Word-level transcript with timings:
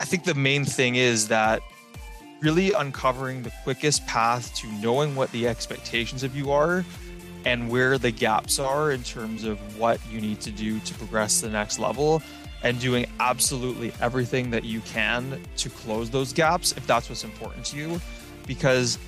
I 0.00 0.04
think 0.04 0.24
the 0.24 0.34
main 0.34 0.64
thing 0.64 0.96
is 0.96 1.28
that 1.28 1.62
really 2.40 2.72
uncovering 2.72 3.42
the 3.42 3.52
quickest 3.64 4.06
path 4.06 4.54
to 4.54 4.66
knowing 4.74 5.16
what 5.16 5.30
the 5.32 5.48
expectations 5.48 6.22
of 6.22 6.36
you 6.36 6.52
are 6.52 6.84
and 7.44 7.68
where 7.68 7.98
the 7.98 8.10
gaps 8.10 8.58
are 8.58 8.92
in 8.92 9.02
terms 9.02 9.44
of 9.44 9.58
what 9.78 10.00
you 10.10 10.20
need 10.20 10.40
to 10.40 10.50
do 10.50 10.78
to 10.80 10.94
progress 10.94 11.40
to 11.40 11.46
the 11.46 11.52
next 11.52 11.78
level 11.78 12.22
and 12.62 12.78
doing 12.80 13.06
absolutely 13.20 13.92
everything 14.00 14.50
that 14.50 14.64
you 14.64 14.80
can 14.80 15.40
to 15.56 15.68
close 15.70 16.10
those 16.10 16.32
gaps 16.32 16.72
if 16.72 16.86
that's 16.86 17.08
what's 17.08 17.24
important 17.24 17.64
to 17.64 17.76
you. 17.76 18.00
Because 18.46 18.98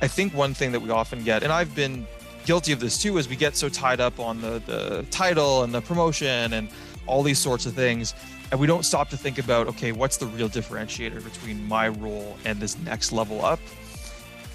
i 0.00 0.06
think 0.06 0.32
one 0.32 0.54
thing 0.54 0.72
that 0.72 0.80
we 0.80 0.90
often 0.90 1.24
get 1.24 1.42
and 1.42 1.52
i've 1.52 1.74
been 1.74 2.06
guilty 2.44 2.72
of 2.72 2.80
this 2.80 2.98
too 2.98 3.18
is 3.18 3.28
we 3.28 3.36
get 3.36 3.56
so 3.56 3.68
tied 3.68 4.00
up 4.00 4.18
on 4.20 4.40
the 4.40 4.62
the 4.66 5.04
title 5.10 5.64
and 5.64 5.74
the 5.74 5.80
promotion 5.80 6.52
and 6.52 6.68
all 7.06 7.22
these 7.22 7.38
sorts 7.38 7.66
of 7.66 7.74
things 7.74 8.14
and 8.50 8.58
we 8.58 8.66
don't 8.66 8.84
stop 8.84 9.10
to 9.10 9.16
think 9.16 9.38
about 9.38 9.66
okay 9.66 9.92
what's 9.92 10.16
the 10.16 10.26
real 10.26 10.48
differentiator 10.48 11.22
between 11.22 11.66
my 11.68 11.88
role 11.88 12.36
and 12.44 12.58
this 12.60 12.78
next 12.80 13.12
level 13.12 13.44
up? 13.44 13.60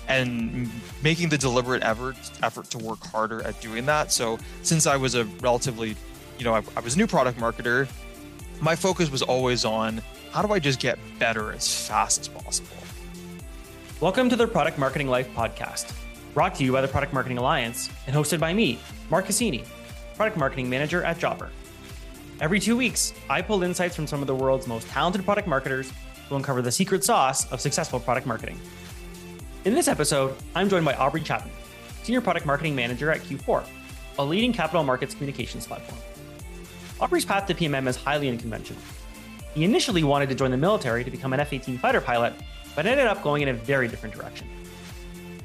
And 0.07 0.69
making 1.01 1.29
the 1.29 1.37
deliberate 1.37 1.81
effort 1.81 2.17
effort 2.41 2.69
to 2.71 2.77
work 2.77 3.05
harder 3.05 3.41
at 3.43 3.59
doing 3.61 3.85
that. 3.85 4.11
So 4.11 4.37
since 4.61 4.85
i 4.87 4.97
was 4.97 5.15
a 5.15 5.25
relatively 5.41 5.95
you 6.37 6.45
know 6.45 6.53
I, 6.53 6.61
I 6.75 6.79
was 6.79 6.95
a 6.95 6.97
new 6.97 7.07
product 7.07 7.39
marketer 7.39 7.87
my 8.59 8.75
focus 8.75 9.09
was 9.11 9.21
always 9.21 9.65
on 9.65 10.01
how 10.31 10.41
do 10.41 10.51
i 10.53 10.59
just 10.59 10.79
get 10.79 10.97
better 11.19 11.51
as 11.51 11.87
fast 11.87 12.21
as 12.21 12.27
possible? 12.27 12.69
Welcome 13.99 14.29
to 14.29 14.35
the 14.35 14.47
product 14.47 14.77
marketing 14.77 15.07
life 15.07 15.29
podcast 15.35 15.93
brought 16.33 16.55
to 16.55 16.63
you 16.63 16.71
by 16.71 16.81
the 16.81 16.87
product 16.87 17.13
marketing 17.13 17.37
alliance 17.37 17.89
and 18.07 18.15
hosted 18.15 18.39
by 18.39 18.53
me 18.53 18.79
mark 19.09 19.27
Assini 19.27 19.65
product 20.15 20.37
marketing 20.37 20.69
manager 20.69 21.03
at 21.03 21.17
jobber 21.17 21.49
Every 22.41 22.59
two 22.59 22.75
weeks, 22.75 23.13
I 23.29 23.41
pull 23.41 23.63
insights 23.63 23.95
from 23.95 24.07
some 24.07 24.21
of 24.21 24.27
the 24.27 24.35
world's 24.35 24.67
most 24.67 24.87
talented 24.87 25.23
product 25.23 25.47
marketers 25.47 25.93
to 26.27 26.35
uncover 26.35 26.61
the 26.61 26.71
secret 26.71 27.03
sauce 27.03 27.49
of 27.51 27.61
successful 27.61 27.99
product 27.99 28.25
marketing. 28.25 28.59
In 29.65 29.75
this 29.75 29.87
episode, 29.87 30.35
I'm 30.55 30.67
joined 30.67 30.83
by 30.83 30.95
Aubrey 30.95 31.21
Chapnick, 31.21 31.51
Senior 32.01 32.21
Product 32.21 32.45
Marketing 32.45 32.75
Manager 32.75 33.11
at 33.11 33.21
Q4, 33.21 33.65
a 34.17 34.25
leading 34.25 34.51
capital 34.51 34.83
markets 34.83 35.13
communications 35.13 35.67
platform. 35.67 36.01
Aubrey's 36.99 37.23
path 37.23 37.45
to 37.47 37.53
PMM 37.53 37.87
is 37.87 37.95
highly 37.95 38.29
unconventional. 38.29 38.81
He 39.53 39.63
initially 39.63 40.03
wanted 40.03 40.27
to 40.29 40.35
join 40.35 40.49
the 40.49 40.57
military 40.57 41.03
to 41.03 41.11
become 41.11 41.33
an 41.33 41.39
F 41.39 41.53
18 41.53 41.77
fighter 41.77 42.01
pilot, 42.01 42.33
but 42.75 42.87
ended 42.87 43.05
up 43.05 43.21
going 43.21 43.43
in 43.43 43.49
a 43.49 43.53
very 43.53 43.87
different 43.87 44.15
direction. 44.15 44.47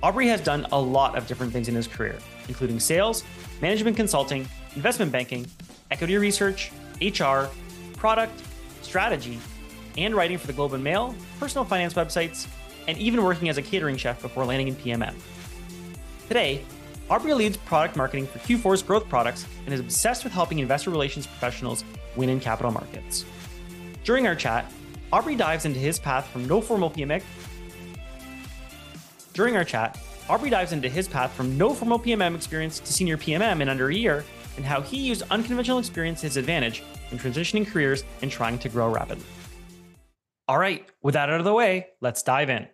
Aubrey 0.03 0.27
has 0.29 0.41
done 0.41 0.67
a 0.73 0.81
lot 0.81 1.19
of 1.19 1.27
different 1.27 1.53
things 1.53 1.69
in 1.69 1.75
his 1.75 1.87
career, 1.87 2.19
including 2.49 2.81
sales, 2.81 3.25
management 3.61 3.97
consulting, 3.97 4.49
investment 4.75 5.12
banking, 5.12 5.47
equity 5.91 6.17
research, 6.17 6.73
HR, 7.01 7.49
product, 7.97 8.41
strategy, 8.83 9.39
and 9.97 10.15
writing 10.15 10.39
for 10.39 10.47
the 10.47 10.53
Globe 10.53 10.75
and 10.75 10.83
Mail, 10.83 11.15
personal 11.39 11.65
finance 11.65 11.95
websites, 11.95 12.47
and 12.87 12.97
even 12.99 13.23
working 13.23 13.49
as 13.49 13.59
a 13.59 13.63
catering 13.63 13.97
chef 13.97 14.23
before 14.23 14.45
landing 14.45 14.69
in 14.69 14.77
PMM. 14.77 15.15
Today, 16.29 16.63
Aubrey 17.11 17.33
leads 17.33 17.57
product 17.57 17.97
marketing 17.97 18.27
for 18.27 18.39
Q4's 18.41 18.83
growth 18.83 19.09
products 19.09 19.47
and 19.65 19.75
is 19.75 19.81
obsessed 19.81 20.25
with 20.25 20.33
helping 20.33 20.59
investor 20.59 20.91
relations 20.91 21.27
professionals 21.27 21.85
win 22.17 22.29
in 22.29 22.39
capital 22.39 22.71
markets. 22.71 23.25
During 24.05 24.27
our 24.27 24.35
chat, 24.35 24.71
Aubrey 25.12 25.37
dives 25.37 25.65
into 25.65 25.79
his 25.79 25.99
path 25.99 26.27
from 26.29 26.47
no 26.47 26.61
formal 26.61 26.91
PMM. 26.91 27.23
During 29.33 29.57
our 29.57 29.65
chat, 29.65 29.99
Aubrey 30.29 30.51
dives 30.51 30.73
into 30.73 30.89
his 30.89 31.09
path 31.09 31.33
from 31.33 31.57
no 31.57 31.73
formal 31.73 31.99
PMM 31.99 32.35
experience 32.35 32.79
to 32.81 32.93
senior 32.93 33.17
PMM 33.17 33.62
in 33.62 33.69
under 33.71 33.89
a 33.89 33.95
year 33.95 34.25
and 34.59 34.67
how 34.67 34.83
he 34.83 34.98
used 34.98 35.23
unconventional 35.31 35.78
experience 35.78 36.20
to 36.20 36.27
his 36.27 36.37
advantage 36.37 36.83
in 37.12 37.19
transitioning 37.19 37.64
careers 37.64 38.03
and 38.23 38.31
trying 38.31 38.59
to 38.59 38.69
grow 38.69 38.92
rapidly. 38.92 39.25
All 40.48 40.59
right, 40.59 40.84
with 41.00 41.15
that 41.15 41.31
out 41.31 41.39
of 41.39 41.45
the 41.45 41.55
way, 41.55 41.87
let's 42.00 42.23
dive 42.25 42.50
in. 42.50 42.67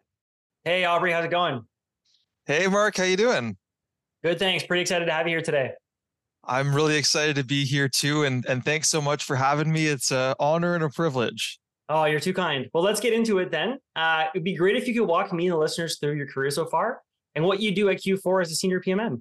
Hey, 0.64 0.86
Aubrey, 0.86 1.12
how's 1.12 1.26
it 1.26 1.30
going? 1.30 1.62
Hey, 2.46 2.66
Mark, 2.68 2.96
how 2.96 3.04
you 3.04 3.19
doing? 3.19 3.59
Good, 4.22 4.38
thanks. 4.38 4.64
Pretty 4.64 4.81
excited 4.81 5.04
to 5.04 5.12
have 5.12 5.26
you 5.26 5.32
here 5.32 5.42
today. 5.42 5.72
I'm 6.47 6.75
really 6.75 6.97
excited 6.97 7.36
to 7.36 7.44
be 7.44 7.64
here 7.64 7.88
too, 7.88 8.25
and 8.25 8.44
and 8.47 8.64
thanks 8.64 8.88
so 8.88 9.00
much 9.00 9.25
for 9.25 9.36
having 9.36 9.70
me. 9.70 9.86
It's 9.86 10.10
an 10.10 10.34
honor 10.38 10.75
and 10.75 10.84
a 10.84 10.88
privilege. 10.88 11.59
Oh, 11.91 12.04
you're 12.04 12.20
too 12.20 12.32
kind. 12.32 12.70
Well, 12.72 12.82
let's 12.82 13.00
get 13.00 13.12
into 13.12 13.38
it 13.38 13.50
then. 13.50 13.78
Uh, 13.94 14.25
it'd 14.34 14.44
be 14.44 14.54
great 14.54 14.76
if 14.76 14.88
you 14.88 14.94
could 14.94 15.06
walk 15.06 15.32
me 15.32 15.47
and 15.47 15.53
the 15.53 15.59
listeners 15.59 15.98
through 15.98 16.14
your 16.14 16.26
career 16.26 16.50
so 16.50 16.64
far 16.64 17.03
and 17.34 17.44
what 17.44 17.60
you 17.60 17.75
do 17.75 17.91
at 17.91 17.98
Q4 17.98 18.42
as 18.42 18.50
a 18.50 18.54
senior 18.54 18.80
PMM. 18.80 19.20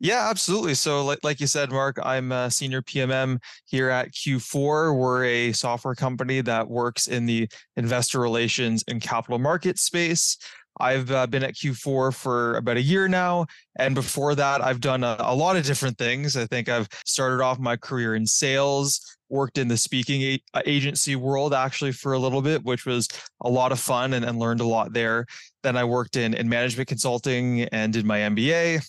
Yeah, 0.00 0.28
absolutely. 0.30 0.74
So, 0.74 1.04
like, 1.04 1.18
like 1.24 1.40
you 1.40 1.48
said, 1.48 1.72
Mark, 1.72 1.98
I'm 2.00 2.30
a 2.30 2.50
senior 2.50 2.82
PMM 2.82 3.42
here 3.64 3.90
at 3.90 4.12
Q4. 4.12 4.96
We're 4.96 5.24
a 5.24 5.52
software 5.52 5.96
company 5.96 6.40
that 6.42 6.68
works 6.68 7.08
in 7.08 7.26
the 7.26 7.48
investor 7.76 8.20
relations 8.20 8.84
and 8.86 9.00
capital 9.00 9.40
market 9.40 9.76
space. 9.76 10.38
I've 10.80 11.10
uh, 11.10 11.26
been 11.26 11.42
at 11.42 11.54
Q4 11.54 12.14
for 12.14 12.56
about 12.56 12.76
a 12.76 12.82
year 12.82 13.08
now. 13.08 13.46
And 13.80 13.96
before 13.96 14.36
that, 14.36 14.62
I've 14.62 14.80
done 14.80 15.02
a, 15.02 15.16
a, 15.18 15.34
lot 15.34 15.56
of 15.56 15.64
different 15.64 15.98
things. 15.98 16.36
I 16.36 16.46
think 16.46 16.68
I've 16.68 16.88
started 17.04 17.42
off 17.42 17.58
my 17.58 17.76
career 17.76 18.14
in 18.14 18.24
sales, 18.24 19.16
worked 19.28 19.58
in 19.58 19.66
the 19.66 19.76
speaking 19.76 20.22
a- 20.22 20.42
uh, 20.54 20.62
agency 20.64 21.16
world 21.16 21.52
actually 21.52 21.90
for 21.90 22.12
a 22.12 22.18
little 22.18 22.42
bit, 22.42 22.62
which 22.64 22.86
was 22.86 23.08
a 23.42 23.48
lot 23.48 23.72
of 23.72 23.80
fun 23.80 24.12
and, 24.12 24.24
and 24.24 24.38
learned 24.38 24.60
a 24.60 24.66
lot 24.66 24.92
there. 24.92 25.26
Then 25.64 25.76
I 25.76 25.82
worked 25.82 26.16
in, 26.16 26.34
in 26.34 26.48
management 26.48 26.88
consulting 26.88 27.62
and 27.64 27.92
did 27.92 28.06
my 28.06 28.18
MBA. 28.20 28.84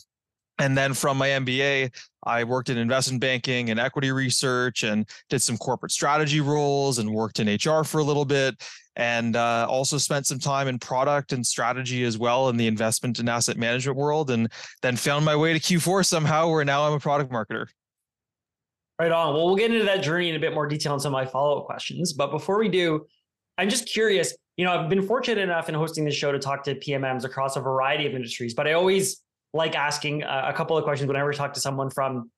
And 0.59 0.77
then 0.77 0.93
from 0.93 1.17
my 1.17 1.29
MBA, 1.29 1.95
I 2.23 2.43
worked 2.43 2.69
in 2.69 2.77
investment 2.77 3.21
banking 3.21 3.69
and 3.69 3.79
equity 3.79 4.11
research 4.11 4.83
and 4.83 5.09
did 5.29 5.41
some 5.41 5.57
corporate 5.57 5.91
strategy 5.91 6.41
roles 6.41 6.99
and 6.99 7.09
worked 7.09 7.39
in 7.39 7.47
HR 7.47 7.83
for 7.83 7.99
a 7.99 8.03
little 8.03 8.25
bit. 8.25 8.61
And 8.97 9.37
uh, 9.37 9.65
also 9.69 9.97
spent 9.97 10.27
some 10.27 10.39
time 10.39 10.67
in 10.67 10.77
product 10.77 11.31
and 11.31 11.47
strategy 11.47 12.03
as 12.03 12.17
well 12.17 12.49
in 12.49 12.57
the 12.57 12.67
investment 12.67 13.19
and 13.19 13.29
asset 13.29 13.55
management 13.55 13.97
world. 13.97 14.29
And 14.29 14.51
then 14.81 14.97
found 14.97 15.23
my 15.23 15.37
way 15.37 15.57
to 15.57 15.59
Q4 15.59 16.05
somehow, 16.05 16.49
where 16.49 16.65
now 16.65 16.85
I'm 16.85 16.93
a 16.93 16.99
product 16.99 17.31
marketer. 17.31 17.67
Right 18.99 19.13
on. 19.13 19.33
Well, 19.33 19.45
we'll 19.45 19.55
get 19.55 19.71
into 19.71 19.85
that 19.85 20.03
journey 20.03 20.29
in 20.29 20.35
a 20.35 20.39
bit 20.39 20.53
more 20.53 20.67
detail 20.67 20.93
in 20.93 20.99
some 20.99 21.15
of 21.15 21.17
my 21.17 21.25
follow 21.25 21.59
up 21.59 21.65
questions. 21.65 22.11
But 22.11 22.31
before 22.31 22.59
we 22.59 22.67
do, 22.67 23.05
I'm 23.57 23.69
just 23.69 23.87
curious. 23.87 24.35
You 24.57 24.65
know, 24.65 24.77
I've 24.77 24.89
been 24.89 25.07
fortunate 25.07 25.41
enough 25.41 25.69
in 25.69 25.75
hosting 25.75 26.03
this 26.03 26.15
show 26.15 26.33
to 26.33 26.39
talk 26.39 26.63
to 26.63 26.75
PMMs 26.75 27.23
across 27.23 27.55
a 27.55 27.61
variety 27.61 28.05
of 28.05 28.13
industries, 28.13 28.53
but 28.53 28.67
I 28.67 28.73
always 28.73 29.21
like 29.53 29.75
asking 29.75 30.23
a 30.23 30.53
couple 30.55 30.77
of 30.77 30.83
questions 30.83 31.07
whenever 31.07 31.31
I 31.31 31.35
talk 31.35 31.53
to 31.53 31.59
someone 31.59 31.89
from 31.89 32.29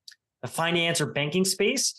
the 0.41 0.47
finance 0.47 1.01
or 1.01 1.07
banking 1.07 1.45
space. 1.45 1.93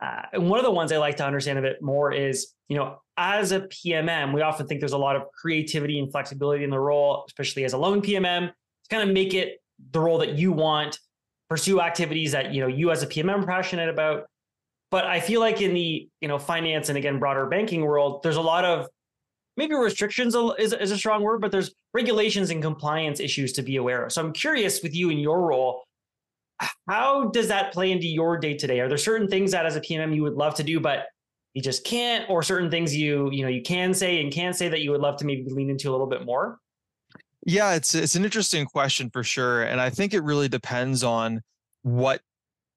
Uh, 0.00 0.22
and 0.32 0.48
one 0.48 0.58
of 0.58 0.64
the 0.64 0.70
ones 0.70 0.92
I 0.92 0.98
like 0.98 1.16
to 1.16 1.26
understand 1.26 1.58
a 1.58 1.62
bit 1.62 1.82
more 1.82 2.12
is, 2.12 2.54
you 2.68 2.76
know, 2.76 3.00
as 3.16 3.50
a 3.50 3.60
PMM, 3.62 4.32
we 4.32 4.42
often 4.42 4.66
think 4.66 4.80
there's 4.80 4.92
a 4.92 4.98
lot 4.98 5.16
of 5.16 5.22
creativity 5.32 5.98
and 5.98 6.10
flexibility 6.10 6.62
in 6.62 6.70
the 6.70 6.78
role, 6.78 7.24
especially 7.26 7.64
as 7.64 7.72
a 7.72 7.78
lone 7.78 8.00
PMM, 8.00 8.48
to 8.48 8.88
kind 8.90 9.08
of 9.08 9.12
make 9.12 9.34
it 9.34 9.60
the 9.90 10.00
role 10.00 10.18
that 10.18 10.34
you 10.34 10.52
want, 10.52 10.98
pursue 11.50 11.80
activities 11.80 12.32
that 12.32 12.52
you 12.52 12.60
know 12.60 12.68
you 12.68 12.90
as 12.90 13.02
a 13.02 13.06
PMM 13.06 13.42
are 13.42 13.46
passionate 13.46 13.88
about. 13.88 14.26
But 14.90 15.04
I 15.04 15.20
feel 15.20 15.40
like 15.40 15.60
in 15.60 15.74
the 15.74 16.08
you 16.20 16.28
know 16.28 16.38
finance 16.38 16.88
and 16.88 16.98
again 16.98 17.18
broader 17.18 17.46
banking 17.46 17.82
world, 17.82 18.22
there's 18.22 18.36
a 18.36 18.42
lot 18.42 18.64
of 18.64 18.86
maybe 19.58 19.74
restrictions 19.74 20.36
is, 20.58 20.72
is 20.72 20.92
a 20.92 20.96
strong 20.96 21.22
word, 21.22 21.40
but 21.40 21.50
there's 21.50 21.74
regulations 21.92 22.50
and 22.50 22.62
compliance 22.62 23.18
issues 23.18 23.52
to 23.54 23.62
be 23.62 23.76
aware 23.76 24.04
of. 24.04 24.12
So 24.12 24.22
I'm 24.22 24.32
curious 24.32 24.82
with 24.82 24.94
you 24.94 25.10
in 25.10 25.18
your 25.18 25.42
role, 25.42 25.82
how 26.88 27.28
does 27.28 27.48
that 27.48 27.72
play 27.72 27.90
into 27.90 28.06
your 28.06 28.38
day 28.38 28.54
to 28.54 28.66
day? 28.68 28.78
Are 28.78 28.88
there 28.88 28.96
certain 28.96 29.28
things 29.28 29.50
that 29.50 29.66
as 29.66 29.74
a 29.74 29.80
PMM 29.80 30.14
you 30.14 30.22
would 30.22 30.34
love 30.34 30.54
to 30.54 30.62
do, 30.62 30.78
but 30.78 31.06
you 31.54 31.60
just 31.60 31.84
can't, 31.84 32.28
or 32.30 32.42
certain 32.42 32.70
things 32.70 32.96
you 32.96 33.30
you 33.32 33.42
know 33.42 33.48
you 33.48 33.62
can 33.62 33.92
say 33.92 34.20
and 34.20 34.32
can't 34.32 34.54
say 34.54 34.68
that 34.68 34.80
you 34.80 34.92
would 34.92 35.00
love 35.00 35.16
to 35.18 35.26
maybe 35.26 35.50
lean 35.50 35.70
into 35.70 35.90
a 35.90 35.92
little 35.92 36.06
bit 36.06 36.24
more? 36.24 36.58
Yeah, 37.44 37.74
it's 37.74 37.94
it's 37.94 38.14
an 38.14 38.24
interesting 38.24 38.64
question 38.64 39.10
for 39.10 39.24
sure, 39.24 39.62
and 39.62 39.80
I 39.80 39.90
think 39.90 40.14
it 40.14 40.22
really 40.22 40.48
depends 40.48 41.02
on 41.02 41.42
what 41.82 42.20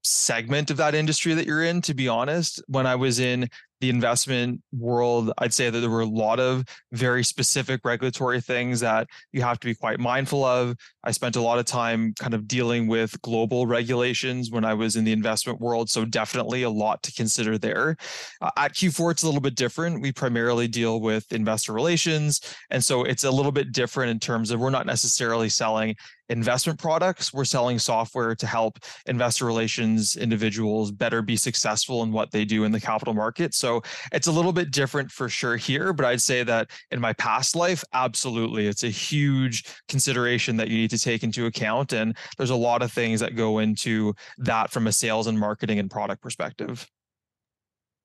segment 0.03 0.71
of 0.71 0.77
that 0.77 0.95
industry 0.95 1.33
that 1.33 1.45
you're 1.45 1.63
in 1.63 1.79
to 1.79 1.93
be 1.93 2.07
honest 2.07 2.59
when 2.67 2.87
i 2.87 2.95
was 2.95 3.19
in 3.19 3.47
the 3.81 3.89
investment 3.89 4.61
world, 4.71 5.33
I'd 5.39 5.53
say 5.53 5.69
that 5.69 5.79
there 5.79 5.89
were 5.89 6.01
a 6.01 6.05
lot 6.05 6.39
of 6.39 6.63
very 6.91 7.23
specific 7.23 7.81
regulatory 7.83 8.39
things 8.39 8.79
that 8.79 9.07
you 9.33 9.41
have 9.41 9.59
to 9.59 9.67
be 9.67 9.75
quite 9.75 9.99
mindful 9.99 10.45
of. 10.45 10.75
I 11.03 11.11
spent 11.11 11.35
a 11.35 11.41
lot 11.41 11.59
of 11.59 11.65
time 11.65 12.13
kind 12.19 12.33
of 12.33 12.47
dealing 12.47 12.87
with 12.87 13.19
global 13.23 13.65
regulations 13.65 14.51
when 14.51 14.63
I 14.63 14.75
was 14.75 14.95
in 14.95 15.03
the 15.03 15.11
investment 15.11 15.59
world. 15.59 15.89
So, 15.89 16.05
definitely 16.05 16.61
a 16.63 16.69
lot 16.69 17.01
to 17.03 17.11
consider 17.11 17.57
there. 17.57 17.97
Uh, 18.39 18.51
at 18.55 18.73
Q4, 18.73 19.11
it's 19.11 19.23
a 19.23 19.25
little 19.25 19.41
bit 19.41 19.55
different. 19.55 20.01
We 20.01 20.11
primarily 20.11 20.67
deal 20.67 21.01
with 21.01 21.31
investor 21.33 21.73
relations. 21.73 22.39
And 22.69 22.83
so, 22.83 23.03
it's 23.03 23.23
a 23.23 23.31
little 23.31 23.51
bit 23.51 23.71
different 23.71 24.11
in 24.11 24.19
terms 24.19 24.51
of 24.51 24.59
we're 24.59 24.69
not 24.69 24.85
necessarily 24.85 25.49
selling 25.49 25.95
investment 26.31 26.79
products. 26.79 27.33
We're 27.33 27.45
selling 27.45 27.77
software 27.77 28.33
to 28.35 28.47
help 28.47 28.79
investor 29.05 29.45
relations 29.45 30.15
individuals 30.15 30.91
better 30.91 31.21
be 31.21 31.35
successful 31.35 32.03
in 32.03 32.11
what 32.11 32.31
they 32.31 32.45
do 32.45 32.63
in 32.63 32.71
the 32.71 32.79
capital 32.79 33.13
market. 33.13 33.53
So 33.53 33.83
it's 34.11 34.27
a 34.27 34.31
little 34.31 34.53
bit 34.53 34.71
different 34.71 35.11
for 35.11 35.29
sure 35.29 35.57
here, 35.57 35.93
but 35.93 36.05
I'd 36.05 36.21
say 36.21 36.43
that 36.43 36.71
in 36.91 36.99
my 36.99 37.13
past 37.13 37.55
life, 37.55 37.83
absolutely, 37.93 38.67
it's 38.67 38.83
a 38.83 38.89
huge 38.89 39.65
consideration 39.87 40.55
that 40.57 40.69
you 40.69 40.77
need 40.77 40.89
to 40.91 40.99
take 40.99 41.23
into 41.23 41.45
account. 41.45 41.93
And 41.93 42.15
there's 42.37 42.49
a 42.49 42.55
lot 42.55 42.81
of 42.81 42.91
things 42.91 43.19
that 43.19 43.35
go 43.35 43.59
into 43.59 44.13
that 44.37 44.71
from 44.71 44.87
a 44.87 44.91
sales 44.91 45.27
and 45.27 45.37
marketing 45.37 45.79
and 45.79 45.91
product 45.91 46.21
perspective. 46.21 46.87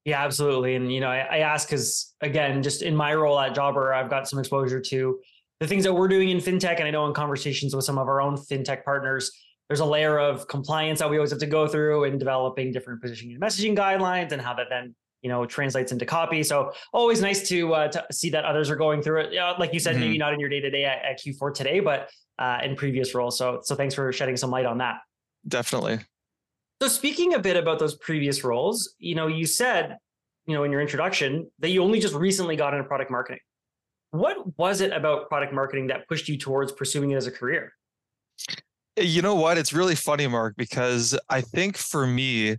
Yeah, 0.04 0.24
absolutely. 0.24 0.76
And 0.76 0.92
you 0.92 1.00
know, 1.00 1.08
I, 1.08 1.18
I 1.18 1.38
ask 1.38 1.68
because 1.68 2.14
again, 2.20 2.62
just 2.62 2.82
in 2.82 2.94
my 2.94 3.14
role 3.14 3.38
at 3.40 3.54
Jobber, 3.54 3.92
I've 3.92 4.08
got 4.10 4.28
some 4.28 4.38
exposure 4.38 4.80
to 4.80 5.18
the 5.60 5.66
things 5.66 5.84
that 5.84 5.92
we're 5.92 6.08
doing 6.08 6.28
in 6.28 6.38
fintech, 6.38 6.76
and 6.78 6.84
I 6.84 6.90
know 6.90 7.06
in 7.06 7.14
conversations 7.14 7.74
with 7.74 7.84
some 7.84 7.98
of 7.98 8.08
our 8.08 8.20
own 8.20 8.36
fintech 8.36 8.84
partners, 8.84 9.30
there's 9.68 9.80
a 9.80 9.84
layer 9.84 10.18
of 10.18 10.46
compliance 10.48 11.00
that 11.00 11.10
we 11.10 11.16
always 11.16 11.30
have 11.30 11.40
to 11.40 11.46
go 11.46 11.66
through 11.66 12.04
in 12.04 12.18
developing 12.18 12.72
different 12.72 13.00
positioning 13.02 13.34
and 13.34 13.42
messaging 13.42 13.76
guidelines, 13.76 14.32
and 14.32 14.40
how 14.40 14.54
that 14.54 14.66
then 14.70 14.94
you 15.22 15.30
know 15.30 15.46
translates 15.46 15.92
into 15.92 16.06
copy. 16.06 16.42
So 16.42 16.72
always 16.92 17.20
nice 17.20 17.48
to 17.48 17.74
uh, 17.74 17.88
to 17.88 18.06
see 18.12 18.30
that 18.30 18.44
others 18.44 18.70
are 18.70 18.76
going 18.76 19.02
through 19.02 19.22
it. 19.22 19.32
You 19.32 19.40
know, 19.40 19.54
like 19.58 19.72
you 19.72 19.80
said, 19.80 19.92
mm-hmm. 19.92 20.04
maybe 20.04 20.18
not 20.18 20.34
in 20.34 20.40
your 20.40 20.48
day 20.48 20.60
to 20.60 20.70
day 20.70 20.84
at 20.84 21.20
Q4 21.20 21.54
today, 21.54 21.80
but 21.80 22.10
uh, 22.38 22.58
in 22.62 22.76
previous 22.76 23.14
roles. 23.14 23.38
So 23.38 23.60
so 23.62 23.74
thanks 23.74 23.94
for 23.94 24.12
shedding 24.12 24.36
some 24.36 24.50
light 24.50 24.66
on 24.66 24.78
that. 24.78 24.98
Definitely. 25.48 26.00
So 26.82 26.88
speaking 26.88 27.34
a 27.34 27.38
bit 27.38 27.56
about 27.56 27.78
those 27.78 27.96
previous 27.96 28.44
roles, 28.44 28.94
you 28.98 29.14
know, 29.14 29.28
you 29.28 29.46
said, 29.46 29.96
you 30.44 30.54
know, 30.54 30.64
in 30.64 30.70
your 30.70 30.82
introduction 30.82 31.50
that 31.60 31.70
you 31.70 31.82
only 31.82 32.00
just 32.00 32.14
recently 32.14 32.54
got 32.54 32.74
into 32.74 32.86
product 32.86 33.10
marketing. 33.10 33.40
What 34.16 34.58
was 34.58 34.80
it 34.80 34.92
about 34.92 35.28
product 35.28 35.52
marketing 35.52 35.88
that 35.88 36.08
pushed 36.08 36.28
you 36.28 36.38
towards 36.38 36.72
pursuing 36.72 37.10
it 37.10 37.16
as 37.16 37.26
a 37.26 37.30
career? 37.30 37.72
You 38.96 39.22
know 39.22 39.34
what? 39.34 39.58
It's 39.58 39.72
really 39.72 39.94
funny, 39.94 40.26
Mark, 40.26 40.54
because 40.56 41.18
I 41.28 41.42
think 41.42 41.76
for 41.76 42.06
me, 42.06 42.56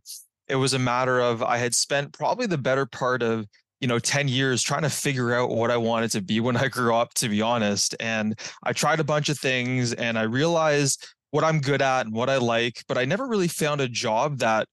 it 0.48 0.56
was 0.56 0.74
a 0.74 0.80
matter 0.80 1.20
of 1.20 1.42
I 1.42 1.58
had 1.58 1.74
spent 1.74 2.14
probably 2.14 2.46
the 2.46 2.58
better 2.58 2.86
part 2.86 3.24
of 3.24 3.46
you 3.82 3.88
know 3.88 4.00
10 4.00 4.28
years 4.28 4.64
trying 4.64 4.82
to 4.82 4.90
figure 4.90 5.34
out 5.34 5.50
what 5.50 5.70
I 5.70 5.78
wanted 5.78 6.12
to 6.12 6.22
be 6.22 6.40
when 6.40 6.58
I 6.58 6.68
grew 6.68 6.96
up 6.96 7.14
to 7.16 7.30
be 7.30 7.42
honest 7.42 7.96
and 8.00 8.40
I 8.64 8.74
tried 8.74 9.00
a 9.00 9.04
bunch 9.04 9.30
of 9.30 9.38
things 9.38 9.94
and 9.94 10.18
I 10.18 10.24
realized 10.24 11.06
what 11.32 11.44
I'm 11.44 11.60
good 11.60 11.82
at 11.82 12.06
and 12.06 12.16
what 12.16 12.30
I 12.30 12.38
like, 12.38 12.84
but 12.88 12.98
I 12.98 13.06
never 13.06 13.28
really 13.28 13.48
found 13.48 13.82
a 13.82 13.88
job 13.88 14.40
that 14.40 14.68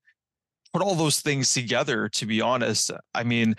put 0.72 0.82
all 0.82 0.94
those 0.94 1.20
things 1.20 1.52
together, 1.52 2.08
to 2.10 2.26
be 2.26 2.40
honest. 2.40 2.90
I 3.14 3.24
mean, 3.24 3.54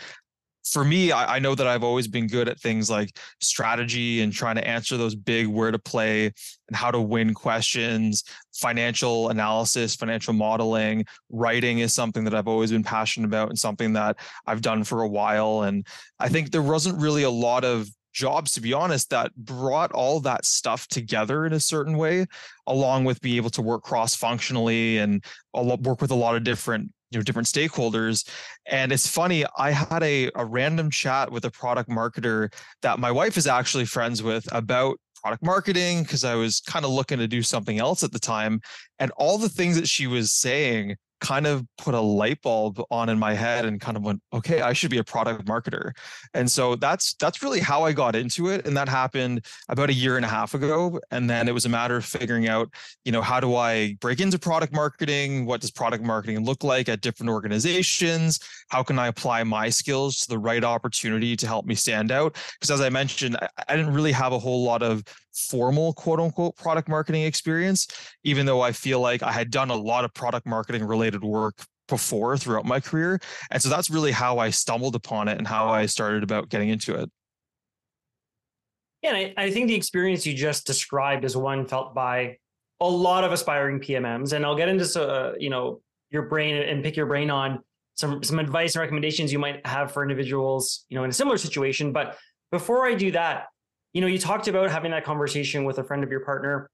for 0.65 0.83
me, 0.83 1.11
I, 1.11 1.35
I, 1.35 1.39
know 1.39 1.53
that 1.53 1.67
I've 1.67 1.83
always 1.83 2.07
been 2.07 2.27
good 2.27 2.49
at 2.49 2.59
things 2.59 2.89
like 2.89 3.17
strategy 3.39 4.21
and 4.21 4.33
trying 4.33 4.55
to 4.55 4.67
answer 4.67 4.97
those 4.97 5.15
big 5.15 5.47
where 5.47 5.71
to 5.71 5.77
play 5.77 6.25
and 6.25 6.75
how 6.75 6.89
to 6.89 6.99
win 6.99 7.33
questions, 7.33 8.23
financial 8.53 9.29
analysis, 9.29 9.95
financial 9.95 10.33
modeling, 10.33 11.05
writing 11.29 11.79
is 11.79 11.93
something 11.93 12.23
that 12.23 12.33
I've 12.33 12.47
always 12.47 12.71
been 12.71 12.83
passionate 12.83 13.27
about 13.27 13.49
and 13.49 13.59
something 13.59 13.93
that 13.93 14.17
I've 14.47 14.61
done 14.61 14.83
for 14.83 15.03
a 15.03 15.07
while. 15.07 15.63
And 15.63 15.85
I 16.19 16.29
think 16.29 16.51
there 16.51 16.63
wasn't 16.63 16.99
really 16.99 17.23
a 17.23 17.29
lot 17.29 17.63
of 17.63 17.87
jobs, 18.11 18.53
to 18.53 18.61
be 18.61 18.73
honest, 18.73 19.11
that 19.11 19.35
brought 19.35 19.91
all 19.91 20.19
that 20.21 20.45
stuff 20.45 20.87
together 20.87 21.45
in 21.45 21.53
a 21.53 21.59
certain 21.59 21.97
way, 21.97 22.25
along 22.65 23.03
with 23.03 23.21
being 23.21 23.35
able 23.35 23.49
to 23.51 23.61
work 23.61 23.83
cross 23.83 24.15
functionally 24.15 24.97
and 24.97 25.23
work 25.53 26.01
with 26.01 26.11
a 26.11 26.15
lot 26.15 26.35
of 26.35 26.43
different 26.43 26.91
you 27.11 27.19
know 27.19 27.23
different 27.23 27.47
stakeholders 27.47 28.27
and 28.65 28.91
it's 28.91 29.07
funny 29.07 29.45
i 29.57 29.71
had 29.71 30.01
a, 30.03 30.29
a 30.35 30.45
random 30.45 30.89
chat 30.89 31.31
with 31.31 31.45
a 31.45 31.51
product 31.51 31.89
marketer 31.89 32.51
that 32.81 32.99
my 32.99 33.11
wife 33.11 33.37
is 33.37 33.47
actually 33.47 33.85
friends 33.85 34.23
with 34.23 34.47
about 34.53 34.99
product 35.21 35.43
marketing 35.43 36.03
because 36.03 36.23
i 36.23 36.35
was 36.35 36.61
kind 36.61 36.85
of 36.85 36.91
looking 36.91 37.17
to 37.17 37.27
do 37.27 37.41
something 37.41 37.79
else 37.79 38.03
at 38.03 38.11
the 38.11 38.19
time 38.19 38.59
and 38.99 39.11
all 39.17 39.37
the 39.37 39.49
things 39.49 39.75
that 39.75 39.87
she 39.87 40.07
was 40.07 40.31
saying 40.31 40.97
kind 41.21 41.47
of 41.47 41.65
put 41.77 41.93
a 41.93 41.99
light 41.99 42.41
bulb 42.41 42.81
on 42.91 43.09
in 43.09 43.17
my 43.17 43.33
head 43.33 43.65
and 43.65 43.79
kind 43.79 43.95
of 43.95 44.03
went 44.03 44.21
okay 44.33 44.61
i 44.61 44.73
should 44.73 44.91
be 44.91 44.97
a 44.97 45.03
product 45.03 45.45
marketer. 45.45 45.91
And 46.33 46.51
so 46.51 46.75
that's 46.75 47.13
that's 47.15 47.41
really 47.41 47.59
how 47.59 47.83
i 47.83 47.93
got 47.93 48.15
into 48.15 48.49
it 48.49 48.67
and 48.67 48.75
that 48.75 48.89
happened 48.89 49.45
about 49.69 49.89
a 49.89 49.93
year 49.93 50.17
and 50.17 50.25
a 50.25 50.27
half 50.27 50.53
ago 50.53 50.99
and 51.11 51.29
then 51.29 51.47
it 51.47 51.53
was 51.53 51.65
a 51.65 51.69
matter 51.69 51.95
of 51.95 52.05
figuring 52.05 52.47
out 52.47 52.69
you 53.05 53.11
know 53.11 53.21
how 53.21 53.39
do 53.39 53.55
i 53.55 53.95
break 54.01 54.19
into 54.19 54.37
product 54.37 54.73
marketing? 54.73 55.45
What 55.45 55.61
does 55.61 55.71
product 55.71 56.03
marketing 56.03 56.43
look 56.43 56.63
like 56.63 56.89
at 56.89 57.01
different 57.01 57.29
organizations? 57.29 58.39
How 58.69 58.83
can 58.83 58.99
i 58.99 59.07
apply 59.07 59.43
my 59.43 59.69
skills 59.69 60.19
to 60.21 60.27
the 60.27 60.37
right 60.37 60.63
opportunity 60.63 61.35
to 61.37 61.47
help 61.47 61.65
me 61.65 61.75
stand 61.75 62.11
out? 62.11 62.35
Because 62.59 62.71
as 62.71 62.81
i 62.81 62.89
mentioned 62.89 63.37
I, 63.67 63.75
didn't 63.75 63.93
really 63.93 64.11
have 64.11 64.33
a 64.33 64.39
whole 64.39 64.63
lot 64.63 64.83
of 64.83 65.03
formal 65.35 65.93
quote 65.93 66.19
unquote 66.19 66.55
product 66.55 66.89
marketing 66.89 67.23
experience, 67.23 67.87
even 68.23 68.45
though 68.45 68.61
I 68.61 68.71
feel 68.71 68.99
like 68.99 69.21
I 69.21 69.31
had 69.31 69.51
done 69.51 69.69
a 69.69 69.75
lot 69.75 70.05
of 70.05 70.13
product 70.13 70.45
marketing 70.45 70.83
related 70.85 71.23
work 71.23 71.55
before 71.87 72.37
throughout 72.37 72.65
my 72.65 72.79
career. 72.79 73.19
And 73.51 73.61
so 73.61 73.69
that's 73.69 73.89
really 73.89 74.11
how 74.11 74.39
I 74.39 74.49
stumbled 74.49 74.95
upon 74.95 75.27
it 75.27 75.37
and 75.37 75.47
how 75.47 75.67
I 75.67 75.85
started 75.85 76.23
about 76.23 76.49
getting 76.49 76.69
into 76.69 76.95
it. 76.95 77.11
Yeah, 79.01 79.13
and 79.13 79.33
I, 79.37 79.43
I 79.45 79.51
think 79.51 79.67
the 79.67 79.75
experience 79.75 80.25
you 80.25 80.33
just 80.33 80.65
described 80.65 81.25
is 81.25 81.37
one 81.37 81.67
felt 81.67 81.93
by 81.93 82.37
a 82.79 82.89
lot 82.89 83.23
of 83.23 83.31
aspiring 83.31 83.79
PMMs. 83.79 84.33
And 84.33 84.45
I'll 84.45 84.55
get 84.55 84.67
into 84.67 85.01
uh, 85.01 85.33
you 85.39 85.49
know 85.49 85.81
your 86.09 86.23
brain 86.23 86.55
and 86.55 86.83
pick 86.83 86.95
your 86.95 87.05
brain 87.05 87.29
on 87.29 87.61
some 87.95 88.23
some 88.23 88.39
advice 88.39 88.75
and 88.75 88.81
recommendations 88.81 89.31
you 89.31 89.39
might 89.39 89.65
have 89.65 89.91
for 89.91 90.01
individuals, 90.01 90.85
you 90.89 90.97
know, 90.97 91.03
in 91.03 91.09
a 91.09 91.13
similar 91.13 91.37
situation. 91.37 91.91
But 91.91 92.17
before 92.51 92.85
I 92.85 92.95
do 92.95 93.11
that, 93.11 93.47
you 93.95 94.01
know, 94.01 94.07
you 94.07 94.19
talked 94.19 94.49
about 94.49 94.69
having 94.69 94.91
that 94.91 95.05
conversation 95.05 95.63
with 95.63 95.79
a 95.79 95.83
friend 95.83 96.03
of 96.03 96.11
your 96.11 96.19
partner 96.19 96.69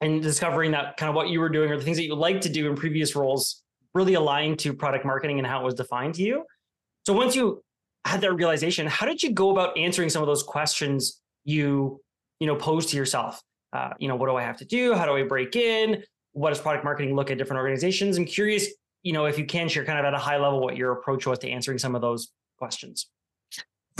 and 0.00 0.20
discovering 0.20 0.72
that 0.72 0.96
kind 0.96 1.08
of 1.08 1.14
what 1.14 1.28
you 1.28 1.38
were 1.38 1.48
doing 1.48 1.70
or 1.70 1.76
the 1.78 1.84
things 1.84 1.96
that 1.96 2.02
you 2.02 2.16
like 2.16 2.40
to 2.40 2.48
do 2.48 2.68
in 2.68 2.74
previous 2.74 3.14
roles 3.14 3.62
really 3.94 4.14
aligned 4.14 4.58
to 4.58 4.74
product 4.74 5.04
marketing 5.04 5.38
and 5.38 5.46
how 5.46 5.60
it 5.60 5.64
was 5.64 5.74
defined 5.74 6.16
to 6.16 6.22
you. 6.22 6.44
So 7.06 7.12
once 7.12 7.36
you 7.36 7.62
had 8.04 8.20
that 8.22 8.32
realization, 8.32 8.88
how 8.88 9.06
did 9.06 9.22
you 9.22 9.30
go 9.30 9.50
about 9.50 9.78
answering 9.78 10.08
some 10.10 10.20
of 10.20 10.26
those 10.26 10.42
questions 10.42 11.20
you, 11.44 12.00
you 12.40 12.48
know, 12.48 12.56
posed 12.56 12.88
to 12.88 12.96
yourself? 12.96 13.40
Uh, 13.72 13.90
you 14.00 14.08
know, 14.08 14.16
what 14.16 14.26
do 14.26 14.34
I 14.34 14.42
have 14.42 14.56
to 14.56 14.64
do? 14.64 14.94
How 14.94 15.06
do 15.06 15.12
I 15.12 15.22
break 15.22 15.54
in? 15.54 16.02
What 16.32 16.48
does 16.48 16.60
product 16.60 16.84
marketing 16.84 17.14
look 17.14 17.30
at 17.30 17.38
different 17.38 17.58
organizations? 17.58 18.18
I'm 18.18 18.24
curious, 18.24 18.66
you 19.04 19.12
know, 19.12 19.26
if 19.26 19.38
you 19.38 19.46
can 19.46 19.68
share 19.68 19.84
kind 19.84 20.00
of 20.00 20.04
at 20.04 20.12
a 20.12 20.18
high 20.18 20.38
level 20.38 20.60
what 20.60 20.76
your 20.76 20.90
approach 20.90 21.24
was 21.24 21.38
to 21.38 21.48
answering 21.48 21.78
some 21.78 21.94
of 21.94 22.02
those 22.02 22.32
questions. 22.58 23.06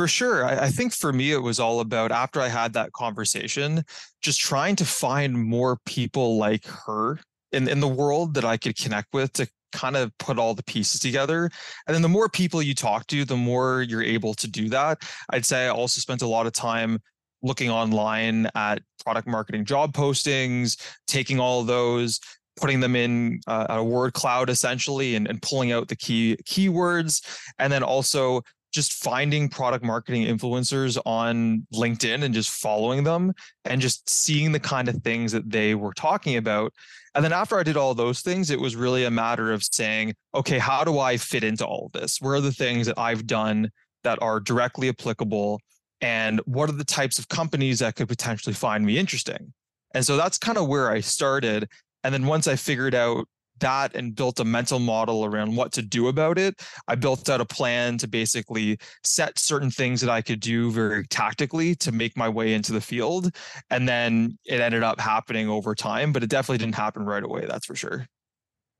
For 0.03 0.09
sure. 0.09 0.45
I, 0.45 0.65
I, 0.65 0.69
think 0.69 0.93
for 0.93 1.13
me, 1.13 1.31
it 1.31 1.39
was 1.39 1.61
all 1.61 1.79
about 1.79 2.11
after 2.11 2.41
I 2.41 2.49
had 2.49 2.73
that 2.73 2.93
conversation, 2.93 3.85
just 4.21 4.41
trying 4.41 4.75
to 4.75 4.85
find 4.85 5.33
more 5.33 5.79
people 5.87 6.39
like 6.39 6.67
her 6.67 7.21
in, 7.53 7.69
in 7.69 7.79
the 7.79 7.87
world 7.87 8.35
that 8.35 8.45
I 8.45 8.57
could 8.57 8.77
connect 8.77 9.15
with 9.15 9.33
to 9.35 9.47
kind 9.71 9.97
of 9.97 10.11
put 10.19 10.41
all 10.41 10.55
the 10.55 10.65
pieces 10.65 10.99
together. 10.99 11.49
And 11.87 11.95
then 11.95 12.03
the 12.03 12.09
more 12.09 12.29
people 12.29 12.61
you 12.61 12.75
talk 12.75 13.07
to, 13.07 13.25
the 13.25 13.37
more 13.37 13.83
you're 13.83 14.03
able 14.03 14.35
to 14.35 14.51
do 14.51 14.69
that. 14.71 14.99
I'd 15.31 15.47
say 15.47 15.67
I 15.67 15.69
also 15.69 16.01
spent 16.01 16.23
a 16.23 16.27
lot 16.27 16.47
of 16.47 16.53
time 16.53 16.99
looking 17.41 17.71
online 17.71 18.49
at 18.57 18.83
product 19.05 19.29
marketing 19.29 19.65
job 19.65 19.93
postings, 19.93 20.85
taking 21.07 21.39
all 21.39 21.63
those, 21.63 22.19
putting 22.57 22.81
them 22.81 22.97
in 22.97 23.39
uh, 23.47 23.67
a 23.69 23.85
word 23.85 24.15
cloud 24.15 24.51
essentially 24.51 25.15
and, 25.15 25.29
and 25.29 25.41
pulling 25.43 25.71
out 25.71 25.87
the 25.87 25.95
key 25.95 26.37
keywords 26.45 27.25
and 27.61 27.73
then 27.73 27.85
also 27.85 28.43
just 28.73 29.05
finding 29.05 29.49
product 29.49 29.85
marketing 29.85 30.27
influencers 30.27 30.99
on 31.05 31.67
LinkedIn 31.75 32.23
and 32.23 32.35
just 32.35 32.51
following 32.51 33.05
them 33.05 33.32
and 33.67 33.81
just 33.81 34.08
seeing 34.08 34.51
the 34.51 34.61
kind 34.61 34.89
of 34.89 34.96
things 35.03 35.31
that 35.32 35.51
they 35.51 35.75
were 35.75 35.93
talking 35.93 36.37
about. 36.37 36.73
And 37.15 37.23
then 37.23 37.32
after 37.32 37.58
I 37.58 37.63
did 37.63 37.77
all 37.77 37.94
those 37.94 38.23
things, 38.23 38.51
it 38.51 38.58
was 38.58 38.75
really 38.75 39.05
a 39.05 39.11
matter 39.11 39.53
of 39.53 39.63
saying, 39.63 40.15
okay, 40.35 40.58
how 40.58 40.82
do 40.82 40.99
I 40.99 41.19
fit 41.19 41.44
into 41.44 41.67
all 41.67 41.87
of 41.87 41.93
this? 41.93 42.20
Where 42.20 42.35
are 42.35 42.41
the 42.41 42.53
things 42.53 42.87
that 42.87 42.99
I've 42.99 43.27
done 43.27 43.70
that 44.03 44.20
are 44.23 44.41
directly 44.41 44.89
applicable? 44.89 45.61
And 46.01 46.41
what 46.46 46.70
are 46.70 46.73
the 46.73 46.85
types 46.85 47.19
of 47.19 47.29
companies 47.29 47.79
that 47.81 47.96
could 47.96 48.08
potentially 48.08 48.55
find 48.55 48.85
me 48.85 48.99
interesting? 48.99 49.53
And 49.94 50.05
so 50.05 50.17
that's 50.17 50.39
kind 50.39 50.56
of 50.56 50.67
where 50.67 50.91
I 50.91 51.01
started. 51.01 51.69
And 52.03 52.15
then 52.15 52.27
once 52.27 52.49
I 52.49 52.56
figured 52.56 52.94
out 52.94 53.29
that 53.61 53.94
and 53.94 54.15
built 54.15 54.41
a 54.41 54.44
mental 54.44 54.79
model 54.79 55.25
around 55.25 55.55
what 55.55 55.73
to 55.73 55.82
do 55.82 56.09
about 56.09 56.39
it. 56.39 56.61
I 56.89 56.94
built 56.94 57.29
out 57.29 57.41
a 57.41 57.44
plan 57.44 57.99
to 57.99 58.09
basically 58.09 58.79
set 59.05 59.39
certain 59.39 59.71
things 59.71 60.01
that 60.01 60.11
I 60.11 60.21
could 60.23 60.41
do 60.41 60.71
very 60.71 61.06
tactically 61.06 61.75
to 61.77 61.93
make 61.93 62.17
my 62.17 62.29
way 62.29 62.55
into 62.55 62.73
the 62.73 62.81
field. 62.81 63.35
And 63.71 63.89
then 63.89 64.39
it 64.44 64.61
ended 64.61 64.82
up 64.82 65.01
happening 65.01 65.49
over 65.49 65.75
time, 65.75 66.13
but 66.13 66.23
it 66.23 66.31
definitely 66.31 66.59
didn't 66.59 66.75
happen 66.75 67.05
right 67.05 67.23
away. 67.23 67.47
That's 67.47 67.67
for 67.67 67.75
sure. 67.77 68.06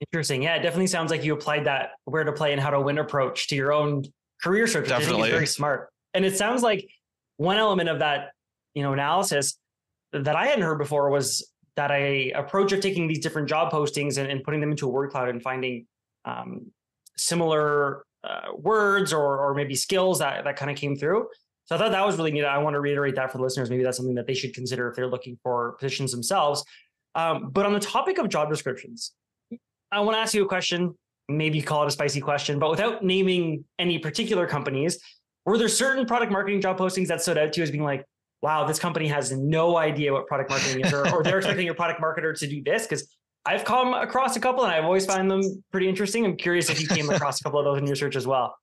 Interesting. 0.01 0.43
Yeah, 0.43 0.57
it 0.57 0.63
definitely 0.63 0.89
sounds 0.89 1.11
like 1.11 1.23
you 1.23 1.33
applied 1.33 1.67
that 1.67 1.91
where 2.07 2.25
to 2.25 2.33
play 2.33 2.53
and 2.53 2.61
how 2.61 2.71
to 2.71 2.81
win 2.81 2.99
approach 2.99 3.47
to 3.49 3.55
your 3.55 3.73
own 3.73 4.05
career 4.43 4.67
search. 4.67 4.89
Definitely. 4.89 5.31
Very 5.31 5.47
smart. 5.47 5.91
And 6.13 6.25
it 6.25 6.37
sounds 6.37 6.63
like 6.63 6.89
one 7.37 7.57
element 7.57 7.89
of 7.89 8.01
that, 8.01 8.33
you 8.75 8.83
know, 8.83 8.93
analysis 8.93 9.57
that 10.13 10.35
I 10.35 10.47
hadn't 10.47 10.65
heard 10.65 10.79
before 10.79 11.09
was 11.11 11.49
that 11.77 11.91
I 11.91 12.33
approach 12.35 12.73
of 12.73 12.81
taking 12.81 13.09
these 13.09 13.21
different 13.21 13.49
job 13.49 13.73
postings 13.73 14.19
and, 14.19 14.31
and 14.31 14.43
putting 14.43 14.61
them 14.61 14.71
into 14.71 14.87
a 14.87 14.91
word 14.91 15.11
cloud 15.11 15.29
and 15.29 15.43
finding 15.43 15.87
um, 16.25 16.71
similar 17.17 18.05
uh, 18.25 18.53
words 18.55 19.13
or 19.13 19.39
or 19.39 19.55
maybe 19.55 19.75
skills 19.75 20.19
that 20.21 20.45
that 20.45 20.57
kind 20.57 20.71
of 20.71 20.77
came 20.77 20.97
through. 20.97 21.27
So 21.65 21.77
I 21.77 21.79
thought 21.79 21.93
that 21.93 22.05
was 22.05 22.17
really 22.17 22.33
neat. 22.33 22.45
I 22.45 22.59
want 22.59 22.75
to 22.75 22.81
reiterate 22.81 23.15
that 23.17 23.31
for 23.31 23.39
the 23.39 23.45
listeners. 23.45 23.71
Maybe 23.71 23.83
that's 23.83 23.97
something 23.97 24.17
that 24.17 24.27
they 24.27 24.35
should 24.35 24.55
consider 24.55 24.89
if 24.89 24.97
they're 24.97 25.09
looking 25.09 25.39
for 25.43 25.73
positions 25.73 26.13
themselves. 26.13 26.65
Um, 27.15 27.51
but 27.51 27.67
on 27.67 27.73
the 27.73 27.81
topic 27.81 28.19
of 28.19 28.29
job 28.29 28.51
descriptions, 28.51 29.13
I 29.91 30.01
want 30.01 30.17
to 30.17 30.21
ask 30.21 30.35
you 30.35 30.45
a 30.45 30.49
question. 30.49 30.97
Maybe 31.29 31.63
call 31.63 31.85
it 31.85 31.87
a 31.87 31.91
spicy 31.91 32.21
question, 32.21 32.59
but 32.59 32.69
without 32.69 33.05
naming 33.05 33.65
any 33.79 33.99
particular 33.99 34.47
companies, 34.47 34.99
were 35.47 35.57
there 35.57 35.69
certain 35.69 36.05
product 36.05 36.33
marketing 36.33 36.61
job 36.61 36.79
postings 36.79 37.09
that 37.09 37.23
stood 37.23 37.39
out 37.39 37.53
to 37.53 37.61
you 37.61 37.63
as 37.63 37.71
being 37.71 37.85
like, 37.85 38.05
wow, 38.43 38.67
this 38.67 38.79
company 38.79 39.09
has 39.09 39.33
no 39.33 39.77
idea 39.79 40.13
what 40.13 40.27
product 40.27 40.51
marketing 40.51 40.85
is, 40.85 40.93
or, 40.93 41.09
or 41.15 41.23
they're 41.23 41.39
expecting 41.39 41.65
your 41.65 41.75
product 41.75 42.01
marketer 42.01 42.37
to 42.39 42.47
do 42.47 42.63
this? 42.63 42.83
Because 42.83 43.09
I've 43.47 43.65
come 43.65 43.95
across 43.95 44.37
a 44.37 44.41
couple 44.41 44.65
and 44.65 44.73
I've 44.73 44.85
always 44.85 45.07
found 45.07 45.31
them 45.31 45.43
pretty 45.71 45.89
interesting. 45.89 46.25
I'm 46.25 46.37
curious 46.37 46.69
if 46.69 46.81
you 46.81 46.87
came 46.87 47.09
across 47.11 47.41
a 47.41 47.45
couple 47.45 47.59
of 47.59 47.65
those 47.65 47.79
in 47.79 47.87
your 47.87 47.97
search 47.97 48.17
as 48.17 48.27
well. 48.27 48.55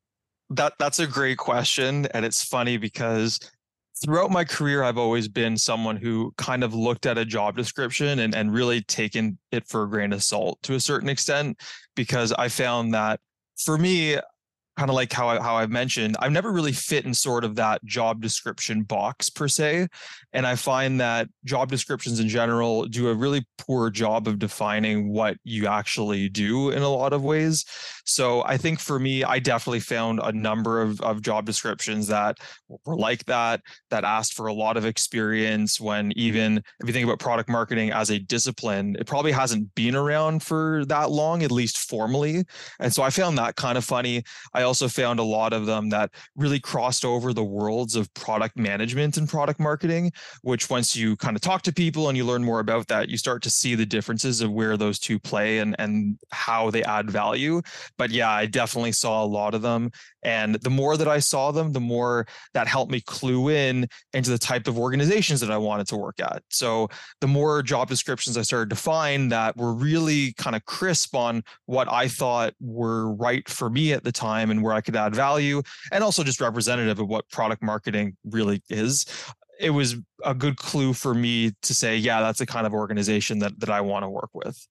that 0.52 0.74
that's 0.80 1.00
a 1.00 1.08
great 1.08 1.38
question 1.38 2.08
and 2.14 2.26
it's 2.26 2.44
funny 2.44 2.78
because 2.78 3.40
throughout 4.04 4.32
my 4.32 4.44
career 4.44 4.84
I've 4.84 4.98
always 4.98 5.28
been 5.28 5.58
someone 5.58 5.96
who 5.96 6.34
kind 6.38 6.64
of 6.64 6.74
looked 6.74 7.06
at 7.06 7.18
a 7.18 7.26
job 7.26 7.56
description 7.56 8.20
and 8.20 8.34
and 8.34 8.52
really 8.54 8.82
taken 8.82 9.38
it 9.52 9.68
for 9.68 9.84
a 9.84 9.90
grain 9.90 10.14
of 10.14 10.24
salt 10.24 10.58
to 10.64 10.74
a 10.76 10.80
certain 10.80 11.10
extent 11.10 11.60
because 11.96 12.32
I 12.34 12.48
found 12.48 12.94
that 12.94 13.20
for 13.58 13.78
me 13.78 14.18
kind 14.80 14.90
of 14.90 14.96
like 14.96 15.12
how 15.12 15.28
I, 15.28 15.42
how 15.42 15.56
I've 15.58 15.70
mentioned, 15.70 16.16
I've 16.20 16.32
never 16.32 16.54
really 16.54 16.72
fit 16.72 17.06
in 17.06 17.14
sort 17.14 17.44
of 17.44 17.56
that 17.56 17.84
job 17.84 18.22
description 18.22 18.84
box 18.84 19.30
per 19.30 19.50
se, 19.50 19.90
and 20.32 20.48
I 20.48 20.56
find 20.56 21.02
that 21.02 21.28
job 21.44 21.70
descriptions 21.70 22.22
in 22.22 22.30
general 22.30 22.86
do 22.86 23.10
a 23.10 23.14
really 23.14 23.46
poor 23.58 23.90
job 23.90 24.26
of 24.26 24.40
defining 24.40 25.10
what 25.10 25.36
you 25.44 25.68
actually 25.68 26.30
do 26.30 26.70
in 26.70 26.82
a 26.82 26.88
lot 26.88 27.12
of 27.12 27.24
ways. 27.26 27.66
So 28.06 28.42
I 28.46 28.56
think 28.56 28.80
for 28.80 29.00
me, 29.00 29.26
I 29.26 29.40
definitely 29.40 29.82
found 29.82 30.22
a 30.24 30.32
number 30.32 30.82
of 30.82 31.02
of 31.02 31.22
job 31.22 31.46
descriptions 31.46 32.08
that 32.08 32.38
were 32.86 32.96
like 32.96 33.26
that, 33.26 33.60
that 33.90 34.06
asked 34.06 34.34
for 34.34 34.48
a 34.48 34.54
lot 34.54 34.78
of 34.78 34.86
experience. 34.86 35.80
When 35.82 36.14
even 36.16 36.64
if 36.80 36.88
you 36.88 36.94
think 36.94 37.06
about 37.06 37.20
product 37.20 37.50
marketing 37.50 37.92
as 37.92 38.12
a 38.12 38.18
discipline, 38.18 38.96
it 38.98 39.08
probably 39.08 39.34
hasn't 39.34 39.76
been 39.76 39.96
around 39.96 40.42
for 40.42 40.86
that 40.86 41.12
long, 41.12 41.44
at 41.44 41.52
least 41.52 41.78
formally, 41.78 42.46
and 42.80 42.94
so 42.94 43.04
I 43.04 43.10
found 43.10 43.38
that 43.38 43.58
kind 43.58 43.78
of 43.78 43.84
funny. 43.84 44.24
I 44.54 44.69
also 44.70 44.88
found 44.88 45.20
a 45.20 45.24
lot 45.24 45.52
of 45.52 45.66
them 45.66 45.90
that 45.90 46.12
really 46.36 46.60
crossed 46.60 47.04
over 47.04 47.34
the 47.34 47.44
worlds 47.44 47.96
of 47.96 48.14
product 48.14 48.56
management 48.56 49.18
and 49.18 49.28
product 49.28 49.60
marketing, 49.60 50.12
which 50.44 50.70
once 50.70 50.96
you 50.96 51.16
kind 51.16 51.36
of 51.36 51.42
talk 51.42 51.64
to 51.64 51.74
people 51.74 52.08
and 52.08 52.16
you 52.16 52.24
learn 52.24 52.44
more 52.44 52.60
about 52.60 52.88
that, 52.88 53.10
you 53.10 53.18
start 53.18 53.42
to 53.42 53.50
see 53.50 53.74
the 53.74 53.84
differences 53.84 54.42
of 54.42 54.52
where 54.52 54.78
those 54.78 55.00
two 55.00 55.18
play 55.18 55.58
and, 55.58 55.76
and 55.80 56.20
how 56.30 56.70
they 56.70 56.84
add 56.84 57.10
value. 57.10 57.64
But 57.98 58.12
yeah, 58.12 58.30
I 58.30 58.46
definitely 58.46 58.92
saw 58.92 59.24
a 59.24 59.26
lot 59.26 59.56
of 59.56 59.64
them. 59.64 59.90
And 60.22 60.56
the 60.56 60.70
more 60.70 60.98
that 60.98 61.08
I 61.08 61.18
saw 61.18 61.52
them, 61.52 61.72
the 61.72 61.80
more 61.80 62.28
that 62.54 62.68
helped 62.68 62.92
me 62.92 63.02
clue 63.02 63.50
in 63.50 63.88
into 64.14 64.30
the 64.30 64.38
type 64.38 64.68
of 64.68 64.78
organizations 64.78 65.40
that 65.40 65.50
I 65.50 65.58
wanted 65.58 65.88
to 65.88 65.98
work 65.98 66.20
at. 66.20 66.44
So 66.50 66.90
the 67.22 67.28
more 67.28 67.64
job 67.64 67.88
descriptions 67.88 68.38
I 68.38 68.44
started 68.44 68.70
to 68.70 68.76
find 68.76 69.32
that 69.32 69.58
were 69.58 69.74
really 69.74 70.34
kind 70.34 70.56
of 70.56 70.66
crisp 70.66 71.16
on 71.16 71.42
what 71.66 71.92
I 71.92 72.08
thought 72.08 72.54
were 72.60 73.14
right 73.16 73.48
for 73.50 73.70
me 73.70 73.94
at 73.94 74.04
the 74.04 74.12
time 74.12 74.52
and 74.52 74.59
where 74.62 74.74
I 74.74 74.82
could 74.82 74.96
add 74.96 75.16
value, 75.16 75.62
and 75.92 76.04
also 76.04 76.24
just 76.24 76.42
representative 76.42 77.00
of 77.00 77.08
what 77.08 77.30
product 77.30 77.62
marketing 77.62 78.18
really 78.26 78.62
is. 78.70 79.06
It 79.60 79.72
was 79.72 79.96
a 80.24 80.34
good 80.34 80.56
clue 80.56 80.94
for 80.94 81.14
me 81.14 81.52
to 81.64 81.74
say, 81.74 81.98
yeah, 81.98 82.22
that's 82.22 82.40
the 82.40 82.46
kind 82.46 82.66
of 82.66 82.74
organization 82.74 83.40
that 83.40 83.60
that 83.60 83.70
I 83.70 83.82
want 83.82 84.04
to 84.04 84.10
work 84.10 84.30
with. 84.34 84.68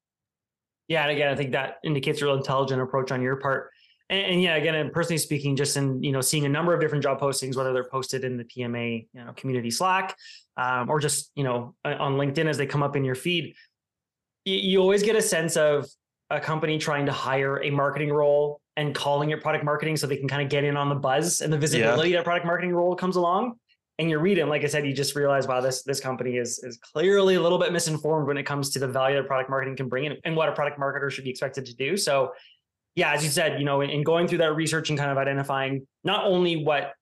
Yeah, 0.88 1.02
and 1.02 1.12
again, 1.12 1.28
I 1.28 1.34
think 1.34 1.52
that 1.52 1.76
indicates 1.84 2.22
a 2.22 2.24
real 2.24 2.36
intelligent 2.36 2.80
approach 2.80 3.12
on 3.12 3.20
your 3.20 3.36
part. 3.36 3.70
And, 4.10 4.32
and, 4.32 4.42
yeah, 4.42 4.56
again, 4.56 4.74
and 4.74 4.90
personally 4.90 5.18
speaking, 5.18 5.54
just 5.54 5.76
in 5.76 6.02
you 6.02 6.12
know 6.12 6.22
seeing 6.22 6.46
a 6.46 6.48
number 6.48 6.72
of 6.72 6.80
different 6.80 7.04
job 7.04 7.20
postings, 7.20 7.56
whether 7.56 7.72
they're 7.72 7.84
posted 7.84 8.24
in 8.24 8.38
the 8.38 8.44
PMA 8.44 9.06
you 9.12 9.24
know 9.24 9.32
community 9.34 9.70
Slack 9.70 10.16
um, 10.56 10.88
or 10.88 10.98
just 10.98 11.30
you 11.34 11.44
know 11.44 11.74
on 11.84 12.14
LinkedIn 12.14 12.46
as 12.46 12.56
they 12.56 12.66
come 12.66 12.82
up 12.82 12.96
in 12.96 13.04
your 13.04 13.14
feed, 13.14 13.54
you, 14.44 14.56
you 14.56 14.78
always 14.80 15.02
get 15.02 15.14
a 15.14 15.22
sense 15.22 15.56
of 15.56 15.86
a 16.30 16.40
company 16.40 16.78
trying 16.78 17.06
to 17.06 17.12
hire 17.12 17.62
a 17.62 17.70
marketing 17.70 18.12
role 18.12 18.60
and 18.78 18.94
calling 18.94 19.30
it 19.30 19.42
product 19.42 19.64
marketing 19.64 19.96
so 19.96 20.06
they 20.06 20.16
can 20.16 20.28
kind 20.28 20.40
of 20.40 20.48
get 20.48 20.62
in 20.62 20.76
on 20.76 20.88
the 20.88 20.94
buzz 20.94 21.40
and 21.40 21.52
the 21.52 21.58
visibility 21.58 22.10
yeah. 22.10 22.18
that 22.18 22.24
product 22.24 22.46
marketing 22.46 22.72
role 22.72 22.94
comes 22.94 23.16
along. 23.16 23.54
And 23.98 24.08
you 24.08 24.20
read 24.20 24.38
it, 24.38 24.46
like 24.46 24.62
I 24.62 24.68
said, 24.68 24.86
you 24.86 24.92
just 24.92 25.16
realize, 25.16 25.48
wow, 25.48 25.60
this 25.60 25.82
this 25.82 25.98
company 25.98 26.36
is 26.36 26.60
is 26.60 26.78
clearly 26.78 27.34
a 27.34 27.42
little 27.42 27.58
bit 27.58 27.72
misinformed 27.72 28.28
when 28.28 28.38
it 28.38 28.44
comes 28.44 28.70
to 28.70 28.78
the 28.78 28.86
value 28.86 29.16
that 29.16 29.26
product 29.26 29.50
marketing 29.50 29.74
can 29.74 29.88
bring 29.88 30.04
in 30.04 30.16
and 30.24 30.36
what 30.36 30.48
a 30.48 30.52
product 30.52 30.78
marketer 30.78 31.10
should 31.10 31.24
be 31.24 31.30
expected 31.30 31.66
to 31.66 31.74
do. 31.74 31.96
So 31.96 32.32
yeah, 32.94 33.12
as 33.12 33.24
you 33.24 33.30
said, 33.30 33.58
you 33.58 33.64
know, 33.64 33.80
in, 33.80 33.90
in 33.90 34.04
going 34.04 34.28
through 34.28 34.38
that 34.38 34.54
research 34.54 34.90
and 34.90 34.98
kind 34.98 35.10
of 35.10 35.18
identifying 35.18 35.84
not 36.04 36.24
only 36.24 36.62
what 36.62 36.92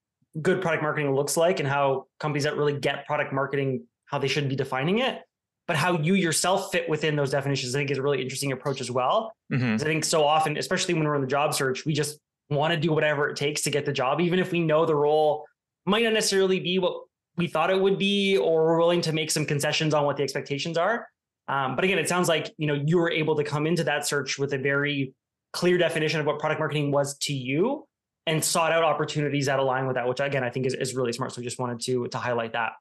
good 0.41 0.63
product 0.63 0.83
marketing 0.83 1.15
looks 1.15 1.37
like 1.37 1.61
and 1.61 1.69
how 1.69 2.07
companies 2.19 2.45
that 2.45 2.57
really 2.57 2.79
get 2.79 3.07
product 3.07 3.33
marketing 3.33 3.85
how 4.07 4.19
they 4.19 4.29
should 4.29 4.49
be 4.49 4.57
defining 4.57 5.01
it, 5.01 5.21
but 5.67 5.77
how 5.77 5.99
you 5.99 6.15
yourself 6.15 6.71
fit 6.71 6.89
within 6.89 7.17
those 7.17 7.31
definitions, 7.31 7.75
I 7.75 7.81
think 7.81 7.91
is 7.91 7.99
a 7.99 8.03
really 8.03 8.23
interesting 8.23 8.53
approach 8.53 8.81
as 8.81 8.91
well. 8.91 9.33
Mm-hmm. 9.53 9.75
I 9.75 9.79
think 9.79 10.05
so 10.05 10.25
often, 10.25 10.57
especially 10.57 10.95
when 10.95 11.05
we're 11.05 11.17
in 11.17 11.21
the 11.21 11.27
job 11.27 11.55
search, 11.55 11.85
we 11.85 11.93
just 11.93 12.19
want 12.51 12.73
to 12.73 12.79
do 12.79 12.93
whatever 12.93 13.29
it 13.29 13.37
takes 13.37 13.63
to 13.63 13.71
get 13.71 13.85
the 13.85 13.93
job, 13.93 14.21
even 14.21 14.39
if 14.39 14.53
we 14.53 14.61
know 14.61 14.87
the 14.87 14.95
role 14.95 15.45
might 15.85 16.05
not 16.05 16.13
necessarily 16.13 16.61
be 16.61 16.79
what 16.79 17.03
we 17.37 17.47
thought 17.47 17.71
it 17.71 17.81
would 17.81 17.99
be, 17.99 18.37
or 18.37 18.65
we're 18.65 18.79
willing 18.79 19.01
to 19.03 19.13
make 19.13 19.31
some 19.31 19.45
concessions 19.45 19.93
on 19.93 20.05
what 20.05 20.17
the 20.17 20.23
expectations 20.23 20.79
are. 20.79 21.09
Um, 21.49 21.77
but 21.77 21.85
again, 21.85 21.99
it 21.99 22.09
sounds 22.09 22.29
like 22.29 22.53
you 22.59 22.67
know 22.67 22.75
you 22.75 22.99
were 22.99 23.11
able 23.11 23.37
to 23.37 23.45
come 23.45 23.67
into 23.67 23.85
that 23.85 24.07
search 24.07 24.39
with 24.39 24.53
a 24.53 24.59
very 24.59 25.15
clear 25.53 25.79
definition 25.79 26.21
of 26.21 26.27
what 26.27 26.39
product 26.39 26.61
marketing 26.61 26.91
was 26.91 27.17
to 27.19 27.33
you 27.33 27.87
and 28.27 28.45
sought 28.45 28.73
out 28.73 28.83
opportunities 28.83 29.47
that 29.47 29.59
align 29.59 29.87
with 29.87 29.95
that, 29.95 30.09
which 30.09 30.21
again 30.21 30.43
I 30.43 30.51
think 30.51 30.67
is, 30.67 30.75
is 30.75 30.95
really 30.95 31.13
smart. 31.13 31.33
So 31.33 31.41
I 31.41 31.45
just 31.45 31.59
wanted 31.59 31.81
to 31.83 32.09
to 32.09 32.19
highlight 32.19 32.53
that. 32.53 32.73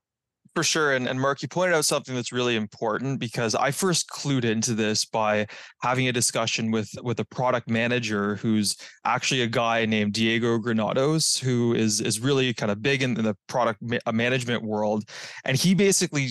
For 0.56 0.64
sure. 0.64 0.94
And, 0.94 1.06
and 1.10 1.20
Mark, 1.20 1.42
you 1.42 1.50
pointed 1.50 1.76
out 1.76 1.84
something 1.84 2.16
that's 2.16 2.32
really 2.32 2.56
important 2.56 3.20
because 3.20 3.56
I 3.56 3.72
first 3.72 4.08
clued 4.08 4.46
into 4.46 4.74
this 4.74 5.04
by 5.04 5.48
having 5.82 6.08
a 6.08 6.14
discussion 6.14 6.72
with, 6.72 6.90
with 7.04 7.20
a 7.20 7.26
product 7.26 7.70
manager 7.70 8.38
who's 8.38 8.78
actually 9.04 9.42
a 9.42 9.48
guy 9.48 9.86
named 9.86 10.14
Diego 10.14 10.58
Granados, 10.58 11.38
who 11.38 11.74
is, 11.74 12.00
is 12.00 12.22
really 12.22 12.54
kind 12.54 12.72
of 12.72 12.82
big 12.82 13.04
in, 13.04 13.16
the 13.16 13.36
product 13.50 13.84
uh, 14.06 14.12
management 14.14 14.64
world. 14.64 15.04
And 15.44 15.58
he 15.58 15.74
basically, 15.76 16.30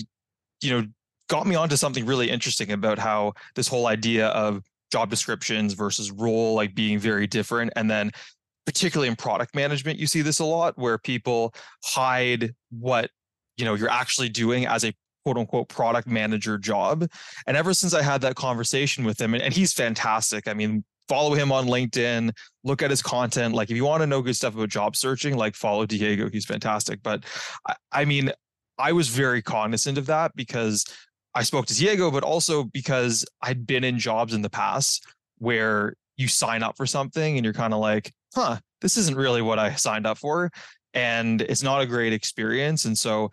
you 0.59 0.71
know, 0.71 0.87
got 1.29 1.45
me 1.45 1.53
onto 1.53 1.75
something 1.75 2.03
really 2.03 2.31
interesting 2.31 2.71
about 2.71 2.97
how 2.97 3.33
this 3.53 3.67
whole 3.67 3.85
idea 3.85 4.29
of 4.29 4.63
job 4.91 5.11
descriptions 5.11 5.73
versus 5.73 6.11
role 6.11 6.55
like 6.55 6.73
being 6.73 6.97
very 6.97 7.27
different. 7.27 7.73
And 7.75 7.91
then 7.91 8.09
particularly 8.65 9.07
in 9.07 9.15
product 9.15 9.53
management, 9.53 9.99
you 9.99 10.07
see 10.07 10.23
this 10.23 10.39
a 10.39 10.45
lot 10.45 10.75
where 10.77 10.97
people 10.97 11.53
hide 11.83 12.55
what 12.71 13.11
you 13.57 13.65
know 13.65 13.73
you're 13.75 13.89
actually 13.89 14.29
doing 14.29 14.65
as 14.65 14.83
a 14.83 14.93
quote 15.25 15.37
unquote 15.37 15.67
product 15.67 16.07
manager 16.07 16.57
job. 16.57 17.09
And 17.47 17.57
ever 17.57 17.73
since 17.73 17.93
I 17.93 18.03
had 18.03 18.21
that 18.21 18.35
conversation 18.35 19.03
with 19.03 19.19
him, 19.19 19.33
and, 19.33 19.41
and 19.41 19.53
he's 19.53 19.73
fantastic. 19.73 20.47
I 20.47 20.53
mean, 20.53 20.83
follow 21.07 21.33
him 21.33 21.51
on 21.51 21.65
LinkedIn, 21.67 22.31
look 22.63 22.81
at 22.81 22.91
his 22.91 23.01
content. 23.01 23.55
Like 23.55 23.71
if 23.71 23.75
you 23.75 23.85
want 23.85 24.01
to 24.01 24.07
know 24.07 24.21
good 24.21 24.35
stuff 24.35 24.55
about 24.55 24.69
job 24.69 24.95
searching, 24.95 25.35
like 25.35 25.55
follow 25.55 25.85
Diego. 25.85 26.29
He's 26.29 26.45
fantastic. 26.45 27.01
But 27.03 27.25
I, 27.67 27.75
I 27.91 28.05
mean, 28.05 28.31
I 28.77 28.91
was 28.91 29.07
very 29.07 29.41
cognizant 29.41 29.97
of 29.97 30.05
that 30.07 30.35
because 30.35 30.85
I 31.33 31.43
spoke 31.43 31.65
to 31.67 31.75
Diego, 31.75 32.11
but 32.11 32.23
also 32.23 32.63
because 32.63 33.25
I'd 33.41 33.65
been 33.65 33.83
in 33.83 33.99
jobs 33.99 34.33
in 34.33 34.41
the 34.41 34.49
past 34.49 35.05
where 35.37 35.95
you 36.17 36.27
sign 36.27 36.63
up 36.63 36.77
for 36.77 36.85
something 36.85 37.37
and 37.37 37.43
you're 37.43 37.53
kind 37.53 37.73
of 37.73 37.79
like, 37.79 38.13
huh, 38.33 38.57
this 38.81 38.95
isn't 38.97 39.17
really 39.17 39.41
what 39.41 39.59
I 39.59 39.73
signed 39.75 40.05
up 40.05 40.17
for 40.17 40.51
and 40.95 41.41
it's 41.41 41.61
not 41.61 41.81
a 41.81 41.85
great 41.85 42.13
experience. 42.13 42.85
And 42.85 42.97
so 42.97 43.29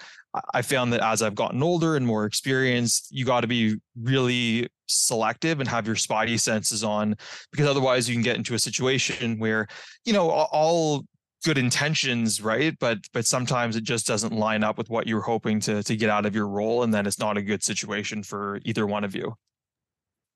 I 0.52 0.62
found 0.62 0.92
that 0.92 1.00
as 1.00 1.22
I've 1.22 1.34
gotten 1.34 1.62
older 1.62 1.96
and 1.96 2.06
more 2.06 2.24
experienced, 2.24 3.08
you 3.10 3.24
got 3.24 3.42
to 3.42 3.46
be 3.46 3.76
really 4.00 4.68
selective 4.86 5.60
and 5.60 5.68
have 5.68 5.86
your 5.86 5.96
spidey 5.96 6.38
senses 6.38 6.82
on 6.84 7.16
because 7.50 7.66
otherwise 7.66 8.08
you 8.08 8.14
can 8.14 8.22
get 8.22 8.36
into 8.36 8.54
a 8.54 8.58
situation 8.58 9.38
where, 9.38 9.68
you 10.04 10.12
know, 10.12 10.28
all 10.28 11.04
good 11.44 11.58
intentions, 11.58 12.40
right? 12.40 12.76
But 12.78 12.98
but 13.12 13.26
sometimes 13.26 13.76
it 13.76 13.84
just 13.84 14.06
doesn't 14.06 14.32
line 14.32 14.64
up 14.64 14.78
with 14.78 14.90
what 14.90 15.06
you're 15.06 15.22
hoping 15.22 15.60
to 15.60 15.82
to 15.82 15.96
get 15.96 16.10
out 16.10 16.26
of 16.26 16.34
your 16.34 16.48
role 16.48 16.82
and 16.82 16.92
then 16.92 17.06
it's 17.06 17.18
not 17.18 17.36
a 17.36 17.42
good 17.42 17.62
situation 17.62 18.22
for 18.22 18.58
either 18.64 18.86
one 18.86 19.04
of 19.04 19.14
you. 19.14 19.34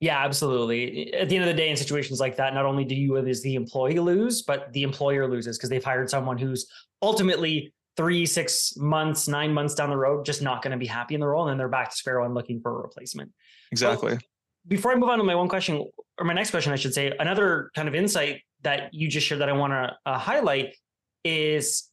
Yeah, 0.00 0.23
absolutely. 0.23 1.12
At 1.15 1.29
the 1.29 1.37
end 1.37 1.45
of 1.45 1.49
the 1.49 1.57
day, 1.57 1.71
in 1.71 1.76
situations 1.76 2.21
like 2.21 2.37
that, 2.37 2.53
not 2.53 2.67
only 2.67 2.85
do 2.85 2.95
you 2.95 3.17
as 3.17 3.43
the 3.43 3.55
employee 3.55 3.99
lose, 3.99 4.43
but 4.43 4.73
the 4.73 4.83
employer 4.83 5.26
loses 5.29 5.57
because 5.57 5.71
they've 5.71 5.83
hired 5.83 6.11
someone 6.11 6.37
who's 6.37 6.67
ultimately 7.00 7.73
three, 7.97 8.26
six 8.26 8.76
months, 8.76 9.26
nine 9.26 9.55
months 9.55 9.75
down 9.75 9.88
the 9.88 9.97
road, 9.97 10.26
just 10.26 10.43
not 10.43 10.62
going 10.62 10.73
to 10.73 10.76
be 10.76 10.87
happy 10.87 11.15
in 11.15 11.21
the 11.21 11.26
role. 11.26 11.45
And 11.45 11.50
then 11.50 11.59
they're 11.59 11.69
back 11.69 11.91
to 11.91 11.97
square 11.97 12.21
one 12.21 12.35
looking 12.35 12.61
for 12.61 12.79
a 12.79 12.83
replacement. 12.83 13.33
Exactly. 13.73 14.12
So 14.12 14.19
before 14.69 14.93
I 14.93 14.97
move 14.97 15.09
on 15.09 15.19
to 15.19 15.25
my 15.25 15.35
one 15.35 15.49
question, 15.49 15.83
or 16.19 16.25
my 16.26 16.35
next 16.35 16.50
question, 16.50 16.73
I 16.73 16.76
should 16.76 16.93
say, 16.93 17.12
another 17.19 17.71
kind 17.75 17.88
of 17.88 17.95
insight 17.95 18.43
that 18.62 18.93
you 18.93 19.09
just 19.09 19.26
shared 19.26 19.41
that 19.41 19.49
I 19.49 19.53
want 19.53 19.73
to 19.73 19.97
uh, 20.05 20.19
highlight 20.19 20.75
is 21.25 21.88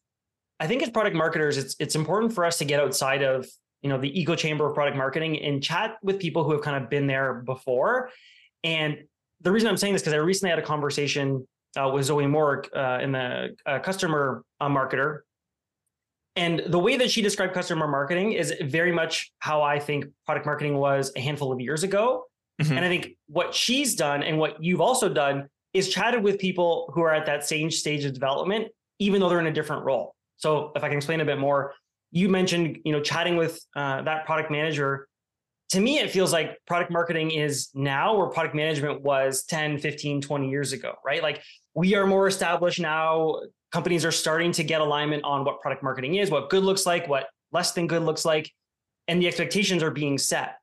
I 0.59 0.67
think 0.67 0.83
as 0.83 0.89
product 0.89 1.15
marketers, 1.15 1.57
it's 1.57 1.75
it's 1.79 1.95
important 1.95 2.33
for 2.33 2.45
us 2.45 2.57
to 2.59 2.65
get 2.65 2.79
outside 2.79 3.21
of 3.21 3.47
you 3.83 3.89
know 3.89 3.99
the 3.99 4.19
echo 4.19 4.35
chamber 4.35 4.67
of 4.67 4.73
product 4.73 4.97
marketing 4.97 5.39
and 5.39 5.61
chat 5.61 5.97
with 6.01 6.19
people 6.19 6.43
who 6.43 6.53
have 6.53 6.61
kind 6.61 6.81
of 6.81 6.89
been 6.89 7.05
there 7.05 7.35
before. 7.45 8.09
And 8.63 9.03
the 9.41 9.51
reason 9.51 9.69
I'm 9.69 9.77
saying 9.77 9.93
this 9.93 10.01
because 10.01 10.13
I 10.13 10.17
recently 10.17 10.49
had 10.49 10.59
a 10.59 10.63
conversation 10.63 11.45
uh, 11.79 11.89
with 11.93 12.05
Zoe 12.05 12.25
Morg 12.25 12.69
uh, 12.75 12.99
in 13.01 13.11
the 13.11 13.55
uh, 13.65 13.79
customer 13.79 14.43
uh, 14.61 14.69
marketer. 14.69 15.19
And 16.35 16.63
the 16.67 16.79
way 16.79 16.97
that 16.97 17.11
she 17.11 17.21
described 17.21 17.53
customer 17.53 17.87
marketing 17.87 18.31
is 18.31 18.53
very 18.61 18.91
much 18.91 19.31
how 19.39 19.61
I 19.61 19.77
think 19.77 20.05
product 20.25 20.45
marketing 20.47 20.77
was 20.77 21.11
a 21.15 21.19
handful 21.19 21.51
of 21.51 21.59
years 21.59 21.83
ago. 21.83 22.25
Mm-hmm. 22.61 22.73
And 22.73 22.85
I 22.85 22.89
think 22.89 23.17
what 23.27 23.53
she's 23.53 23.95
done 23.95 24.23
and 24.23 24.39
what 24.39 24.63
you've 24.63 24.81
also 24.81 25.09
done 25.09 25.49
is 25.73 25.89
chatted 25.89 26.23
with 26.23 26.39
people 26.39 26.91
who 26.93 27.01
are 27.01 27.13
at 27.13 27.25
that 27.25 27.45
same 27.45 27.69
stage 27.69 28.05
of 28.05 28.13
development, 28.13 28.69
even 28.99 29.19
though 29.19 29.29
they're 29.29 29.39
in 29.39 29.47
a 29.47 29.53
different 29.53 29.83
role. 29.83 30.15
So 30.37 30.71
if 30.75 30.83
I 30.83 30.87
can 30.87 30.97
explain 30.97 31.21
a 31.21 31.25
bit 31.25 31.37
more, 31.37 31.73
you 32.13 32.29
mentioned, 32.29 32.77
you 32.85 32.91
know, 32.91 33.01
chatting 33.01 33.35
with 33.35 33.59
uh, 33.75 34.03
that 34.03 34.25
product 34.25 34.51
manager. 34.51 35.07
To 35.69 35.79
me, 35.79 35.97
it 35.97 36.11
feels 36.11 36.31
like 36.31 36.59
product 36.67 36.91
marketing 36.91 37.31
is 37.31 37.69
now 37.73 38.15
where 38.15 38.27
product 38.27 38.53
management 38.53 39.01
was 39.01 39.45
10, 39.45 39.79
15, 39.79 40.21
20 40.21 40.49
years 40.49 40.73
ago, 40.73 40.93
right? 41.03 41.23
Like 41.23 41.41
we 41.73 41.95
are 41.95 42.05
more 42.05 42.27
established 42.27 42.79
now. 42.79 43.41
companies 43.71 44.05
are 44.05 44.11
starting 44.11 44.51
to 44.51 44.63
get 44.63 44.81
alignment 44.81 45.23
on 45.23 45.43
what 45.43 45.59
product 45.59 45.81
marketing 45.81 46.15
is, 46.15 46.29
what 46.29 46.51
good 46.51 46.63
looks 46.63 46.85
like, 46.85 47.07
what 47.07 47.25
less 47.51 47.71
than 47.71 47.87
good 47.87 48.03
looks 48.03 48.23
like, 48.23 48.51
and 49.07 49.19
the 49.19 49.27
expectations 49.27 49.81
are 49.81 49.89
being 49.89 50.19
set. 50.19 50.57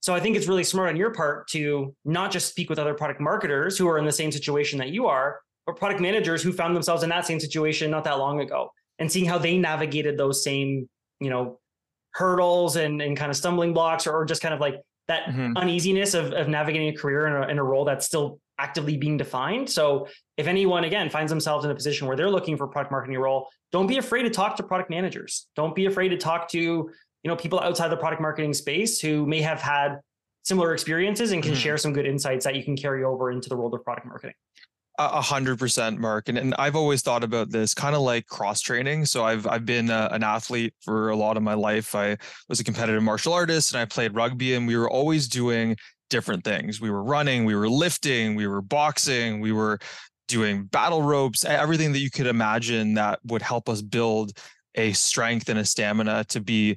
So 0.00 0.12
I 0.12 0.18
think 0.18 0.36
it's 0.36 0.48
really 0.48 0.64
smart 0.64 0.88
on 0.88 0.96
your 0.96 1.12
part 1.12 1.48
to 1.50 1.94
not 2.04 2.32
just 2.32 2.48
speak 2.48 2.68
with 2.68 2.80
other 2.80 2.94
product 2.94 3.20
marketers 3.20 3.78
who 3.78 3.88
are 3.88 3.98
in 3.98 4.04
the 4.04 4.12
same 4.12 4.32
situation 4.32 4.80
that 4.80 4.88
you 4.88 5.06
are, 5.06 5.38
but 5.66 5.76
product 5.76 6.00
managers 6.00 6.42
who 6.42 6.52
found 6.52 6.74
themselves 6.74 7.04
in 7.04 7.10
that 7.10 7.26
same 7.26 7.38
situation 7.38 7.92
not 7.92 8.02
that 8.04 8.18
long 8.18 8.40
ago 8.40 8.70
and 8.98 9.10
seeing 9.10 9.26
how 9.26 9.38
they 9.38 9.58
navigated 9.58 10.16
those 10.16 10.42
same, 10.42 10.88
you 11.20 11.30
know, 11.30 11.58
hurdles 12.12 12.76
and, 12.76 13.02
and 13.02 13.16
kind 13.16 13.30
of 13.30 13.36
stumbling 13.36 13.72
blocks 13.72 14.06
or, 14.06 14.12
or 14.12 14.24
just 14.24 14.42
kind 14.42 14.54
of 14.54 14.60
like 14.60 14.80
that 15.08 15.24
mm-hmm. 15.24 15.56
uneasiness 15.56 16.14
of, 16.14 16.32
of 16.32 16.48
navigating 16.48 16.88
a 16.88 16.96
career 16.96 17.26
in 17.26 17.42
a, 17.42 17.46
in 17.48 17.58
a 17.58 17.64
role 17.64 17.84
that's 17.84 18.06
still 18.06 18.40
actively 18.58 18.96
being 18.96 19.16
defined. 19.16 19.68
So 19.68 20.08
if 20.36 20.46
anyone 20.46 20.84
again 20.84 21.10
finds 21.10 21.30
themselves 21.30 21.64
in 21.64 21.70
a 21.70 21.74
position 21.74 22.06
where 22.06 22.16
they're 22.16 22.30
looking 22.30 22.56
for 22.56 22.66
product 22.66 22.90
marketing 22.90 23.18
role, 23.18 23.48
don't 23.70 23.86
be 23.86 23.98
afraid 23.98 24.22
to 24.22 24.30
talk 24.30 24.56
to 24.56 24.62
product 24.62 24.90
managers. 24.90 25.46
Don't 25.56 25.74
be 25.74 25.86
afraid 25.86 26.08
to 26.08 26.16
talk 26.16 26.48
to, 26.50 26.58
you 26.58 26.90
know, 27.24 27.36
people 27.36 27.60
outside 27.60 27.88
the 27.88 27.96
product 27.96 28.22
marketing 28.22 28.54
space 28.54 28.98
who 28.98 29.26
may 29.26 29.42
have 29.42 29.60
had 29.60 30.00
similar 30.44 30.72
experiences 30.72 31.32
and 31.32 31.42
can 31.42 31.52
mm-hmm. 31.52 31.60
share 31.60 31.76
some 31.76 31.92
good 31.92 32.06
insights 32.06 32.44
that 32.44 32.54
you 32.54 32.64
can 32.64 32.76
carry 32.76 33.04
over 33.04 33.30
into 33.30 33.48
the 33.48 33.56
world 33.56 33.74
of 33.74 33.84
product 33.84 34.06
marketing. 34.06 34.34
A 34.98 35.20
hundred 35.20 35.58
percent, 35.58 35.98
Mark, 35.98 36.30
and 36.30 36.38
and 36.38 36.54
I've 36.58 36.74
always 36.74 37.02
thought 37.02 37.22
about 37.22 37.50
this 37.50 37.74
kind 37.74 37.94
of 37.94 38.00
like 38.00 38.26
cross 38.26 38.62
training. 38.62 39.04
So 39.04 39.24
I've 39.24 39.46
I've 39.46 39.66
been 39.66 39.90
a, 39.90 40.08
an 40.10 40.22
athlete 40.22 40.72
for 40.80 41.10
a 41.10 41.16
lot 41.16 41.36
of 41.36 41.42
my 41.42 41.52
life. 41.52 41.94
I 41.94 42.16
was 42.48 42.60
a 42.60 42.64
competitive 42.64 43.02
martial 43.02 43.34
artist, 43.34 43.74
and 43.74 43.80
I 43.80 43.84
played 43.84 44.14
rugby, 44.14 44.54
and 44.54 44.66
we 44.66 44.74
were 44.74 44.88
always 44.88 45.28
doing 45.28 45.76
different 46.08 46.44
things. 46.44 46.80
We 46.80 46.90
were 46.90 47.02
running, 47.02 47.44
we 47.44 47.54
were 47.54 47.68
lifting, 47.68 48.36
we 48.36 48.46
were 48.46 48.62
boxing, 48.62 49.40
we 49.40 49.52
were 49.52 49.78
doing 50.28 50.64
battle 50.64 51.02
ropes, 51.02 51.44
everything 51.44 51.92
that 51.92 52.00
you 52.00 52.10
could 52.10 52.26
imagine 52.26 52.94
that 52.94 53.18
would 53.24 53.42
help 53.42 53.68
us 53.68 53.82
build 53.82 54.32
a 54.76 54.92
strength 54.92 55.48
and 55.48 55.58
a 55.58 55.64
stamina 55.64 56.24
to 56.28 56.40
be 56.40 56.76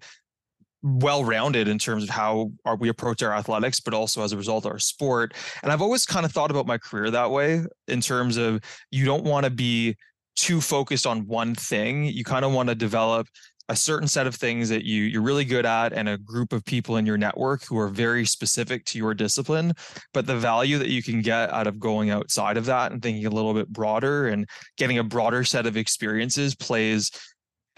well 0.82 1.24
rounded 1.24 1.68
in 1.68 1.78
terms 1.78 2.04
of 2.04 2.10
how 2.10 2.52
our, 2.66 2.76
we 2.76 2.90
approach 2.90 3.22
our 3.22 3.34
athletics, 3.34 3.80
but 3.80 3.94
also 3.94 4.24
as 4.24 4.32
a 4.32 4.38
result 4.38 4.66
our 4.66 4.80
sport. 4.80 5.34
And 5.64 5.72
I've 5.72 5.82
always 5.82 6.06
kind 6.06 6.26
of 6.26 6.32
thought 6.32 6.52
about 6.52 6.68
my 6.68 6.78
career 6.78 7.12
that 7.12 7.32
way 7.32 7.64
in 7.88 8.02
terms 8.02 8.38
of 8.38 8.62
you 8.92 9.06
don't 9.06 9.24
want 9.24 9.46
to 9.46 9.50
be 9.50 9.98
too 10.36 10.62
focused 10.62 11.06
on 11.06 11.28
one 11.28 11.54
thing. 11.54 12.06
You 12.06 12.24
kind 12.24 12.46
of 12.46 12.54
want 12.54 12.70
to 12.70 12.76
develop 12.76 13.28
a 13.70 13.76
certain 13.76 14.08
set 14.08 14.26
of 14.26 14.36
things 14.36 14.68
that 14.68 14.84
you 14.84 15.04
you're 15.04 15.22
really 15.22 15.46
good 15.46 15.66
at 15.66 15.94
and 15.94 16.10
a 16.10 16.18
group 16.18 16.52
of 16.52 16.66
people 16.66 16.98
in 16.98 17.06
your 17.06 17.18
network 17.18 17.64
who 17.64 17.78
are 17.78 17.88
very 17.88 18.26
specific 18.26 18.84
to 18.84 18.98
your 18.98 19.14
discipline 19.14 19.72
but 20.12 20.26
the 20.26 20.36
value 20.36 20.80
that 20.80 20.90
you 20.90 21.04
can 21.04 21.22
get 21.22 21.52
out 21.54 21.68
of 21.68 21.80
going 21.80 22.10
outside 22.10 22.58
of 22.58 22.66
that 22.66 22.92
and 22.92 23.02
thinking 23.02 23.28
a 23.28 23.30
little 23.30 23.54
bit 23.54 23.70
broader 23.70 24.28
and 24.28 24.50
getting 24.78 24.98
a 24.98 25.04
broader 25.04 25.44
set 25.44 25.68
of 25.68 25.78
experiences 25.78 26.56
plays 26.56 27.12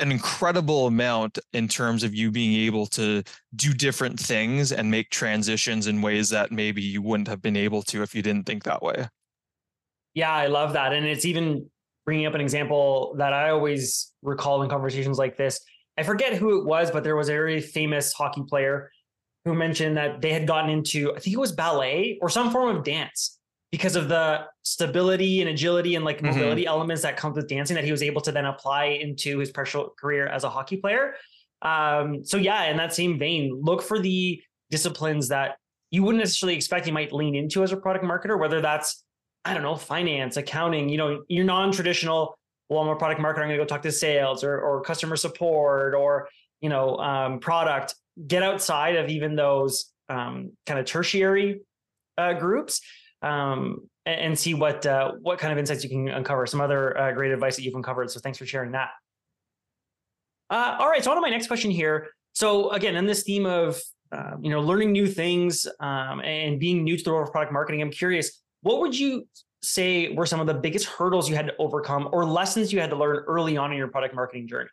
an 0.01 0.12
incredible 0.12 0.88
amount 0.88 1.39
in 1.53 1.67
terms 1.67 2.03
of 2.03 2.13
you 2.13 2.31
being 2.31 2.53
able 2.65 2.86
to 2.88 3.24
do 3.55 3.74
different 3.74 4.20
things 4.20 4.72
and 4.72 4.89
make 4.89 5.10
transitions 5.10 5.88
in 5.88 6.01
ways 6.01 6.29
that 6.29 6.51
maybe 6.51 6.81
you 6.81 7.01
wouldn't 7.01 7.27
have 7.27 7.41
been 7.41 7.55
able 7.55 7.81
to 7.84 8.01
if 8.01 8.15
you 8.15 8.22
didn't 8.22 8.46
think 8.46 8.63
that 8.63 8.81
way. 8.81 9.08
Yeah, 10.13 10.34
I 10.34 10.48
love 10.48 10.74
that. 10.74 10.91
And 10.91 11.05
it's 11.05 11.25
even 11.25 11.70
bringing 12.05 12.25
up 12.25 12.34
an 12.34 12.41
example 12.41 13.15
that 13.17 13.31
I 13.31 13.51
always 13.51 14.12
recall 14.22 14.63
in 14.63 14.70
conversations 14.70 15.17
like 15.17 15.38
this. 15.38 15.60
I 15.98 16.03
forget 16.03 16.34
who 16.34 16.60
it 16.60 16.65
was, 16.65 16.89
but 16.91 17.03
there 17.03 17.15
was 17.15 17.29
a 17.29 17.34
very 17.34 17.62
famous 17.62 18.12
hockey 18.12 18.43
player 18.48 18.91
who 19.46 19.53
mentioned 19.53 19.98
that 19.98 20.22
they 20.22 20.34
had 20.34 20.48
gotten 20.48 20.70
into, 20.70 21.12
I 21.15 21.20
think 21.20 21.36
it 21.36 21.39
was 21.39 21.51
ballet 21.51 22.17
or 22.22 22.29
some 22.29 22.51
form 22.51 22.75
of 22.75 22.84
dance 22.84 23.39
because 23.71 23.95
of 23.95 24.09
the 24.09 24.45
stability 24.63 25.41
and 25.41 25.49
agility 25.49 25.95
and 25.95 26.03
like 26.03 26.17
mm-hmm. 26.17 26.27
mobility 26.27 26.63
mm-hmm. 26.63 26.69
elements 26.69 27.01
that 27.01 27.17
comes 27.17 27.37
with 27.37 27.47
dancing 27.47 27.75
that 27.75 27.85
he 27.85 27.91
was 27.91 28.03
able 28.03 28.21
to 28.21 28.31
then 28.31 28.45
apply 28.45 28.85
into 28.85 29.39
his 29.39 29.49
professional 29.49 29.93
career 29.97 30.27
as 30.27 30.43
a 30.43 30.49
hockey 30.49 30.77
player. 30.77 31.15
Um, 31.61 32.23
so 32.25 32.37
yeah, 32.37 32.65
in 32.65 32.77
that 32.77 32.93
same 32.93 33.17
vein, 33.17 33.60
look 33.63 33.81
for 33.81 33.99
the 33.99 34.41
disciplines 34.69 35.29
that 35.29 35.57
you 35.89 36.03
wouldn't 36.03 36.19
necessarily 36.19 36.55
expect 36.55 36.88
you 36.88 36.93
might 36.93 37.13
lean 37.13 37.36
into 37.36 37.63
as 37.63 37.71
a 37.71 37.77
product 37.77 38.03
marketer, 38.03 38.39
whether 38.39 38.62
that's, 38.62 39.03
I 39.45 39.53
don't 39.53 39.63
know, 39.63 39.75
finance, 39.75 40.38
accounting, 40.38 40.89
you 40.89 40.97
know, 40.97 41.23
your 41.27 41.45
non-traditional, 41.45 42.38
well, 42.69 42.81
I'm 42.81 42.89
a 42.89 42.95
product 42.95 43.21
marketer, 43.21 43.39
I'm 43.39 43.49
gonna 43.49 43.57
go 43.57 43.65
talk 43.65 43.81
to 43.84 43.91
sales 43.91 44.43
or, 44.43 44.60
or 44.60 44.81
customer 44.81 45.15
support 45.15 45.93
or, 45.93 46.29
you 46.62 46.69
know, 46.69 46.97
um, 46.97 47.39
product, 47.39 47.95
get 48.27 48.43
outside 48.43 48.95
of 48.95 49.10
even 49.10 49.36
those 49.36 49.91
um, 50.10 50.51
kind 50.65 50.79
of 50.79 50.86
tertiary 50.86 51.62
uh, 52.17 52.34
groups 52.34 52.81
um, 53.21 53.88
and, 54.05 54.38
see 54.38 54.53
what 54.53 54.86
uh, 54.86 55.12
what 55.21 55.39
kind 55.39 55.51
of 55.51 55.60
insights 55.60 55.84
you 55.84 55.89
can 55.89 56.07
uncover. 56.10 56.45
Some 56.47 56.62
other 56.62 56.97
uh, 56.97 57.12
great 57.12 57.31
advice 57.31 57.55
that 57.55 57.63
you've 57.63 57.75
uncovered. 57.75 58.10
So 58.10 58.19
thanks 58.19 58.38
for 58.38 58.45
sharing 58.45 58.71
that. 58.71 58.89
Uh, 60.49 60.77
all 60.79 60.89
right. 60.89 61.03
So 61.03 61.12
on 61.12 61.17
to 61.17 61.21
my 61.21 61.29
next 61.29 61.47
question 61.47 61.71
here. 61.71 62.10
So 62.34 62.71
again, 62.71 62.95
in 62.95 63.05
this 63.05 63.23
theme 63.23 63.45
of 63.45 63.79
uh, 64.12 64.34
you 64.41 64.49
know 64.49 64.62
learning 64.62 64.91
new 64.91 65.07
things 65.07 65.67
um, 65.79 66.21
and 66.21 66.60
being 66.60 66.84
new 66.84 66.97
to 66.97 67.03
the 67.03 67.12
world 67.12 67.27
of 67.27 67.31
product 67.31 67.53
marketing, 67.53 67.81
I'm 67.81 67.91
curious, 67.91 68.41
what 68.62 68.79
would 68.81 68.97
you 68.97 69.27
say 69.63 70.13
were 70.13 70.25
some 70.25 70.39
of 70.39 70.47
the 70.47 70.53
biggest 70.55 70.88
hurdles 70.88 71.29
you 71.29 71.36
had 71.36 71.45
to 71.45 71.53
overcome 71.60 72.10
or 72.12 72.25
lessons 72.25 72.73
you 72.73 72.79
had 72.79 72.89
to 72.89 72.95
learn 72.95 73.17
early 73.27 73.57
on 73.57 73.71
in 73.71 73.77
your 73.77 73.88
product 73.88 74.15
marketing 74.15 74.47
journey? 74.47 74.69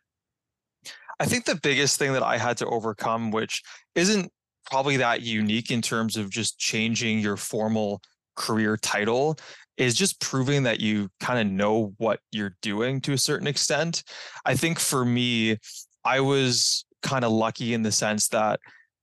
I 1.21 1.27
think 1.27 1.45
the 1.45 1.57
biggest 1.57 1.99
thing 1.99 2.13
that 2.13 2.23
I 2.23 2.39
had 2.39 2.57
to 2.59 2.67
overcome, 2.67 3.31
which 3.31 3.63
isn't 3.95 4.31
probably 4.71 4.99
that 4.99 5.23
unique 5.23 5.71
in 5.71 5.83
terms 5.83 6.17
of 6.17 6.31
just 6.31 6.59
changing 6.59 7.19
your 7.19 7.37
formal 7.37 8.01
career 8.39 8.79
title 8.79 9.39
is 9.77 9.95
just 9.95 10.21
proving 10.21 10.63
that 10.63 10.81
you 10.81 11.09
kind 11.21 11.39
of 11.39 11.53
know 11.53 11.93
what 11.99 12.21
you're 12.33 12.57
doing 12.63 13.01
to 13.03 13.13
a 13.13 13.19
certain 13.19 13.47
extent. 13.47 14.03
I 14.45 14.55
think 14.55 14.79
for 14.79 15.05
me, 15.05 15.59
I 16.05 16.21
was 16.21 16.85
kind 17.03 17.25
of 17.25 17.33
lucky 17.33 17.75
in 17.75 17.83
the 17.83 17.93
sense 17.93 18.29
that 18.29 18.59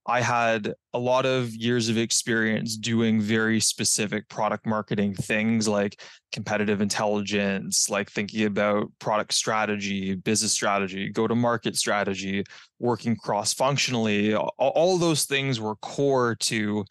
I 0.08 0.20
had 0.20 0.72
a 0.94 0.98
lot 0.98 1.26
of 1.26 1.52
years 1.52 1.88
of 1.88 1.98
experience 1.98 2.76
doing 2.76 3.20
very 3.20 3.58
specific 3.58 4.28
product 4.28 4.64
marketing 4.64 5.14
things 5.14 5.66
like 5.66 6.00
competitive 6.30 6.80
intelligence, 6.80 7.90
like 7.90 8.10
thinking 8.10 8.44
about 8.44 8.92
product 9.00 9.34
strategy, 9.34 10.14
business 10.14 10.52
strategy, 10.52 11.10
go 11.10 11.26
to 11.26 11.34
market 11.34 11.74
strategy, 11.74 12.44
working 12.78 13.16
cross 13.16 13.52
functionally. 13.52 14.34
All, 14.34 14.96
those 14.98 15.24
things 15.24 15.58
were 15.58 15.74
core 15.76 16.36
to 16.36 16.84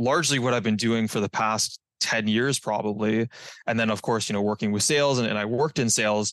largely 0.00 0.38
what 0.38 0.54
I've 0.54 0.62
been 0.62 0.76
doing 0.76 1.06
for 1.06 1.20
the 1.20 1.28
past 1.28 1.78
10 2.00 2.26
years 2.26 2.58
probably. 2.58 3.28
And 3.66 3.78
then 3.78 3.90
of 3.90 4.02
course, 4.02 4.28
you 4.28 4.32
know, 4.32 4.42
working 4.42 4.72
with 4.72 4.82
sales 4.82 5.18
and, 5.18 5.28
and 5.28 5.38
I 5.38 5.44
worked 5.44 5.78
in 5.78 5.90
sales. 5.90 6.32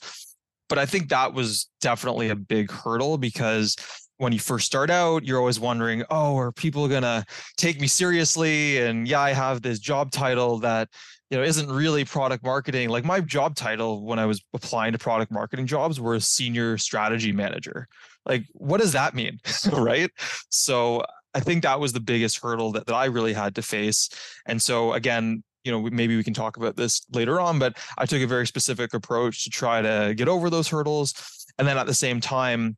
But 0.70 0.80
I 0.80 0.86
think 0.86 1.10
that 1.10 1.34
was 1.34 1.70
definitely 1.80 2.30
a 2.30 2.36
big 2.36 2.72
hurdle 2.72 3.18
because 3.18 3.76
when 4.18 4.34
you 4.34 4.40
first 4.40 4.66
start 4.66 4.90
out, 4.90 5.26
you're 5.26 5.40
always 5.40 5.60
wondering, 5.60 6.04
oh, 6.10 6.38
are 6.38 6.52
people 6.52 6.88
gonna 6.88 7.26
take 7.56 7.80
me 7.80 7.88
seriously? 7.88 8.80
And 8.80 9.08
yeah, 9.08 9.22
I 9.22 9.32
have 9.32 9.62
this 9.62 9.80
job 9.80 10.12
title 10.12 10.58
that 10.60 10.90
you 11.30 11.38
know 11.38 11.44
isn't 11.44 11.70
really 11.70 12.04
product 12.04 12.44
marketing. 12.44 12.90
Like 12.90 13.06
my 13.06 13.22
job 13.22 13.56
title 13.56 14.04
when 14.04 14.20
I 14.20 14.26
was 14.26 14.44
applying 14.54 14.94
to 14.94 14.98
product 14.98 15.32
marketing 15.32 15.68
jobs 15.68 16.00
were 16.00 16.16
a 16.16 16.22
senior 16.22 16.78
strategy 16.78 17.32
manager. 17.32 17.88
Like, 18.26 18.44
what 18.54 18.82
does 18.82 18.92
that 18.92 19.14
mean? 19.14 19.40
right. 19.72 20.10
So 20.50 21.04
I 21.38 21.40
think 21.40 21.62
that 21.62 21.80
was 21.80 21.94
the 21.94 22.00
biggest 22.00 22.40
hurdle 22.40 22.72
that, 22.72 22.88
that 22.88 22.96
I 22.96 23.06
really 23.06 23.34
had 23.34 23.54
to 23.56 23.62
face. 23.62 24.10
And 24.48 24.60
so 24.60 24.94
again, 24.94 25.44
you 25.64 25.72
know, 25.72 25.88
maybe 25.92 26.18
we 26.18 26.24
can 26.24 26.34
talk 26.34 26.58
about 26.58 26.76
this 26.76 27.06
later 27.14 27.40
on, 27.40 27.60
but 27.60 27.78
I 27.96 28.08
took 28.08 28.24
a 28.24 28.26
very 28.26 28.48
specific 28.48 28.96
approach 28.96 29.44
to 29.44 29.52
try 29.52 29.84
to 29.84 30.16
get 30.18 30.28
over 30.28 30.50
those 30.50 30.68
hurdles. 30.68 31.14
And 31.60 31.68
then 31.68 31.78
at 31.78 31.86
the 31.86 31.94
same 31.94 32.20
time, 32.20 32.76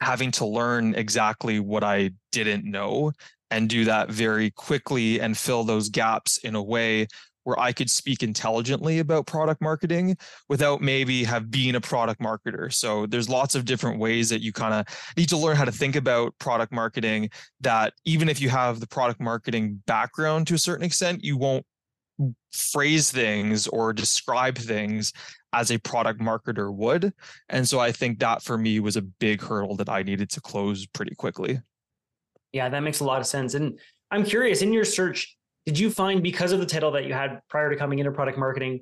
having 0.00 0.30
to 0.30 0.46
learn 0.46 0.94
exactly 0.94 1.60
what 1.60 1.84
I 1.84 2.12
didn't 2.32 2.64
know 2.64 3.12
and 3.50 3.68
do 3.68 3.84
that 3.84 4.10
very 4.10 4.50
quickly 4.50 5.20
and 5.20 5.36
fill 5.36 5.64
those 5.64 5.90
gaps 5.90 6.38
in 6.38 6.54
a 6.54 6.62
way 6.62 7.06
where 7.50 7.58
I 7.58 7.72
could 7.72 7.90
speak 7.90 8.22
intelligently 8.22 9.00
about 9.00 9.26
product 9.26 9.60
marketing 9.60 10.16
without 10.48 10.80
maybe 10.80 11.24
have 11.24 11.50
been 11.50 11.74
a 11.74 11.80
product 11.80 12.20
marketer. 12.20 12.72
So 12.72 13.06
there's 13.06 13.28
lots 13.28 13.56
of 13.56 13.64
different 13.64 13.98
ways 13.98 14.28
that 14.28 14.40
you 14.40 14.52
kind 14.52 14.72
of 14.72 14.86
need 15.16 15.28
to 15.30 15.36
learn 15.36 15.56
how 15.56 15.64
to 15.64 15.72
think 15.72 15.96
about 15.96 16.32
product 16.38 16.72
marketing 16.72 17.28
that 17.60 17.92
even 18.04 18.28
if 18.28 18.40
you 18.40 18.48
have 18.50 18.78
the 18.78 18.86
product 18.86 19.20
marketing 19.20 19.82
background 19.86 20.46
to 20.46 20.54
a 20.54 20.58
certain 20.58 20.84
extent, 20.84 21.24
you 21.24 21.36
won't 21.36 21.66
phrase 22.52 23.10
things 23.10 23.66
or 23.66 23.92
describe 23.92 24.56
things 24.56 25.12
as 25.52 25.72
a 25.72 25.78
product 25.78 26.20
marketer 26.20 26.72
would. 26.72 27.12
And 27.48 27.68
so 27.68 27.80
I 27.80 27.90
think 27.90 28.20
that 28.20 28.44
for 28.44 28.56
me 28.56 28.78
was 28.78 28.96
a 28.96 29.02
big 29.02 29.42
hurdle 29.42 29.74
that 29.76 29.88
I 29.88 30.04
needed 30.04 30.30
to 30.30 30.40
close 30.40 30.86
pretty 30.86 31.16
quickly. 31.16 31.60
Yeah, 32.52 32.68
that 32.68 32.80
makes 32.84 33.00
a 33.00 33.04
lot 33.04 33.20
of 33.20 33.26
sense. 33.26 33.54
And 33.54 33.76
I'm 34.12 34.22
curious 34.22 34.62
in 34.62 34.72
your 34.72 34.84
search, 34.84 35.36
did 35.66 35.78
you 35.78 35.90
find 35.90 36.22
because 36.22 36.52
of 36.52 36.60
the 36.60 36.66
title 36.66 36.92
that 36.92 37.04
you 37.04 37.12
had 37.12 37.40
prior 37.48 37.70
to 37.70 37.76
coming 37.76 37.98
into 37.98 38.10
product 38.10 38.38
marketing 38.38 38.80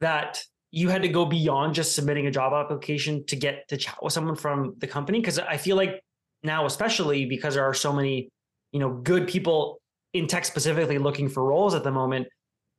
that 0.00 0.42
you 0.70 0.88
had 0.88 1.02
to 1.02 1.08
go 1.08 1.24
beyond 1.24 1.74
just 1.74 1.94
submitting 1.94 2.26
a 2.26 2.30
job 2.30 2.52
application 2.52 3.24
to 3.26 3.36
get 3.36 3.68
to 3.68 3.76
chat 3.76 3.96
with 4.02 4.12
someone 4.12 4.36
from 4.36 4.74
the 4.78 4.86
company 4.86 5.20
because 5.20 5.38
i 5.38 5.56
feel 5.56 5.76
like 5.76 6.02
now 6.42 6.66
especially 6.66 7.26
because 7.26 7.54
there 7.54 7.64
are 7.64 7.74
so 7.74 7.92
many 7.92 8.28
you 8.72 8.80
know 8.80 8.90
good 8.90 9.28
people 9.28 9.80
in 10.12 10.26
tech 10.26 10.44
specifically 10.44 10.98
looking 10.98 11.28
for 11.28 11.44
roles 11.44 11.74
at 11.74 11.84
the 11.84 11.92
moment 11.92 12.26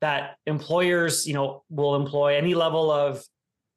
that 0.02 0.36
employers 0.46 1.26
you 1.26 1.34
know 1.34 1.64
will 1.70 1.96
employ 1.96 2.36
any 2.36 2.54
level 2.54 2.92
of 2.92 3.24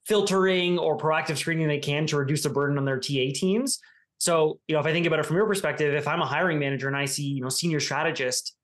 filtering 0.09 0.79
or 0.79 0.97
proactive 0.97 1.37
screening 1.37 1.69
they 1.69 1.79
can 1.79 2.07
to 2.07 2.17
reduce 2.17 2.43
the 2.43 2.49
burden 2.49 2.79
on 2.79 2.87
their 2.87 2.99
TA 2.99 3.31
teams. 3.35 3.79
So, 4.17 4.59
you 4.67 4.75
know, 4.75 4.81
if 4.81 4.87
I 4.87 4.93
think 4.93 5.07
about 5.07 5.21
it 5.21 5.27
from 5.27 5.37
your 5.37 5.47
perspective, 5.47 5.95
if 5.95 6.09
I'm 6.09 6.23
a 6.23 6.27
hiring 6.27 6.59
manager 6.59 6.89
and 6.89 6.97
I 6.97 7.05
see, 7.05 7.25
you 7.25 7.43
know, 7.43 7.51
senior 7.51 7.79
strategist, 7.79 8.57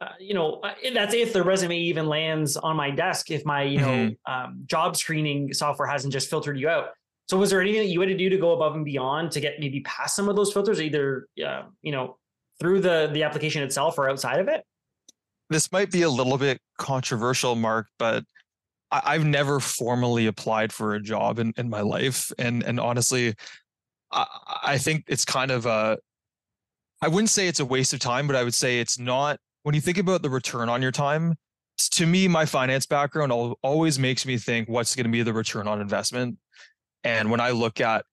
uh, 0.00 0.08
you 0.18 0.32
know, 0.32 0.60
uh, 0.62 0.72
that's 0.94 1.14
if 1.14 1.32
the 1.32 1.42
resume 1.42 1.76
even 1.76 2.06
lands 2.06 2.56
on 2.56 2.74
my 2.74 2.90
desk, 2.90 3.30
if 3.30 3.44
my, 3.44 3.62
you 3.64 3.80
mm-hmm. 3.80 4.08
know, 4.08 4.14
um, 4.26 4.62
job 4.66 4.96
screening 4.96 5.52
software 5.52 5.86
hasn't 5.86 6.12
just 6.12 6.30
filtered 6.30 6.58
you 6.58 6.68
out. 6.68 6.90
So 7.28 7.36
was 7.36 7.50
there 7.50 7.60
anything 7.60 7.82
that 7.82 7.88
you 7.88 8.00
had 8.00 8.08
to 8.08 8.16
do 8.16 8.28
to 8.30 8.38
go 8.38 8.52
above 8.52 8.74
and 8.74 8.84
beyond 8.84 9.30
to 9.32 9.40
get 9.40 9.60
maybe 9.60 9.80
past 9.80 10.16
some 10.16 10.28
of 10.28 10.36
those 10.36 10.52
filters, 10.52 10.80
either, 10.80 11.28
uh, 11.46 11.62
you 11.82 11.92
know, 11.92 12.16
through 12.58 12.80
the, 12.80 13.10
the 13.12 13.22
application 13.22 13.62
itself 13.62 13.98
or 13.98 14.08
outside 14.08 14.40
of 14.40 14.48
it? 14.48 14.64
This 15.50 15.70
might 15.70 15.90
be 15.90 16.02
a 16.02 16.10
little 16.10 16.38
bit 16.38 16.60
controversial, 16.78 17.54
Mark, 17.54 17.86
but 17.98 18.24
I, 18.90 19.12
have 19.12 19.26
never 19.26 19.60
formally 19.60 20.26
applied 20.26 20.72
for 20.72 20.94
a 20.94 21.00
job 21.00 21.38
in, 21.38 21.52
in 21.56 21.68
my 21.68 21.82
life. 21.82 22.32
And, 22.38 22.62
and 22.62 22.80
honestly, 22.80 23.34
I, 24.10 24.26
I 24.64 24.78
think 24.78 25.04
it's 25.06 25.24
kind 25.24 25.50
of 25.50 25.66
a, 25.66 25.98
I 27.02 27.08
wouldn't 27.08 27.30
say 27.30 27.48
it's 27.48 27.60
a 27.60 27.64
waste 27.64 27.92
of 27.92 28.00
time, 28.00 28.26
but 28.26 28.34
I 28.34 28.42
would 28.42 28.54
say 28.54 28.80
it's 28.80 28.98
not, 28.98 29.38
when 29.62 29.74
you 29.74 29.80
think 29.80 29.98
about 29.98 30.22
the 30.22 30.30
return 30.30 30.68
on 30.68 30.82
your 30.82 30.92
time, 30.92 31.34
to 31.92 32.06
me, 32.06 32.28
my 32.28 32.44
finance 32.44 32.86
background 32.86 33.32
always 33.62 33.98
makes 33.98 34.26
me 34.26 34.36
think 34.36 34.68
what's 34.68 34.94
going 34.94 35.04
to 35.04 35.10
be 35.10 35.22
the 35.22 35.32
return 35.32 35.66
on 35.66 35.80
investment. 35.80 36.36
And 37.04 37.30
when 37.30 37.40
I 37.40 37.50
look 37.50 37.80
at 37.80 38.04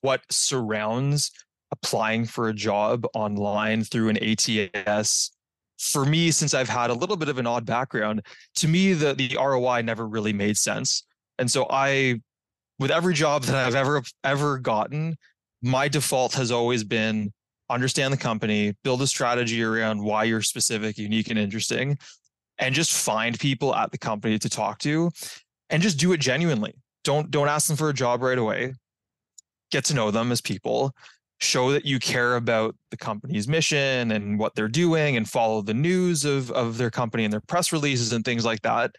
what 0.00 0.22
surrounds 0.30 1.32
applying 1.72 2.24
for 2.24 2.48
a 2.48 2.54
job 2.54 3.04
online 3.14 3.84
through 3.84 4.08
an 4.10 4.18
ATS 4.22 5.32
for 5.78 6.04
me, 6.04 6.30
since 6.30 6.54
I've 6.54 6.68
had 6.68 6.90
a 6.90 6.94
little 6.94 7.16
bit 7.16 7.28
of 7.28 7.38
an 7.38 7.46
odd 7.46 7.66
background, 7.66 8.24
to 8.56 8.68
me, 8.68 8.92
the, 8.92 9.14
the 9.14 9.36
ROI 9.36 9.82
never 9.82 10.06
really 10.06 10.32
made 10.32 10.56
sense. 10.56 11.04
And 11.38 11.50
so 11.50 11.66
I, 11.70 12.20
with 12.78 12.90
every 12.90 13.14
job 13.14 13.42
that 13.44 13.54
I've 13.54 13.74
ever, 13.74 14.02
ever 14.22 14.58
gotten, 14.58 15.16
my 15.62 15.88
default 15.88 16.34
has 16.34 16.52
always 16.52 16.84
been 16.84 17.32
understand 17.70 18.12
the 18.12 18.18
company, 18.18 18.74
build 18.84 19.02
a 19.02 19.06
strategy 19.06 19.62
around 19.62 20.02
why 20.02 20.24
you're 20.24 20.42
specific, 20.42 20.98
unique, 20.98 21.30
and 21.30 21.38
interesting, 21.38 21.98
and 22.58 22.74
just 22.74 22.92
find 22.92 23.38
people 23.38 23.74
at 23.74 23.92
the 23.92 23.98
company 23.98 24.38
to 24.38 24.48
talk 24.48 24.78
to 24.80 25.10
and 25.70 25.82
just 25.82 25.98
do 25.98 26.12
it 26.12 26.20
genuinely. 26.20 26.74
Don't 27.04 27.30
don't 27.30 27.48
ask 27.48 27.68
them 27.68 27.76
for 27.76 27.88
a 27.88 27.94
job 27.94 28.22
right 28.22 28.38
away. 28.38 28.74
Get 29.70 29.84
to 29.86 29.94
know 29.94 30.10
them 30.10 30.32
as 30.32 30.40
people 30.40 30.94
show 31.40 31.72
that 31.72 31.84
you 31.84 31.98
care 31.98 32.36
about 32.36 32.74
the 32.90 32.96
company's 32.96 33.46
mission 33.46 34.10
and 34.10 34.38
what 34.38 34.54
they're 34.54 34.68
doing 34.68 35.16
and 35.16 35.28
follow 35.28 35.62
the 35.62 35.74
news 35.74 36.24
of, 36.24 36.50
of 36.50 36.78
their 36.78 36.90
company 36.90 37.24
and 37.24 37.32
their 37.32 37.40
press 37.40 37.72
releases 37.72 38.12
and 38.12 38.24
things 38.24 38.44
like 38.44 38.60
that. 38.62 38.90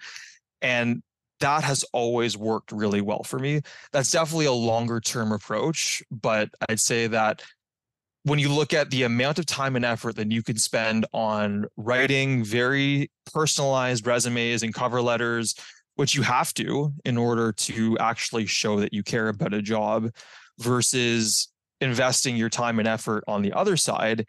And 0.62 1.04
that 1.42 1.64
has 1.64 1.84
always 1.94 2.38
worked 2.38 2.72
really 2.72 3.02
well 3.02 3.24
for 3.24 3.40
me. 3.40 3.62
That's 3.92 4.12
definitely 4.12 4.46
a 4.46 4.54
longer 4.54 5.00
term 5.00 5.32
approach, 5.32 6.02
but 6.12 6.50
I'd 6.70 6.80
say 6.80 7.08
that 7.08 7.44
when 8.24 8.40
you 8.40 8.50
look 8.50 8.74
at 8.74 8.90
the 8.90 9.04
amount 9.04 9.40
of 9.40 9.46
time 9.46 9.76
and 9.76 9.86
effort 9.86 10.16
that 10.18 10.32
you 10.32 10.44
can 10.44 10.58
spend 10.58 11.06
on 11.14 11.66
writing 11.78 12.44
very 12.44 13.10
personalized 13.34 14.06
resumes 14.06 14.64
and 14.64 14.74
cover 14.74 15.02
letters, 15.02 15.56
which 15.96 16.16
you 16.16 16.22
have 16.22 16.54
to 16.56 16.94
in 17.06 17.18
order 17.18 17.52
to 17.54 17.98
actually 18.00 18.46
show 18.46 18.80
that 18.80 18.94
you 18.94 19.04
care 19.04 19.30
about 19.30 19.54
a 19.54 19.62
job 19.62 20.10
versus 20.60 21.50
investing 21.82 22.36
your 22.36 22.50
time 22.50 22.80
and 22.80 22.88
effort 22.88 23.24
on 23.28 23.42
the 23.42 23.54
other 23.54 23.78
side 23.78 24.28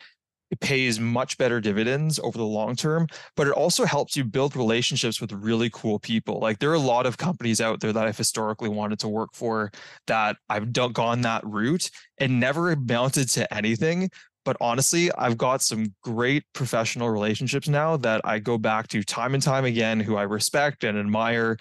it 0.50 0.60
pays 0.60 0.98
much 0.98 1.38
better 1.38 1.60
dividends 1.60 2.18
over 2.20 2.36
the 2.36 2.44
long 2.44 2.74
term 2.76 3.06
but 3.36 3.46
it 3.46 3.52
also 3.52 3.84
helps 3.84 4.16
you 4.16 4.24
build 4.24 4.56
relationships 4.56 5.20
with 5.20 5.32
really 5.32 5.70
cool 5.72 5.98
people. 5.98 6.40
Like 6.40 6.58
there 6.58 6.70
are 6.70 6.74
a 6.74 6.78
lot 6.78 7.06
of 7.06 7.16
companies 7.16 7.60
out 7.60 7.80
there 7.80 7.92
that 7.92 8.06
i've 8.06 8.16
historically 8.16 8.68
wanted 8.68 8.98
to 9.00 9.08
work 9.08 9.30
for 9.34 9.70
that 10.06 10.36
i've 10.48 10.72
gone 10.72 11.20
that 11.22 11.44
route 11.44 11.90
and 12.18 12.40
never 12.40 12.72
amounted 12.72 13.28
to 13.30 13.52
anything 13.54 14.10
but 14.44 14.56
honestly 14.60 15.10
i've 15.18 15.36
got 15.36 15.62
some 15.62 15.94
great 16.02 16.44
professional 16.52 17.10
relationships 17.10 17.68
now 17.68 17.96
that 17.96 18.20
i 18.24 18.38
go 18.38 18.58
back 18.58 18.88
to 18.88 19.02
time 19.02 19.34
and 19.34 19.42
time 19.42 19.64
again 19.64 20.00
who 20.00 20.16
i 20.16 20.22
respect 20.22 20.84
and 20.84 20.98
admire 20.98 21.56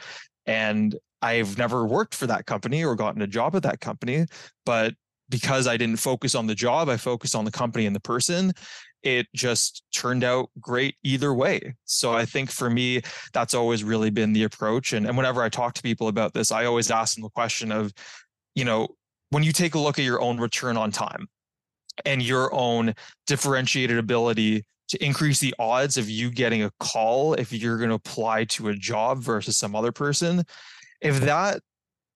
and 0.46 0.96
I've 1.22 1.58
never 1.58 1.86
worked 1.86 2.16
for 2.16 2.28
that 2.28 2.46
company 2.46 2.84
or 2.84 2.96
gotten 2.96 3.22
a 3.22 3.28
job 3.28 3.56
at 3.56 3.64
that 3.64 3.82
company, 3.82 4.26
but 4.66 4.94
because 5.30 5.68
I 5.68 5.78
didn't 5.78 6.00
focus 6.00 6.36
on 6.36 6.48
the 6.48 6.56
job, 6.56 6.90
I 6.90 6.98
focused 6.98 7.36
on 7.36 7.46
the 7.46 7.52
company 7.52 7.86
and 7.86 7.96
the 7.96 8.00
person. 8.00 8.52
It 9.02 9.28
just 9.34 9.84
turned 9.94 10.24
out 10.24 10.50
great 10.60 10.96
either 11.04 11.34
way. 11.34 11.76
So 11.86 12.14
I 12.14 12.26
think 12.26 12.52
for 12.52 12.70
me, 12.70 13.02
that's 13.32 13.54
always 13.54 13.84
really 13.84 14.10
been 14.10 14.34
the 14.34 14.44
approach. 14.44 14.92
And, 14.94 15.08
and 15.08 15.16
whenever 15.16 15.42
I 15.42 15.50
talk 15.50 15.74
to 15.76 15.82
people 15.82 16.10
about 16.10 16.34
this, 16.34 16.52
I 16.52 16.66
always 16.66 16.92
ask 16.92 17.16
them 17.16 17.24
the 17.24 17.30
question 17.30 17.72
of, 17.72 17.94
you 18.56 18.66
know, 18.66 18.90
when 19.30 19.44
you 19.44 19.52
take 19.52 19.76
a 19.76 19.80
look 19.80 20.00
at 20.00 20.06
your 20.06 20.22
own 20.22 20.40
return 20.40 20.76
on 20.76 20.92
time 20.92 21.28
and 22.06 22.22
your 22.22 22.54
own 22.54 22.94
differentiated 23.28 23.98
ability 23.98 24.66
to 24.90 25.04
increase 25.04 25.40
the 25.40 25.54
odds 25.60 25.98
of 25.98 26.10
you 26.10 26.32
getting 26.32 26.64
a 26.64 26.72
call 26.80 27.36
if 27.36 27.54
you're 27.54 27.78
going 27.78 27.90
to 27.90 27.96
apply 27.96 28.44
to 28.46 28.70
a 28.70 28.76
job 28.76 29.20
versus 29.20 29.58
some 29.58 29.76
other 29.76 29.92
person, 29.92 30.44
if 31.00 31.22
that 31.22 31.62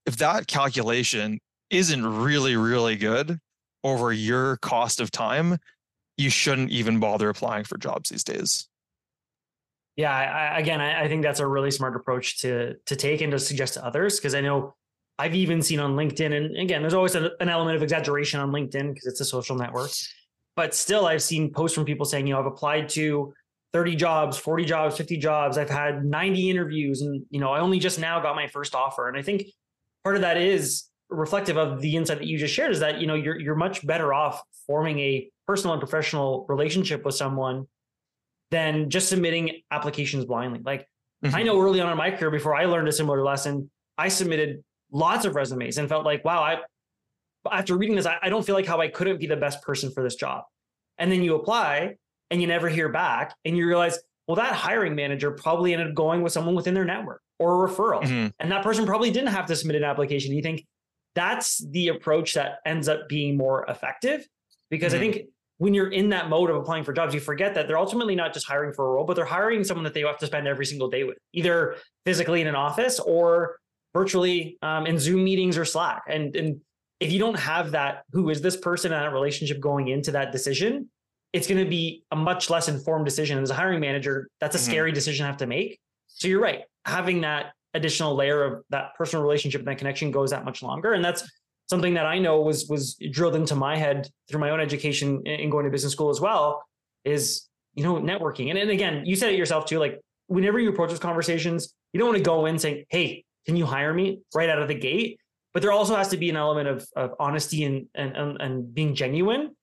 if 0.06 0.18
that 0.18 0.48
calculation 0.48 1.40
isn't 1.74 2.06
really, 2.06 2.56
really 2.56 2.96
good 2.96 3.40
over 3.84 4.14
your 4.14 4.58
cost 4.58 5.02
of 5.02 5.12
time, 5.12 5.58
you 6.18 6.30
shouldn't 6.30 6.72
even 6.72 7.00
bother 7.00 7.30
applying 7.30 7.64
for 7.64 7.78
jobs 7.78 8.10
these 8.10 8.24
days. 8.24 8.68
Yeah, 9.96 10.12
I, 10.12 10.60
again, 10.60 10.82
I, 10.82 11.04
I, 11.04 11.08
think 11.08 11.22
that's 11.22 11.40
a 11.40 11.46
really 11.46 11.70
smart 11.70 11.96
approach 11.96 12.42
to 12.42 12.76
to 12.88 12.96
take 12.96 13.22
and 13.22 13.32
to 13.32 13.38
suggest 13.38 13.76
to 13.76 13.86
others 13.86 14.18
because 14.18 14.34
I 14.34 14.42
know 14.42 14.74
I've 15.20 15.36
even 15.36 15.62
seen 15.62 15.80
on 15.80 15.96
LinkedIn, 15.96 16.34
and 16.36 16.58
again, 16.58 16.82
there's 16.82 16.96
always 16.96 17.14
a, 17.14 17.32
an 17.40 17.50
element 17.50 17.76
of 17.76 17.84
exaggeration 17.84 18.40
on 18.40 18.52
LinkedIn 18.52 18.94
because 18.94 19.06
it's 19.06 19.22
a 19.22 19.26
social 19.26 19.56
network, 19.56 19.92
but 20.56 20.74
still, 20.74 21.06
I've 21.06 21.22
seen 21.22 21.54
posts 21.54 21.76
from 21.76 21.86
people 21.86 22.06
saying, 22.08 22.26
you 22.26 22.34
know, 22.34 22.40
I've 22.40 22.48
applied 22.48 22.90
to 22.90 23.36
30 23.74 23.96
jobs, 23.96 24.38
40 24.38 24.66
jobs, 24.66 24.98
50 24.98 25.18
jobs, 25.18 25.58
I've 25.60 25.70
had 25.70 26.04
90 26.04 26.50
interviews, 26.50 27.02
and 27.02 27.24
you 27.30 27.40
know, 27.40 27.52
I 27.52 27.60
only 27.60 27.78
just 27.78 28.00
now 28.00 28.20
got 28.20 28.36
my 28.36 28.48
first 28.48 28.74
offer, 28.74 29.08
and 29.08 29.16
I 29.16 29.22
think 29.22 29.46
part 30.04 30.16
of 30.16 30.24
that 30.24 30.38
is 30.38 30.86
reflective 31.14 31.58
of 31.58 31.82
the 31.82 31.96
insight 31.96 32.20
that 32.20 32.28
you 32.28 32.38
just 32.38 32.54
shared 32.54 32.72
is 32.72 32.80
that 32.80 33.00
you 33.00 33.08
know 33.08 33.16
you're 33.16 33.40
you're 33.40 33.56
much 33.56 33.86
better 33.86 34.14
off 34.14 34.42
forming 34.68 35.00
a 35.00 35.30
personal 35.48 35.74
and 35.74 35.82
professional 35.82 36.46
relationship 36.48 37.06
with 37.06 37.16
someone 37.16 37.68
than 38.52 38.90
just 38.90 39.10
submitting 39.10 39.62
applications 39.72 40.26
blindly. 40.26 40.62
Like 40.64 40.88
mm-hmm. 41.24 41.36
I 41.36 41.44
know 41.44 41.60
early 41.62 41.82
on 41.82 41.92
in 41.92 41.98
my 41.98 42.12
career, 42.12 42.32
before 42.32 42.56
I 42.56 42.66
learned 42.66 42.88
a 42.88 42.92
similar 42.92 43.24
lesson, 43.24 43.70
I 43.98 44.08
submitted 44.08 44.64
lots 44.92 45.26
of 45.26 45.36
resumes 45.36 45.78
and 45.78 45.90
felt 45.90 46.06
like, 46.06 46.24
wow, 46.24 46.42
I 46.42 46.60
after 47.52 47.76
reading 47.76 47.96
this, 47.96 48.06
I, 48.06 48.18
I 48.22 48.30
don't 48.30 48.46
feel 48.46 48.56
like 48.56 48.66
how 48.66 48.80
I 48.80 48.88
couldn't 48.88 49.20
be 49.20 49.28
the 49.28 49.36
best 49.36 49.62
person 49.62 49.92
for 49.92 50.04
this 50.04 50.16
job. 50.16 50.44
And 50.98 51.12
then 51.12 51.24
you 51.24 51.36
apply 51.36 51.96
and 52.32 52.42
you 52.42 52.48
never 52.48 52.68
hear 52.68 52.90
back, 52.90 53.36
and 53.46 53.56
you 53.56 53.68
realize, 53.68 54.00
well, 54.28 54.36
that 54.36 54.54
hiring 54.54 54.96
manager 54.96 55.32
probably 55.32 55.74
ended 55.74 55.90
up 55.90 55.94
going 55.94 56.24
with 56.24 56.34
someone 56.34 56.56
within 56.56 56.74
their 56.74 56.86
network 56.86 57.22
or 57.38 57.64
a 57.64 57.70
referral. 57.70 58.02
Mm-hmm. 58.02 58.28
And 58.40 58.52
that 58.52 58.64
person 58.64 58.86
probably 58.86 59.12
didn't 59.12 59.30
have 59.30 59.46
to 59.48 59.56
submit 59.56 59.76
an 59.76 59.84
application. 59.84 60.34
You 60.34 60.42
think, 60.42 60.66
that's 61.16 61.64
the 61.72 61.90
approach 61.90 62.34
that 62.34 62.60
ends 62.66 62.88
up 62.88 63.08
being 63.08 63.38
more 63.38 63.66
effective 63.68 64.28
because 64.70 64.94
mm-hmm. 64.94 65.04
I 65.04 65.12
think 65.12 65.28
when 65.58 65.74
you're 65.74 65.92
in 65.92 66.10
that 66.10 66.30
mode 66.30 66.50
of 66.50 66.56
applying 66.56 66.84
for 66.84 66.94
jobs, 66.94 67.14
you 67.14 67.20
forget 67.20 67.54
that 67.56 67.68
they're 67.68 67.78
ultimately 67.78 68.16
not 68.16 68.34
just 68.34 68.48
hiring 68.48 68.74
for 68.74 68.86
a 68.86 68.90
role, 68.90 69.06
but 69.06 69.16
they're 69.16 69.26
hiring 69.26 69.64
someone 69.64 69.84
that 69.84 69.94
they 69.94 70.02
have 70.02 70.18
to 70.18 70.26
spend 70.26 70.48
every 70.48 70.66
single 70.66 70.90
day 70.90 71.04
with, 71.04 71.18
either 71.34 71.78
physically 72.06 72.42
in 72.42 72.48
an 72.48 72.56
office 72.56 73.00
or 73.00 73.58
virtually 73.94 74.58
um, 74.62 74.88
in 74.88 74.98
Zoom 74.98 75.24
meetings 75.24 75.58
or 75.58 75.66
Slack. 75.66 76.04
And 76.08 76.36
and 76.36 76.62
if 77.00 77.12
you 77.12 77.20
don't 77.20 77.38
have 77.38 77.72
that, 77.72 78.04
who 78.12 78.30
is 78.30 78.42
this 78.42 78.58
person 78.58 78.92
and 78.94 79.04
that 79.04 79.14
relationship 79.14 79.60
going 79.60 79.90
into 79.90 80.12
that 80.12 80.32
decision, 80.32 80.90
it's 81.34 81.48
going 81.48 81.64
to 81.64 81.70
be 81.70 82.04
a 82.12 82.16
much 82.16 82.50
less 82.50 82.68
informed 82.68 83.06
decision. 83.06 83.38
And 83.38 83.44
as 83.44 83.50
a 83.50 83.56
hiring 83.56 83.80
manager, 83.80 84.28
that's 84.40 84.56
a 84.56 84.58
mm-hmm. 84.58 84.72
scary 84.72 84.92
decision 84.92 85.24
to 85.24 85.28
have 85.28 85.38
to 85.38 85.48
make. 85.48 85.80
So 86.08 86.28
you're 86.28 86.42
right, 86.42 86.62
having 86.86 87.22
that 87.22 87.54
additional 87.74 88.16
layer 88.16 88.44
of 88.44 88.64
that 88.70 88.96
personal 88.98 89.24
relationship 89.24 89.60
and 89.60 89.68
that 89.68 89.78
connection 89.78 90.12
goes 90.12 90.32
that 90.32 90.46
much 90.46 90.62
longer. 90.62 90.94
And 90.94 91.04
that's 91.04 91.30
something 91.70 91.94
that 91.96 92.06
I 92.06 92.20
know 92.20 92.42
was 92.42 92.68
was 92.68 92.96
drilled 93.12 93.36
into 93.36 93.56
my 93.56 93.78
head 93.78 94.10
through 94.30 94.40
my 94.40 94.52
own 94.52 94.60
education 94.60 95.26
in 95.26 95.50
going 95.50 95.66
to 95.66 95.72
business 95.72 95.94
school 95.94 96.10
as 96.10 96.22
well. 96.22 96.64
Is 97.06 97.50
you 97.76 97.84
know 97.84 97.96
networking 97.96 98.50
and, 98.50 98.58
and 98.58 98.70
again 98.70 99.04
you 99.06 99.16
said 99.16 99.34
it 99.34 99.38
yourself 99.38 99.66
too 99.66 99.80
like 99.80 100.00
whenever 100.28 100.60
you 100.60 100.70
approach 100.70 100.90
those 100.90 101.00
conversations 101.00 101.74
you 101.92 102.00
don't 102.00 102.10
want 102.10 102.18
to 102.18 102.24
go 102.24 102.46
in 102.46 102.58
saying 102.58 102.86
hey 102.90 103.24
can 103.46 103.56
you 103.56 103.66
hire 103.66 103.94
me 103.94 104.20
right 104.34 104.50
out 104.50 104.62
of 104.62 104.68
the 104.68 104.76
gate 104.76 105.20
but 105.54 105.62
there 105.62 105.72
also 105.72 105.96
has 105.96 106.08
to 106.08 106.18
be 106.18 106.30
an 106.30 106.38
element 106.38 106.68
of, 106.68 106.88
of 106.96 107.14
honesty 107.20 107.64
and, 107.64 107.86
and, 107.94 108.18
and, 108.18 108.42
and 108.42 108.74
being 108.74 108.96
genuine 108.96 109.56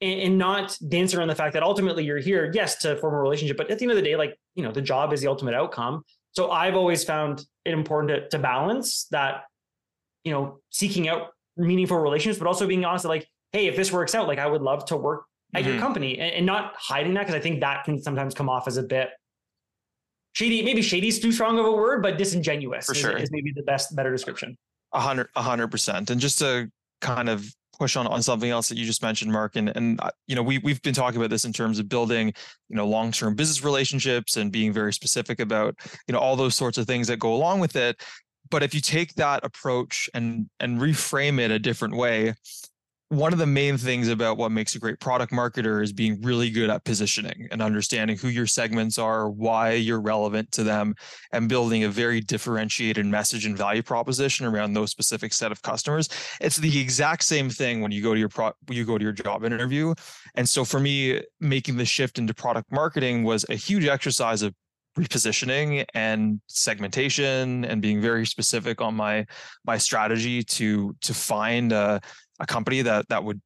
and, 0.00 0.20
and, 0.20 0.38
not 0.38 0.78
dancing 0.88 1.18
around 1.18 1.28
the 1.28 1.34
fact 1.34 1.52
that 1.52 1.62
ultimately 1.62 2.04
you're 2.04 2.18
here 2.18 2.50
yes 2.54 2.76
to 2.76 2.96
form 2.96 3.14
a 3.14 3.18
relationship 3.18 3.56
but 3.56 3.70
at 3.70 3.78
the 3.78 3.84
end 3.84 3.92
of 3.92 3.96
the 3.96 4.02
day 4.02 4.16
like 4.16 4.38
you 4.54 4.62
know 4.62 4.72
the 4.72 4.82
job 4.82 5.12
is 5.12 5.20
the 5.20 5.28
ultimate 5.28 5.54
outcome 5.54 6.02
so 6.34 6.50
I've 6.50 6.74
always 6.74 7.04
found 7.04 7.44
it 7.64 7.72
important 7.72 8.10
to, 8.10 8.28
to 8.30 8.38
balance 8.42 9.06
that, 9.10 9.44
you 10.24 10.32
know, 10.32 10.58
seeking 10.70 11.08
out 11.08 11.28
meaningful 11.56 11.98
relationships, 11.98 12.38
but 12.38 12.48
also 12.48 12.66
being 12.66 12.84
honest, 12.84 13.04
like, 13.04 13.28
hey, 13.52 13.68
if 13.68 13.76
this 13.76 13.92
works 13.92 14.14
out, 14.14 14.26
like 14.26 14.38
I 14.38 14.46
would 14.46 14.62
love 14.62 14.84
to 14.86 14.96
work 14.96 15.24
at 15.54 15.62
mm-hmm. 15.62 15.72
your 15.72 15.80
company 15.80 16.18
and, 16.18 16.34
and, 16.34 16.46
not 16.46 16.74
hiding 16.76 17.14
that 17.14 17.20
because 17.20 17.36
I 17.36 17.40
think 17.40 17.60
that 17.60 17.84
can 17.84 18.02
sometimes 18.02 18.34
come 18.34 18.48
off 18.48 18.66
as 18.66 18.76
a 18.76 18.82
bit 18.82 19.10
shady. 20.32 20.62
Maybe 20.64 20.82
shady 20.82 21.08
is 21.08 21.20
too 21.20 21.30
strong 21.30 21.58
of 21.58 21.66
a 21.66 21.72
word, 21.72 22.02
but 22.02 22.18
disingenuous 22.18 22.86
For 22.86 22.94
sure. 22.94 23.16
is, 23.16 23.24
is 23.24 23.30
maybe 23.30 23.52
the 23.54 23.62
best, 23.62 23.94
better 23.94 24.10
description. 24.10 24.58
A 24.92 25.00
hundred, 25.00 25.28
a 25.36 25.42
hundred 25.42 25.68
percent. 25.68 26.10
And 26.10 26.20
just 26.20 26.40
to 26.40 26.70
kind 27.00 27.28
of 27.28 27.46
push 27.78 27.96
on 27.96 28.06
on 28.06 28.22
something 28.22 28.50
else 28.50 28.68
that 28.68 28.78
you 28.78 28.84
just 28.84 29.02
mentioned, 29.02 29.32
Mark, 29.32 29.56
and 29.56 29.74
and 29.76 30.00
uh, 30.00 30.10
you 30.26 30.34
know 30.34 30.42
we 30.42 30.58
we've 30.58 30.82
been 30.82 30.94
talking 30.94 31.20
about 31.20 31.30
this 31.30 31.44
in 31.44 31.52
terms 31.52 31.78
of 31.78 31.88
building 31.88 32.32
you 32.68 32.76
know 32.76 32.86
long 32.86 33.12
term 33.12 33.34
business 33.34 33.64
relationships 33.64 34.36
and 34.36 34.52
being 34.52 34.72
very 34.72 34.92
specific 34.92 35.40
about 35.40 35.74
you 36.08 36.12
know 36.12 36.18
all 36.18 36.36
those 36.36 36.54
sorts 36.54 36.78
of 36.78 36.86
things 36.86 37.06
that 37.08 37.18
go 37.18 37.34
along 37.34 37.60
with 37.60 37.76
it. 37.76 38.02
But 38.50 38.62
if 38.62 38.74
you 38.74 38.80
take 38.80 39.14
that 39.14 39.44
approach 39.44 40.08
and 40.14 40.48
and 40.60 40.80
reframe 40.80 41.38
it 41.38 41.50
a 41.50 41.58
different 41.58 41.96
way, 41.96 42.34
one 43.14 43.32
of 43.32 43.38
the 43.38 43.46
main 43.46 43.78
things 43.78 44.08
about 44.08 44.36
what 44.36 44.50
makes 44.50 44.74
a 44.74 44.78
great 44.78 44.98
product 44.98 45.32
marketer 45.32 45.82
is 45.82 45.92
being 45.92 46.20
really 46.22 46.50
good 46.50 46.68
at 46.68 46.84
positioning 46.84 47.48
and 47.50 47.62
understanding 47.62 48.16
who 48.16 48.28
your 48.28 48.46
segments 48.46 48.98
are, 48.98 49.30
why 49.30 49.72
you're 49.72 50.00
relevant 50.00 50.50
to 50.52 50.64
them, 50.64 50.94
and 51.32 51.48
building 51.48 51.84
a 51.84 51.88
very 51.88 52.20
differentiated 52.20 53.06
message 53.06 53.46
and 53.46 53.56
value 53.56 53.82
proposition 53.82 54.46
around 54.46 54.72
those 54.72 54.90
specific 54.90 55.32
set 55.32 55.52
of 55.52 55.62
customers. 55.62 56.08
It's 56.40 56.56
the 56.56 56.80
exact 56.80 57.24
same 57.24 57.48
thing 57.48 57.80
when 57.80 57.92
you 57.92 58.02
go 58.02 58.14
to 58.14 58.20
your 58.20 58.28
pro- 58.28 58.52
you 58.68 58.84
go 58.84 58.98
to 58.98 59.04
your 59.04 59.12
job 59.12 59.44
interview. 59.44 59.94
And 60.34 60.48
so 60.48 60.64
for 60.64 60.80
me, 60.80 61.22
making 61.40 61.76
the 61.76 61.84
shift 61.84 62.18
into 62.18 62.34
product 62.34 62.72
marketing 62.72 63.22
was 63.22 63.46
a 63.48 63.54
huge 63.54 63.86
exercise 63.86 64.42
of 64.42 64.54
repositioning 64.98 65.84
and 65.94 66.40
segmentation 66.46 67.64
and 67.64 67.82
being 67.82 68.00
very 68.00 68.24
specific 68.24 68.80
on 68.80 68.94
my 68.94 69.26
my 69.66 69.76
strategy 69.76 70.42
to 70.42 70.94
to 71.00 71.12
find 71.12 71.72
a, 71.72 72.00
a 72.40 72.46
company 72.46 72.82
that 72.82 73.08
that 73.08 73.22
would 73.22 73.40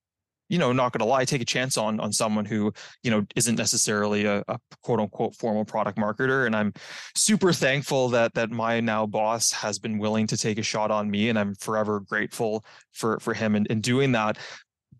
you 0.48 0.58
know 0.58 0.72
not 0.72 0.92
going 0.92 1.00
to 1.00 1.04
lie 1.04 1.24
take 1.24 1.42
a 1.42 1.46
chance 1.46 1.76
on 1.76 2.00
on 2.00 2.12
someone 2.12 2.44
who 2.44 2.72
you 3.02 3.10
know 3.10 3.24
isn't 3.36 3.56
necessarily 3.56 4.24
a, 4.24 4.42
a, 4.48 4.58
quote 4.82 5.00
unquote 5.00 5.34
formal 5.36 5.64
product 5.64 5.98
marketer. 5.98 6.46
And 6.46 6.56
i'm 6.56 6.72
super 7.14 7.52
thankful 7.52 8.08
that 8.10 8.34
that 8.34 8.50
my 8.50 8.80
now 8.80 9.06
boss 9.06 9.52
has 9.52 9.78
been 9.78 9.98
willing 9.98 10.26
to 10.28 10.36
take 10.36 10.58
a 10.58 10.62
shot 10.62 10.90
on 10.90 11.10
me 11.10 11.28
and 11.28 11.38
i'm 11.38 11.54
forever 11.54 12.00
grateful 12.00 12.64
for 12.92 13.18
for 13.20 13.34
him 13.34 13.54
in, 13.54 13.66
in 13.66 13.80
doing 13.80 14.12
that. 14.12 14.38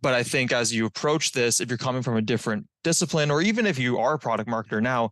But 0.01 0.15
i 0.15 0.23
think 0.23 0.53
as 0.53 0.73
you 0.73 0.87
approach 0.87 1.33
this 1.33 1.61
if 1.61 1.69
you're 1.69 1.79
coming 1.79 2.03
from 2.03 2.17
a 2.17 2.23
different 2.23 2.67
discipline 2.85 3.31
or 3.31 3.43
even 3.43 3.67
if 3.67 3.79
you 3.79 3.99
are 3.99 4.15
a 4.15 4.19
product 4.19 4.49
marketer 4.49 4.83
now 4.83 5.11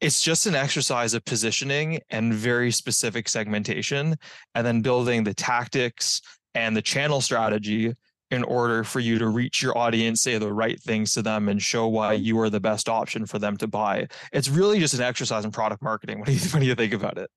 it's 0.00 0.22
just 0.22 0.46
an 0.46 0.54
exercise 0.54 1.12
of 1.12 1.22
positioning 1.26 2.00
and 2.08 2.32
very 2.32 2.70
specific 2.70 3.28
segmentation 3.28 4.16
and 4.54 4.66
then 4.66 4.80
building 4.80 5.24
the 5.24 5.34
tactics 5.34 6.22
and 6.54 6.74
the 6.74 6.80
channel 6.80 7.20
strategy 7.20 7.92
in 8.30 8.44
order 8.44 8.84
for 8.84 9.00
you 9.00 9.18
to 9.18 9.28
reach 9.28 9.62
your 9.62 9.76
audience, 9.76 10.22
say 10.22 10.38
the 10.38 10.52
right 10.52 10.80
things 10.80 11.12
to 11.12 11.22
them, 11.22 11.48
and 11.48 11.60
show 11.60 11.88
why 11.88 12.12
you 12.12 12.38
are 12.40 12.50
the 12.50 12.60
best 12.60 12.88
option 12.88 13.26
for 13.26 13.38
them 13.38 13.56
to 13.56 13.66
buy. 13.66 14.06
It's 14.32 14.48
really 14.48 14.78
just 14.78 14.94
an 14.94 15.00
exercise 15.00 15.44
in 15.44 15.50
product 15.50 15.82
marketing 15.82 16.20
when 16.20 16.32
you, 16.32 16.38
when 16.52 16.62
you 16.62 16.74
think 16.74 16.94
about 16.94 17.18
it. 17.18 17.30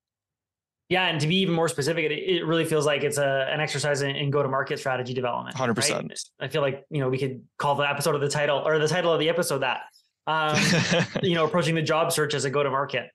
Yeah, 0.90 1.08
and 1.08 1.20
to 1.22 1.28
be 1.28 1.38
even 1.38 1.56
more 1.56 1.70
specific, 1.70 2.06
it, 2.06 2.12
it 2.12 2.46
really 2.46 2.66
feels 2.66 2.86
like 2.86 3.04
it's 3.04 3.18
a 3.18 3.48
an 3.50 3.60
exercise 3.60 4.02
in, 4.02 4.16
in 4.16 4.30
go 4.30 4.44
to 4.44 4.50
market 4.50 4.78
strategy 4.78 5.14
development. 5.14 5.56
Hundred 5.56 5.76
percent. 5.76 6.10
Right? 6.10 6.46
I 6.46 6.48
feel 6.50 6.62
like 6.62 6.84
you 6.90 7.00
know 7.00 7.10
we 7.10 7.18
could 7.18 7.42
call 7.58 7.76
the 7.76 7.90
episode 7.90 8.16
of 8.16 8.22
the 8.22 8.30
title 8.30 8.62
or 8.64 8.78
the 8.78 8.88
title 8.88 9.12
of 9.12 9.20
the 9.20 9.30
episode 9.30 9.60
that 9.60 9.82
um, 10.28 10.56
you 11.24 11.34
know 11.34 11.46
approaching 11.46 11.74
the 11.74 11.82
job 11.82 12.12
search 12.12 12.34
as 12.34 12.46
a 12.46 12.50
go 12.50 12.62
to 12.62 12.70
market. 12.70 13.10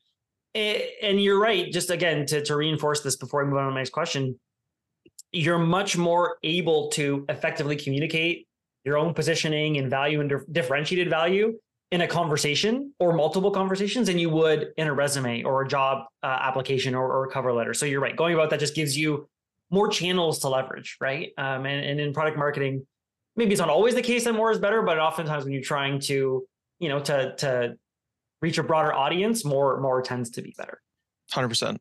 And 0.55 1.23
you're 1.23 1.39
right. 1.39 1.71
Just 1.71 1.91
again 1.91 2.27
to 2.27 2.43
to 2.47 2.57
reinforce 2.57 3.03
this 3.03 3.17
before 3.17 3.43
I 3.43 3.45
move 3.45 3.59
on 3.59 3.67
to 3.67 3.71
my 3.71 3.81
next 3.81 3.91
question, 3.91 4.41
you're 5.33 5.59
much 5.59 5.97
more 5.97 6.39
able 6.43 6.89
to 6.89 7.25
effectively 7.29 7.77
communicate 7.77 8.47
your 8.85 8.97
own 8.97 9.13
positioning 9.13 9.77
and 9.77 9.91
value 9.91 10.21
and 10.21 10.33
differentiated 10.51 11.11
value 11.11 11.59
in 11.91 12.03
a 12.03 12.07
conversation 12.07 12.93
or 12.99 13.13
multiple 13.13 13.51
conversations 13.51 14.09
than 14.09 14.19
you 14.19 14.29
would 14.31 14.73
in 14.77 14.87
a 14.87 14.93
resume 14.93 15.43
or 15.43 15.63
a 15.63 15.69
job 15.69 16.07
uh, 16.23 16.27
application 16.27 16.95
or, 16.95 17.11
or, 17.11 17.25
a 17.25 17.31
cover 17.31 17.53
letter. 17.53 17.73
So 17.73 17.87
you're 17.87 18.01
right. 18.01 18.15
Going 18.15 18.35
about 18.35 18.51
that 18.51 18.61
just 18.61 18.75
gives 18.75 18.97
you 18.97 19.29
more 19.71 19.89
channels 19.89 20.39
to 20.41 20.49
leverage, 20.49 20.97
right? 21.01 21.33
Um, 21.39 21.65
and, 21.67 21.85
and 21.85 22.01
in 22.01 22.13
product 22.13 22.37
marketing, 22.37 22.87
maybe 23.37 23.53
it's 23.53 23.61
not 23.61 23.71
always 23.71 23.95
the 23.95 24.03
case 24.03 24.25
that 24.25 24.35
more 24.35 24.51
is 24.51 24.59
better, 24.59 24.83
but 24.83 24.99
oftentimes 24.99 25.45
when 25.45 25.53
you're 25.53 25.63
trying 25.63 26.01
to, 26.01 26.47
you 26.79 26.89
know, 26.89 27.01
to 27.01 27.35
to 27.37 27.77
reach 28.43 28.59
a 28.59 28.63
broader 28.63 28.93
audience, 28.93 29.45
more 29.45 29.81
more 29.81 30.03
tends 30.03 30.31
to 30.31 30.43
be 30.43 30.55
better. 30.57 30.81
Hundred 31.31 31.49
percent. 31.49 31.81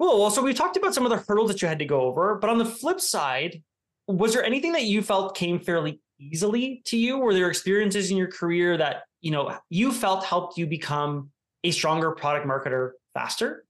Cool. 0.00 0.18
Well, 0.18 0.30
so 0.30 0.42
we 0.42 0.54
talked 0.54 0.78
about 0.78 0.94
some 0.94 1.04
of 1.04 1.10
the 1.10 1.22
hurdles 1.28 1.50
that 1.50 1.60
you 1.60 1.68
had 1.68 1.78
to 1.80 1.84
go 1.84 2.00
over, 2.00 2.36
but 2.36 2.48
on 2.48 2.56
the 2.56 2.64
flip 2.64 3.02
side, 3.02 3.62
was 4.08 4.32
there 4.32 4.42
anything 4.42 4.72
that 4.72 4.84
you 4.84 5.02
felt 5.02 5.36
came 5.36 5.60
fairly 5.60 6.00
easily 6.18 6.80
to 6.86 6.96
you? 6.96 7.18
Were 7.18 7.34
there 7.34 7.50
experiences 7.50 8.10
in 8.10 8.16
your 8.16 8.28
career 8.28 8.78
that 8.78 9.02
you 9.20 9.30
know 9.30 9.54
you 9.68 9.92
felt 9.92 10.24
helped 10.24 10.56
you 10.56 10.66
become 10.66 11.30
a 11.64 11.70
stronger 11.70 12.12
product 12.12 12.46
marketer 12.46 12.92
faster? 13.12 13.66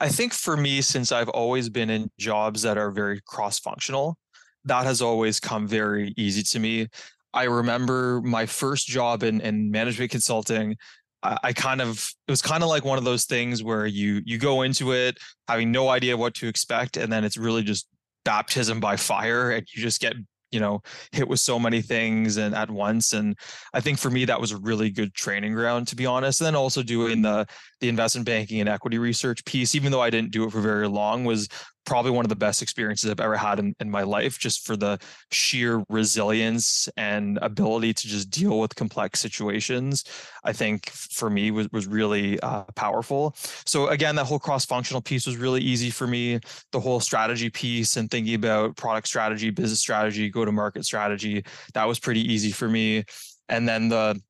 I 0.00 0.08
think 0.08 0.32
for 0.32 0.56
me, 0.56 0.80
since 0.80 1.12
I've 1.12 1.28
always 1.28 1.68
been 1.68 1.90
in 1.90 2.10
jobs 2.18 2.62
that 2.62 2.78
are 2.78 2.90
very 2.90 3.20
cross-functional, 3.26 4.16
that 4.64 4.84
has 4.84 5.02
always 5.02 5.38
come 5.38 5.68
very 5.68 6.14
easy 6.16 6.42
to 6.42 6.58
me. 6.58 6.88
I 7.34 7.44
remember 7.44 8.22
my 8.22 8.46
first 8.46 8.86
job 8.86 9.22
in, 9.22 9.40
in 9.42 9.70
management 9.70 10.10
consulting. 10.10 10.76
I 11.22 11.52
kind 11.52 11.80
of 11.80 12.10
it 12.26 12.30
was 12.30 12.42
kind 12.42 12.62
of 12.62 12.68
like 12.68 12.84
one 12.84 12.98
of 12.98 13.04
those 13.04 13.24
things 13.24 13.62
where 13.62 13.86
you 13.86 14.22
you 14.24 14.38
go 14.38 14.62
into 14.62 14.92
it 14.92 15.18
having 15.48 15.70
no 15.70 15.88
idea 15.88 16.16
what 16.16 16.34
to 16.34 16.48
expect 16.48 16.96
and 16.96 17.12
then 17.12 17.24
it's 17.24 17.36
really 17.36 17.62
just 17.62 17.86
baptism 18.24 18.80
by 18.80 18.96
fire 18.96 19.50
and 19.50 19.66
you 19.74 19.82
just 19.82 20.00
get 20.00 20.14
you 20.52 20.60
know 20.60 20.82
hit 21.10 21.26
with 21.26 21.40
so 21.40 21.58
many 21.58 21.80
things 21.80 22.36
and 22.36 22.54
at 22.54 22.70
once 22.70 23.14
and 23.14 23.36
i 23.72 23.80
think 23.80 23.98
for 23.98 24.10
me 24.10 24.24
that 24.24 24.40
was 24.40 24.52
a 24.52 24.58
really 24.58 24.90
good 24.90 25.12
training 25.14 25.54
ground 25.54 25.88
to 25.88 25.96
be 25.96 26.06
honest 26.06 26.40
and 26.40 26.46
then 26.46 26.54
also 26.54 26.82
doing 26.82 27.22
the 27.22 27.46
the 27.80 27.88
investment 27.88 28.26
banking 28.26 28.60
and 28.60 28.68
equity 28.68 28.98
research 28.98 29.44
piece 29.44 29.74
even 29.74 29.90
though 29.90 30.02
i 30.02 30.10
didn't 30.10 30.30
do 30.30 30.44
it 30.44 30.52
for 30.52 30.60
very 30.60 30.86
long 30.86 31.24
was 31.24 31.48
probably 31.84 32.10
one 32.10 32.24
of 32.24 32.28
the 32.28 32.36
best 32.36 32.62
experiences 32.62 33.10
I've 33.10 33.20
ever 33.20 33.36
had 33.36 33.58
in, 33.58 33.74
in 33.80 33.90
my 33.90 34.02
life, 34.02 34.38
just 34.38 34.64
for 34.66 34.76
the 34.76 34.98
sheer 35.30 35.82
resilience 35.88 36.88
and 36.96 37.38
ability 37.42 37.92
to 37.94 38.08
just 38.08 38.30
deal 38.30 38.60
with 38.60 38.74
complex 38.74 39.20
situations. 39.20 40.04
I 40.44 40.52
think 40.52 40.90
for 40.90 41.28
me 41.28 41.50
was, 41.50 41.68
was 41.72 41.86
really 41.86 42.38
uh, 42.40 42.64
powerful. 42.76 43.34
So 43.66 43.88
again, 43.88 44.14
that 44.16 44.26
whole 44.26 44.38
cross-functional 44.38 45.02
piece 45.02 45.26
was 45.26 45.36
really 45.36 45.60
easy 45.60 45.90
for 45.90 46.06
me. 46.06 46.38
The 46.70 46.80
whole 46.80 47.00
strategy 47.00 47.50
piece 47.50 47.96
and 47.96 48.10
thinking 48.10 48.34
about 48.34 48.76
product 48.76 49.08
strategy, 49.08 49.50
business 49.50 49.80
strategy, 49.80 50.30
go-to-market 50.30 50.84
strategy, 50.84 51.44
that 51.74 51.86
was 51.88 51.98
pretty 51.98 52.20
easy 52.32 52.52
for 52.52 52.68
me. 52.68 53.04
And 53.48 53.68
then 53.68 53.88
the 53.88 54.20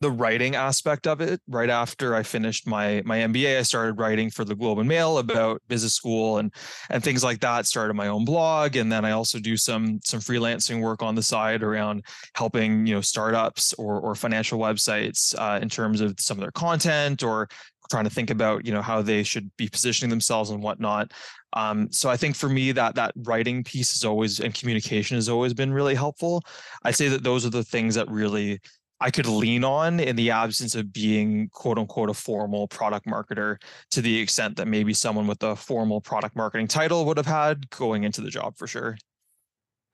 the 0.00 0.10
writing 0.10 0.54
aspect 0.54 1.06
of 1.06 1.20
it 1.20 1.40
right 1.48 1.70
after 1.70 2.14
i 2.14 2.22
finished 2.22 2.66
my 2.66 3.02
my 3.04 3.18
mba 3.18 3.58
i 3.58 3.62
started 3.62 3.98
writing 3.98 4.30
for 4.30 4.44
the 4.44 4.54
globe 4.54 4.78
and 4.78 4.88
mail 4.88 5.18
about 5.18 5.60
business 5.68 5.94
school 5.94 6.38
and 6.38 6.52
and 6.90 7.02
things 7.02 7.24
like 7.24 7.40
that 7.40 7.66
started 7.66 7.94
my 7.94 8.08
own 8.08 8.24
blog 8.24 8.76
and 8.76 8.90
then 8.90 9.04
i 9.04 9.10
also 9.10 9.38
do 9.38 9.56
some 9.56 10.00
some 10.04 10.20
freelancing 10.20 10.80
work 10.80 11.02
on 11.02 11.14
the 11.14 11.22
side 11.22 11.62
around 11.62 12.04
helping 12.34 12.86
you 12.86 12.94
know 12.94 13.00
startups 13.00 13.72
or 13.74 14.00
or 14.00 14.14
financial 14.14 14.58
websites 14.58 15.34
uh, 15.38 15.58
in 15.60 15.68
terms 15.68 16.00
of 16.00 16.18
some 16.18 16.36
of 16.36 16.42
their 16.42 16.52
content 16.52 17.22
or 17.22 17.48
trying 17.90 18.04
to 18.04 18.10
think 18.10 18.30
about 18.30 18.66
you 18.66 18.72
know 18.72 18.82
how 18.82 19.02
they 19.02 19.22
should 19.22 19.50
be 19.56 19.68
positioning 19.68 20.10
themselves 20.10 20.50
and 20.50 20.62
whatnot. 20.62 21.12
Um, 21.54 21.90
so 21.90 22.10
i 22.10 22.16
think 22.16 22.36
for 22.36 22.48
me 22.48 22.72
that 22.72 22.94
that 22.96 23.12
writing 23.16 23.64
piece 23.64 23.94
is 23.94 24.04
always 24.04 24.38
and 24.40 24.52
communication 24.52 25.16
has 25.16 25.28
always 25.28 25.54
been 25.54 25.72
really 25.72 25.94
helpful. 25.94 26.42
I'd 26.84 26.94
say 26.94 27.08
that 27.08 27.22
those 27.22 27.46
are 27.46 27.50
the 27.50 27.64
things 27.64 27.94
that 27.94 28.08
really 28.10 28.60
I 29.00 29.10
could 29.10 29.26
lean 29.26 29.64
on 29.64 30.00
in 30.00 30.16
the 30.16 30.30
absence 30.30 30.74
of 30.74 30.92
being 30.92 31.48
quote 31.50 31.78
unquote 31.78 32.10
a 32.10 32.14
formal 32.14 32.66
product 32.66 33.06
marketer 33.06 33.60
to 33.92 34.00
the 34.00 34.18
extent 34.20 34.56
that 34.56 34.66
maybe 34.66 34.92
someone 34.92 35.26
with 35.26 35.42
a 35.42 35.54
formal 35.54 36.00
product 36.00 36.34
marketing 36.34 36.66
title 36.66 37.04
would 37.04 37.16
have 37.16 37.26
had 37.26 37.70
going 37.70 38.04
into 38.04 38.20
the 38.20 38.30
job 38.30 38.56
for 38.56 38.66
sure. 38.66 38.96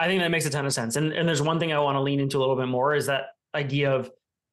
I 0.01 0.07
think 0.07 0.23
that 0.23 0.31
makes 0.31 0.47
a 0.47 0.51
ton 0.51 0.67
of 0.67 0.73
sense. 0.73 0.97
And, 0.97 1.13
and 1.13 1.29
there's 1.29 1.43
one 1.43 1.61
thing 1.61 1.73
I 1.73 1.79
want 1.79 1.97
to 1.97 2.01
lean 2.01 2.19
into 2.19 2.39
a 2.39 2.41
little 2.41 2.57
bit 2.57 2.67
more 2.67 2.95
is 2.95 3.07
that 3.07 3.27
idea 3.55 3.93
of 3.93 4.11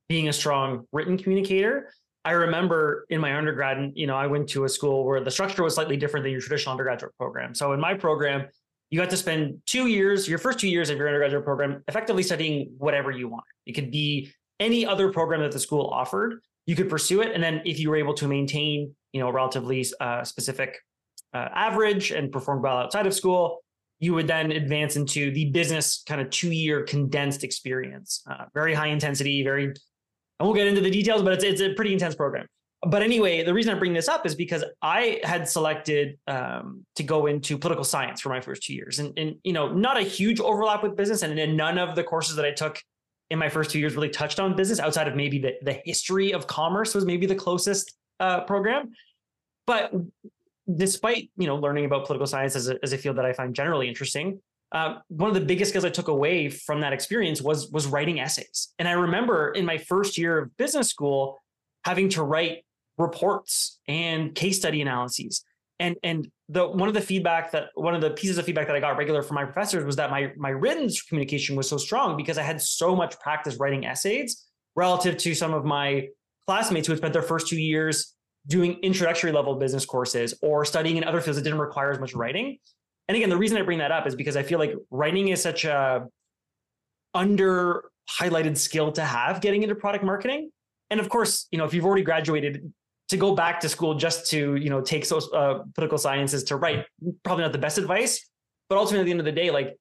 being 0.10 0.28
a 0.28 0.34
strong 0.34 0.86
written 0.92 1.18
communicator. 1.18 1.92
I 2.24 2.32
remember 2.32 3.06
in 3.10 3.20
my 3.20 3.36
undergrad, 3.36 3.94
you 3.96 4.06
know, 4.06 4.16
I 4.16 4.28
went 4.28 4.50
to 4.50 4.66
a 4.66 4.70
school 4.70 5.06
where 5.06 5.24
the 5.24 5.32
structure 5.32 5.64
was 5.64 5.76
slightly 5.76 5.98
different 5.98 6.24
than 6.24 6.32
your 6.32 6.42
traditional 6.42 6.74
undergraduate 6.74 7.18
program. 7.18 7.56
So 7.56 7.72
in 7.72 7.80
my 7.80 7.96
program, 7.96 8.48
you 8.92 9.00
got 9.00 9.10
to 9.10 9.18
spend 9.18 9.62
two 9.66 9.88
years, 9.88 10.28
your 10.28 10.38
first 10.38 10.60
two 10.60 10.68
years 10.68 10.90
of 10.90 10.98
your 10.98 11.08
undergraduate 11.08 11.46
program, 11.46 11.84
effectively 11.88 12.22
studying 12.22 12.74
whatever 12.78 13.10
you 13.10 13.30
want. 13.30 13.46
It 13.66 13.72
could 13.72 13.90
be 13.90 14.32
any 14.62 14.86
other 14.86 15.12
program 15.12 15.42
that 15.42 15.52
the 15.52 15.60
school 15.60 15.88
offered, 15.88 16.40
you 16.66 16.76
could 16.76 16.90
pursue 16.90 17.22
it. 17.22 17.32
And 17.34 17.44
then 17.44 17.62
if 17.66 17.80
you 17.80 17.90
were 17.90 17.98
able 17.98 18.14
to 18.14 18.28
maintain, 18.28 18.96
you 19.12 19.20
know, 19.20 19.28
a 19.28 19.32
relatively 19.34 19.86
uh, 20.00 20.24
specific 20.24 20.78
uh, 21.34 21.50
average 21.54 22.12
and 22.12 22.32
perform 22.32 22.62
well 22.62 22.78
outside 22.78 23.08
of 23.08 23.14
school, 23.14 23.60
you 24.00 24.14
would 24.14 24.28
then 24.28 24.52
advance 24.52 24.96
into 24.96 25.32
the 25.32 25.52
business 25.52 26.04
kind 26.08 26.22
of 26.22 26.30
two 26.30 26.52
year 26.52 26.84
condensed 26.84 27.44
experience. 27.44 28.22
Uh, 28.30 28.46
very 28.54 28.74
high 28.74 28.88
intensity, 28.88 29.44
very, 29.44 29.74
I 30.40 30.44
won't 30.44 30.56
get 30.56 30.68
into 30.68 30.82
the 30.82 30.90
details, 30.90 31.22
but 31.24 31.34
it's, 31.34 31.44
it's 31.44 31.62
a 31.62 31.74
pretty 31.74 31.94
intense 31.94 32.16
program. 32.16 32.48
But 32.88 33.04
anyway, 33.04 33.44
the 33.44 33.54
reason 33.54 33.76
I 33.76 33.78
bring 33.78 33.94
this 33.94 34.10
up 34.10 34.26
is 34.26 34.34
because 34.34 34.64
I 34.82 35.20
had 35.24 35.48
selected 35.48 36.18
um, 36.28 36.84
to 36.96 37.04
go 37.04 37.28
into 37.28 37.60
political 37.60 37.84
science 37.84 38.22
for 38.22 38.30
my 38.30 38.42
first 38.42 38.64
two 38.64 38.74
years, 38.74 38.98
and, 38.98 39.14
and 39.18 39.36
you 39.44 39.54
know, 39.54 39.72
not 39.72 39.98
a 39.98 40.02
huge 40.02 40.40
overlap 40.40 40.82
with 40.82 40.96
business, 40.96 41.22
and, 41.22 41.38
and 41.38 41.56
none 41.56 41.78
of 41.78 41.96
the 41.96 42.04
courses 42.04 42.36
that 42.38 42.46
I 42.46 42.52
took 42.52 42.82
in 43.32 43.40
my 43.40 43.50
first 43.50 43.72
two 43.72 43.80
years 43.80 43.96
really 43.96 44.10
touched 44.10 44.40
on 44.40 44.56
business 44.56 44.80
outside 44.80 45.08
of 45.08 45.16
maybe 45.16 45.40
the, 45.40 45.54
the 45.64 45.82
history 45.86 46.34
of 46.34 46.48
commerce 46.48 46.94
was 46.94 47.06
maybe 47.06 47.26
the 47.26 47.36
closest 47.36 47.96
uh, 48.20 48.42
program. 48.42 48.92
But 49.66 49.94
despite 50.76 51.32
you 51.38 51.48
know 51.48 51.56
learning 51.56 51.86
about 51.86 52.06
political 52.06 52.28
science 52.28 52.56
as 52.56 52.68
a, 52.68 52.78
as 52.84 52.92
a 52.94 52.98
field 52.98 53.18
that 53.18 53.26
I 53.26 53.32
find 53.32 53.56
generally 53.56 53.88
interesting, 53.88 54.42
uh, 54.74 54.96
one 55.08 55.30
of 55.30 55.34
the 55.34 55.42
biggest 55.42 55.70
skills 55.70 55.86
I 55.86 55.90
took 55.90 56.10
away 56.10 56.50
from 56.50 56.82
that 56.82 56.92
experience 56.92 57.42
was 57.42 57.72
was 57.72 57.88
writing 57.88 58.20
essays. 58.20 58.74
And 58.78 58.88
I 58.88 58.94
remember 58.94 59.52
in 59.52 59.66
my 59.66 59.78
first 59.78 60.18
year 60.18 60.38
of 60.38 60.58
business 60.58 60.90
school 60.90 61.40
having 61.86 62.10
to 62.10 62.24
write 62.24 62.66
reports 62.98 63.80
and 63.88 64.36
case 64.36 64.58
study 64.58 64.82
analyses. 64.82 65.44
And 65.80 65.96
and 66.04 66.30
the 66.52 66.68
one 66.68 66.90
of 66.90 66.94
the 66.94 67.02
feedback 67.02 67.52
that 67.52 67.70
one 67.76 67.96
of 67.96 68.02
the 68.02 68.10
pieces 68.10 68.38
of 68.38 68.46
feedback 68.46 68.68
that 68.68 68.76
I 68.76 68.82
got 68.82 68.98
regular 68.98 69.22
from 69.24 69.36
my 69.36 69.46
professors 69.46 69.86
was 69.86 69.96
that 69.96 70.12
my 70.12 70.32
my 70.36 70.50
written 70.50 70.90
communication 71.08 71.56
was 71.56 71.68
so 71.70 71.78
strong 71.78 72.18
because 72.18 72.38
I 72.38 72.44
had 72.44 72.62
so 72.62 72.94
much 72.94 73.18
practice 73.20 73.56
writing 73.56 73.86
essays 73.86 74.46
relative 74.76 75.18
to 75.18 75.34
some 75.34 75.54
of 75.54 75.64
my 75.64 76.08
classmates 76.46 76.88
who 76.88 76.94
had 76.94 76.98
spent 76.98 77.14
their 77.14 77.22
first 77.22 77.48
two 77.48 77.60
years 77.60 78.14
doing 78.48 78.74
introductory 78.82 79.32
level 79.32 79.56
business 79.56 79.86
courses 79.86 80.34
or 80.42 80.66
studying 80.66 80.98
in 80.98 81.06
other 81.06 81.22
fields 81.22 81.38
that 81.38 81.44
didn't 81.44 81.60
require 81.60 81.92
as 81.92 82.00
much 82.00 82.14
writing. 82.14 82.58
And 83.08 83.16
again, 83.16 83.30
the 83.30 83.38
reason 83.38 83.58
I 83.58 83.62
bring 83.62 83.80
that 83.80 83.92
up 83.92 84.06
is 84.06 84.16
because 84.16 84.36
I 84.36 84.44
feel 84.44 84.60
like 84.60 84.74
writing 84.90 85.30
is 85.30 85.42
such 85.42 85.64
a 85.64 86.06
under 87.14 87.86
highlighted 88.10 88.58
skill 88.58 88.92
to 88.94 89.04
have 89.04 89.40
getting 89.40 89.64
into 89.64 89.76
product 89.76 90.04
marketing. 90.04 90.52
And 90.90 91.00
of 91.00 91.08
course, 91.08 91.48
you 91.52 91.58
know, 91.58 91.66
if 91.66 91.74
you've 91.74 91.86
already 91.86 92.04
graduated, 92.04 92.74
to 93.12 93.18
go 93.18 93.36
back 93.36 93.60
to 93.60 93.70
school 93.70 93.94
just 93.94 94.30
to 94.32 94.56
you 94.56 94.70
know 94.70 94.82
take 94.82 95.06
so, 95.06 95.18
uh, 95.32 95.64
political 95.76 95.98
sciences 95.98 96.44
to 96.46 96.56
write, 96.56 96.86
probably 97.24 97.44
not 97.44 97.52
the 97.52 97.60
best 97.60 97.78
advice. 97.78 98.28
But 98.70 98.78
ultimately, 98.78 99.02
at 99.02 99.06
the 99.06 99.12
end 99.12 99.20
of 99.20 99.26
the 99.26 99.32
day, 99.34 99.52
like 99.52 99.78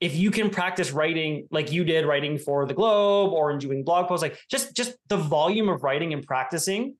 if 0.00 0.16
you 0.16 0.30
can 0.30 0.50
practice 0.50 0.92
writing 0.92 1.46
like 1.50 1.70
you 1.72 1.84
did 1.84 2.06
writing 2.06 2.38
for 2.38 2.66
the 2.66 2.74
globe 2.74 3.32
or 3.32 3.50
in 3.50 3.58
doing 3.58 3.84
blog 3.84 4.08
posts 4.08 4.22
like 4.22 4.38
just 4.50 4.74
just 4.74 4.94
the 5.08 5.16
volume 5.16 5.68
of 5.68 5.82
writing 5.82 6.14
and 6.14 6.26
practicing 6.26 6.96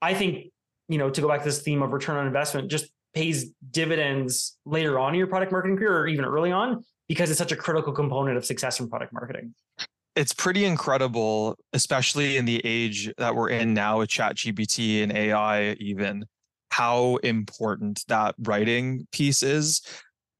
i 0.00 0.14
think 0.14 0.52
you 0.88 0.96
know 0.96 1.10
to 1.10 1.20
go 1.20 1.28
back 1.28 1.40
to 1.40 1.46
this 1.46 1.62
theme 1.62 1.82
of 1.82 1.92
return 1.92 2.16
on 2.16 2.26
investment 2.26 2.70
just 2.70 2.86
pays 3.12 3.50
dividends 3.70 4.56
later 4.64 4.98
on 4.98 5.14
in 5.14 5.18
your 5.18 5.26
product 5.26 5.50
marketing 5.50 5.76
career 5.76 5.98
or 5.98 6.06
even 6.06 6.24
early 6.24 6.52
on 6.52 6.84
because 7.08 7.28
it's 7.28 7.38
such 7.38 7.52
a 7.52 7.56
critical 7.56 7.92
component 7.92 8.36
of 8.36 8.44
success 8.44 8.78
in 8.78 8.88
product 8.88 9.12
marketing 9.12 9.52
it's 10.16 10.32
pretty 10.32 10.64
incredible 10.64 11.56
especially 11.72 12.36
in 12.36 12.44
the 12.44 12.60
age 12.64 13.10
that 13.18 13.34
we're 13.34 13.50
in 13.50 13.74
now 13.74 13.98
with 13.98 14.08
chat 14.08 14.36
gpt 14.36 15.02
and 15.02 15.12
ai 15.16 15.72
even 15.80 16.24
how 16.70 17.16
important 17.16 18.04
that 18.08 18.34
writing 18.38 19.06
piece 19.12 19.42
is 19.42 19.80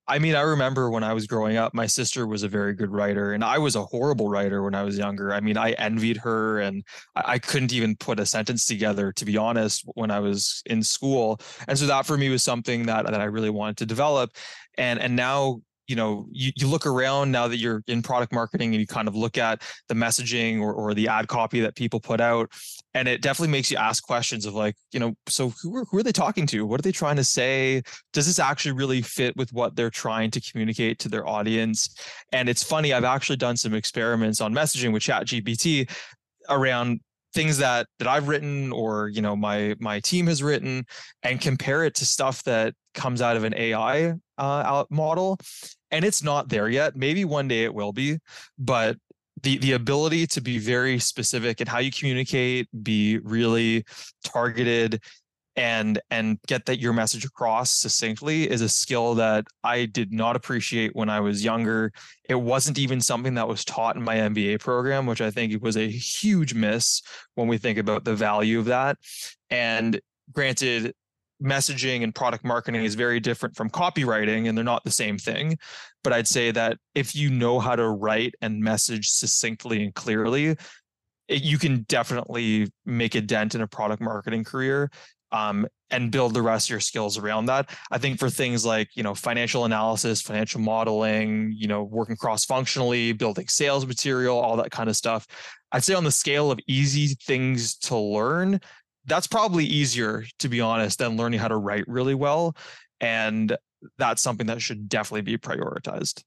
I 0.07 0.19
mean, 0.19 0.35
I 0.35 0.43
remember 0.43 0.91
when 0.91 1.03
I 1.03 1.15
was 1.15 1.27
growing 1.27 1.57
up, 1.57 1.73
my 1.73 1.87
sister 1.87 2.27
was 2.27 2.43
a 2.43 2.49
very 2.49 2.75
good 2.75 2.91
writer, 2.91 3.33
and 3.33 3.43
I 3.43 3.57
was 3.57 3.75
a 3.75 3.85
horrible 3.85 4.29
writer 4.29 4.63
when 4.63 4.75
I 4.75 4.83
was 4.83 4.99
younger. 4.99 5.33
I 5.33 5.41
mean, 5.41 5.57
I 5.57 5.73
envied 5.73 6.19
her, 6.19 6.61
and 6.61 6.85
I, 7.17 7.23
I 7.27 7.39
couldn't 7.39 7.73
even 7.73 7.97
put 7.97 8.21
a 8.21 8.27
sentence 8.27 8.67
together, 8.67 9.13
to 9.13 9.25
be 9.25 9.39
honest, 9.39 9.83
when 9.95 10.11
I 10.11 10.21
was 10.21 10.63
in 10.67 10.83
school. 10.83 11.41
And 11.69 11.79
so 11.79 11.87
that 11.87 12.05
for 12.05 12.19
me 12.19 12.29
was 12.29 12.43
something 12.43 12.85
that 12.87 13.07
that 13.07 13.21
I 13.21 13.25
really 13.25 13.51
wanted 13.51 13.79
to 13.79 13.87
develop. 13.87 14.33
And 14.77 15.01
and 15.01 15.17
now 15.17 15.63
you 15.87 15.97
know 15.97 16.27
you, 16.31 16.53
you 16.57 16.67
look 16.67 16.87
around 16.87 17.31
now 17.31 17.49
that 17.49 17.59
you're 17.59 17.83
in 17.87 18.03
product 18.03 18.33
marketing 18.33 18.73
and 18.73 18.81
you 18.81 18.87
kind 18.87 19.09
of 19.09 19.15
look 19.15 19.39
at 19.39 19.63
the 19.89 19.95
messaging 19.95 20.61
or, 20.61 20.73
or 20.73 20.95
the 20.95 21.09
ad 21.09 21.29
copy 21.29 21.61
that 21.61 21.75
people 21.75 22.01
put 22.01 22.21
out 22.21 22.51
and 22.95 23.09
it 23.09 23.21
definitely 23.21 23.51
makes 23.51 23.71
you 23.71 23.77
ask 23.77 24.05
questions 24.05 24.47
of 24.47 24.55
like 24.55 24.75
you 24.93 25.01
know 25.01 25.15
so 25.27 25.53
who 25.63 25.77
are, 25.77 25.85
who 25.91 25.99
are 25.99 26.03
they 26.03 26.13
talking 26.13 26.47
to? 26.47 26.65
What 26.67 26.81
are 26.81 26.83
they 26.83 26.93
trying 26.93 27.17
to 27.17 27.25
say? 27.25 27.83
Does 28.13 28.27
this 28.27 28.39
actually 28.39 28.73
really 28.73 29.03
fit 29.03 29.37
with 29.37 29.53
what 29.53 29.77
they're 29.77 29.91
trying 29.91 30.31
to 30.33 30.41
communicate 30.41 30.99
to 31.01 31.09
their 31.09 31.27
audience? 31.27 31.95
And 32.33 32.49
it's 32.49 32.63
funny 32.63 32.93
i've 32.93 33.05
actually 33.05 33.37
done 33.37 33.57
some 33.57 33.75
experiments 33.75 34.41
on 34.41 34.55
messaging 34.55 34.93
with 34.93 35.03
chat 35.03 35.27
gpt 35.27 35.91
around 36.49 37.01
things 37.35 37.59
that 37.59 37.87
that 37.99 38.09
I've 38.09 38.29
written 38.29 38.73
or 38.73 39.09
you 39.09 39.21
know 39.21 39.37
my 39.37 39.75
my 39.81 40.01
team 40.01 40.27
has 40.29 40.43
written 40.43 40.87
and 41.23 41.41
compare 41.41 41.85
it 41.85 41.95
to 41.97 42.07
stuff 42.07 42.43
that 42.45 42.75
comes 42.95 43.21
out 43.21 43.37
of 43.37 43.45
an 43.45 43.55
AI 43.57 44.15
uh, 44.39 44.85
model 44.91 45.39
and 45.91 46.05
it's 46.05 46.23
not 46.23 46.49
there 46.49 46.69
yet. 46.69 46.97
Maybe 46.97 47.25
one 47.25 47.49
day 47.49 47.65
it 47.65 47.75
will 47.75 47.93
be 47.93 48.19
but 48.59 48.97
the 49.43 49.59
the 49.59 49.73
ability 49.73 50.27
to 50.29 50.41
be 50.41 50.59
very 50.59 50.99
specific 50.99 51.61
in 51.61 51.67
how 51.67 51.79
you 51.79 51.91
communicate 51.91 52.69
be 52.83 53.19
really 53.19 53.85
targeted 54.25 55.03
and 55.57 56.01
and 56.11 56.39
get 56.47 56.67
that 56.67 56.81
your 56.81 56.93
message 56.93 57.25
across 57.25 57.71
succinctly 57.71 58.51
is 58.51 58.61
a 58.61 58.69
skill 58.69 59.15
that 59.15 59.47
I 59.63 59.87
did 59.87 60.13
not 60.13 60.37
appreciate 60.37 60.95
when 60.95 61.09
I 61.09 61.21
was 61.21 61.45
younger. 61.45 61.93
It 62.29 62.35
wasn't 62.35 62.79
even 62.79 63.01
something 63.01 63.35
that 63.35 63.47
was 63.47 63.65
taught 63.65 63.97
in 63.97 64.03
my 64.03 64.17
MBA 64.17 64.61
program, 64.61 65.07
which 65.07 65.21
I 65.21 65.31
think 65.31 65.63
was 65.63 65.77
a 65.77 65.89
huge 65.89 66.55
miss 66.55 67.03
when 67.35 67.47
we 67.49 67.59
think 67.59 67.79
about 67.79 68.05
the 68.05 68.15
value 68.15 68.59
of 68.59 68.65
that. 68.67 68.99
And 69.51 70.01
granted, 70.33 70.95
messaging 71.43 72.03
and 72.03 72.15
product 72.15 72.45
marketing 72.45 72.85
is 72.85 72.95
very 72.95 73.21
different 73.21 73.57
from 73.57 73.69
copywriting 73.69 74.49
and 74.49 74.57
they're 74.57 74.65
not 74.65 74.85
the 74.85 74.91
same 74.91 75.19
thing 75.19 75.59
but 76.05 76.13
i'd 76.13 76.29
say 76.29 76.53
that 76.53 76.79
if 76.95 77.15
you 77.15 77.29
know 77.29 77.59
how 77.59 77.75
to 77.75 77.89
write 77.89 78.35
and 78.41 78.63
message 78.63 79.09
succinctly 79.11 79.83
and 79.83 79.95
clearly 79.95 80.57
it, 81.29 81.43
you 81.43 81.59
can 81.59 81.85
definitely 81.89 82.71
make 82.87 83.15
a 83.15 83.21
dent 83.21 83.55
in 83.55 83.63
a 83.63 83.67
product 83.67 84.01
marketing 84.01 84.45
career 84.45 84.91
um, 85.35 85.67
and 85.91 86.13
build 86.13 86.33
the 86.33 86.41
rest 86.41 86.67
of 86.67 86.71
your 86.71 86.81
skills 86.81 87.19
around 87.19 87.47
that. 87.47 87.69
I 87.91 87.99
think 87.99 88.21
for 88.21 88.31
things 88.31 88.65
like, 88.65 88.89
you 88.95 89.03
know, 89.03 89.15
financial 89.15 89.65
analysis, 89.65 90.23
financial 90.23 90.61
modeling, 90.61 91.53
you 91.57 91.67
know, 91.67 91.83
working 91.83 92.17
cross 92.17 92.45
functionally, 92.45 93.13
building 93.13 93.49
sales 93.49 93.85
material, 93.85 94.39
all 94.39 94.57
that 94.57 94.71
kind 94.71 94.89
of 94.89 94.97
stuff. 94.97 95.27
I'd 95.73 95.83
say 95.83 95.95
on 95.95 96.05
the 96.05 96.13
scale 96.13 96.53
of 96.53 96.61
easy 96.69 97.17
things 97.27 97.77
to 97.79 97.99
learn, 97.99 98.61
that's 99.07 99.27
probably 99.27 99.65
easier, 99.65 100.25
to 100.39 100.49
be 100.49 100.61
honest, 100.61 101.01
than 101.01 101.17
learning 101.17 101.41
how 101.41 101.49
to 101.49 101.57
write 101.57 101.85
really 101.89 102.15
well. 102.15 102.57
And 103.01 103.57
that's 103.99 104.23
something 104.23 104.47
that 104.47 104.63
should 104.63 104.89
definitely 104.89 105.23
be 105.23 105.37
prioritized. 105.37 106.23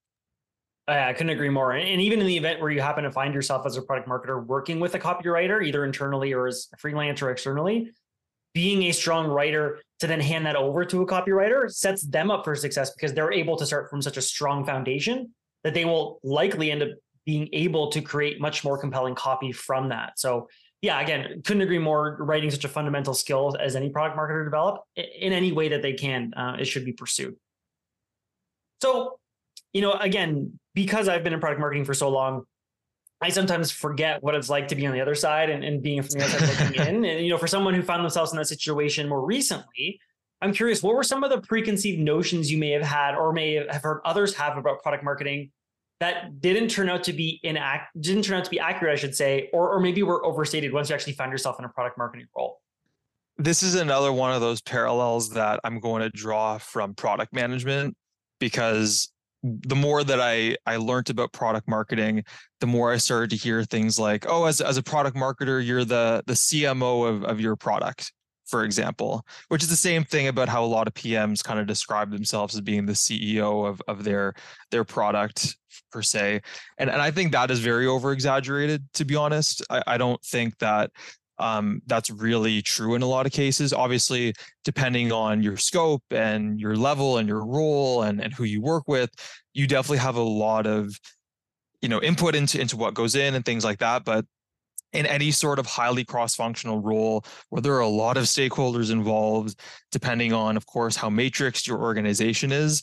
I 0.89 1.13
couldn't 1.13 1.31
agree 1.31 1.49
more. 1.49 1.71
And 1.71 2.01
even 2.01 2.19
in 2.19 2.27
the 2.27 2.37
event 2.37 2.61
where 2.61 2.71
you 2.71 2.81
happen 2.81 3.03
to 3.05 3.11
find 3.11 3.33
yourself 3.33 3.65
as 3.65 3.77
a 3.77 3.81
product 3.81 4.07
marketer 4.07 4.45
working 4.45 4.79
with 4.79 4.95
a 4.95 4.99
copywriter, 4.99 5.65
either 5.65 5.85
internally 5.85 6.33
or 6.33 6.47
as 6.47 6.67
a 6.73 6.77
freelancer 6.77 7.31
externally, 7.31 7.91
being 8.57 8.81
a 8.85 8.91
strong 8.91 9.27
writer 9.27 9.79
to 9.99 10.07
then 10.07 10.19
hand 10.19 10.43
that 10.43 10.55
over 10.55 10.83
to 10.83 11.03
a 11.03 11.05
copywriter 11.05 11.71
sets 11.71 12.01
them 12.01 12.31
up 12.31 12.43
for 12.43 12.55
success 12.55 12.89
because 12.89 13.13
they're 13.13 13.31
able 13.31 13.55
to 13.55 13.67
start 13.67 13.87
from 13.87 14.01
such 14.01 14.17
a 14.17 14.21
strong 14.21 14.65
foundation 14.65 15.31
that 15.63 15.75
they 15.75 15.85
will 15.85 16.19
likely 16.23 16.71
end 16.71 16.81
up 16.81 16.89
being 17.23 17.47
able 17.53 17.91
to 17.91 18.01
create 18.01 18.41
much 18.41 18.63
more 18.63 18.75
compelling 18.75 19.13
copy 19.13 19.51
from 19.51 19.89
that. 19.89 20.13
So 20.17 20.47
yeah, 20.81 20.99
again, 20.99 21.43
couldn't 21.45 21.61
agree 21.61 21.77
more. 21.77 22.17
Writing 22.19 22.49
such 22.49 22.65
a 22.65 22.67
fundamental 22.67 23.13
skill 23.13 23.55
as 23.59 23.75
any 23.75 23.89
product 23.89 24.17
marketer 24.17 24.43
develop 24.43 24.81
in 24.95 25.33
any 25.33 25.51
way 25.51 25.69
that 25.69 25.83
they 25.83 25.93
can, 25.93 26.33
uh, 26.33 26.57
it 26.59 26.65
should 26.65 26.83
be 26.83 26.93
pursued. 26.93 27.35
So, 28.81 29.19
you 29.71 29.81
know, 29.83 29.93
again, 29.93 30.59
because 30.73 31.07
I've 31.07 31.23
been 31.23 31.33
in 31.33 31.39
product 31.39 31.59
marketing 31.59 31.85
for 31.85 31.93
so 31.93 32.09
long, 32.09 32.45
I 33.21 33.29
sometimes 33.29 33.71
forget 33.71 34.21
what 34.21 34.35
it's 34.35 34.49
like 34.49 34.67
to 34.67 34.75
be 34.75 34.85
on 34.85 34.93
the 34.93 35.01
other 35.01 35.15
side 35.15 35.49
and, 35.49 35.63
and 35.63 35.81
being 35.81 36.01
from 36.03 36.19
the 36.19 36.23
outside 36.23 36.47
looking 36.47 36.81
in. 36.87 37.05
And 37.05 37.25
you 37.25 37.29
know, 37.29 37.37
for 37.37 37.47
someone 37.47 37.73
who 37.73 37.81
found 37.81 38.03
themselves 38.03 38.31
in 38.31 38.37
that 38.37 38.45
situation 38.45 39.09
more 39.09 39.25
recently, 39.25 39.99
I'm 40.41 40.53
curious, 40.53 40.83
what 40.83 40.93
were 40.93 41.03
some 41.03 41.23
of 41.23 41.31
the 41.31 41.41
preconceived 41.41 41.99
notions 41.99 42.51
you 42.51 42.59
may 42.59 42.69
have 42.71 42.83
had 42.83 43.15
or 43.15 43.33
may 43.33 43.55
have 43.55 43.81
heard 43.81 44.01
others 44.05 44.35
have 44.35 44.57
about 44.57 44.83
product 44.83 45.03
marketing 45.03 45.51
that 45.99 46.41
didn't 46.41 46.69
turn 46.69 46.89
out 46.89 47.03
to 47.05 47.13
be 47.13 47.39
inact 47.43 47.87
didn't 47.99 48.21
turn 48.21 48.37
out 48.37 48.45
to 48.45 48.51
be 48.51 48.59
accurate, 48.59 48.93
I 48.93 48.95
should 48.97 49.15
say, 49.15 49.49
or 49.51 49.73
or 49.73 49.79
maybe 49.79 50.03
were 50.03 50.23
overstated 50.23 50.71
once 50.71 50.89
you 50.89 50.95
actually 50.95 51.13
found 51.13 51.31
yourself 51.31 51.57
in 51.57 51.65
a 51.65 51.69
product 51.69 51.97
marketing 51.97 52.27
role? 52.35 52.61
This 53.39 53.63
is 53.63 53.75
another 53.75 54.13
one 54.13 54.31
of 54.31 54.41
those 54.41 54.61
parallels 54.61 55.31
that 55.31 55.59
I'm 55.63 55.79
going 55.79 56.01
to 56.01 56.09
draw 56.09 56.57
from 56.59 56.93
product 56.93 57.33
management 57.33 57.95
because 58.39 59.11
the 59.67 59.75
more 59.75 60.03
that 60.03 60.19
I 60.19 60.57
I 60.65 60.77
learned 60.77 61.09
about 61.09 61.33
product 61.33 61.67
marketing, 61.67 62.23
the 62.59 62.67
more 62.67 62.91
I 62.91 62.97
started 62.97 63.29
to 63.31 63.35
hear 63.35 63.63
things 63.63 63.99
like, 63.99 64.25
"Oh, 64.27 64.45
as 64.45 64.61
as 64.61 64.77
a 64.77 64.83
product 64.83 65.17
marketer, 65.17 65.65
you're 65.65 65.85
the 65.85 66.23
the 66.27 66.33
CMO 66.33 67.07
of 67.07 67.23
of 67.23 67.39
your 67.39 67.55
product." 67.55 68.13
For 68.47 68.63
example, 68.63 69.25
which 69.49 69.61
is 69.61 69.69
the 69.69 69.75
same 69.75 70.05
thing 70.05 70.29
about 70.29 70.47
how 70.47 70.63
a 70.63 70.65
lot 70.65 70.87
of 70.87 70.93
PMs 70.93 71.43
kind 71.43 71.59
of 71.59 71.67
describe 71.67 72.11
themselves 72.11 72.55
as 72.55 72.61
being 72.61 72.85
the 72.85 72.93
CEO 72.93 73.67
of 73.67 73.81
of 73.87 74.03
their 74.03 74.33
their 74.71 74.85
product 74.85 75.57
per 75.91 76.01
se. 76.01 76.41
And 76.77 76.89
and 76.89 77.01
I 77.01 77.11
think 77.11 77.31
that 77.31 77.51
is 77.51 77.59
very 77.59 77.87
over 77.87 78.11
exaggerated, 78.11 78.85
to 78.93 79.05
be 79.05 79.15
honest. 79.15 79.63
I, 79.69 79.81
I 79.87 79.97
don't 79.97 80.23
think 80.23 80.57
that 80.59 80.91
um, 81.39 81.81
that's 81.85 82.09
really 82.09 82.61
true 82.61 82.95
in 82.95 83.01
a 83.01 83.07
lot 83.07 83.25
of 83.25 83.31
cases. 83.31 83.73
Obviously, 83.73 84.33
depending 84.63 85.11
on 85.11 85.41
your 85.43 85.57
scope 85.57 86.03
and 86.11 86.59
your 86.59 86.75
level 86.75 87.17
and 87.17 87.27
your 87.27 87.45
role 87.45 88.03
and, 88.03 88.21
and 88.21 88.33
who 88.33 88.43
you 88.43 88.61
work 88.61 88.87
with, 88.87 89.09
you 89.53 89.67
definitely 89.67 89.99
have 89.99 90.15
a 90.15 90.21
lot 90.21 90.65
of 90.65 90.99
you 91.81 91.89
know 91.89 92.01
input 92.01 92.35
into 92.35 92.59
into 92.59 92.77
what 92.77 92.93
goes 92.93 93.15
in 93.15 93.35
and 93.35 93.45
things 93.45 93.63
like 93.63 93.79
that. 93.79 94.03
But 94.03 94.25
in 94.93 95.05
any 95.05 95.31
sort 95.31 95.59
of 95.59 95.65
highly 95.65 96.05
cross-functional 96.05 96.81
role 96.81 97.23
where 97.49 97.61
there 97.61 97.73
are 97.73 97.81
a 97.81 97.87
lot 97.87 98.17
of 98.17 98.23
stakeholders 98.23 98.89
involved, 98.89 99.59
depending 99.91 100.31
on, 100.31 100.55
of 100.55 100.65
course, 100.65 100.95
how 100.95 101.09
matrixed 101.09 101.67
your 101.67 101.79
organization 101.79 102.51
is, 102.51 102.81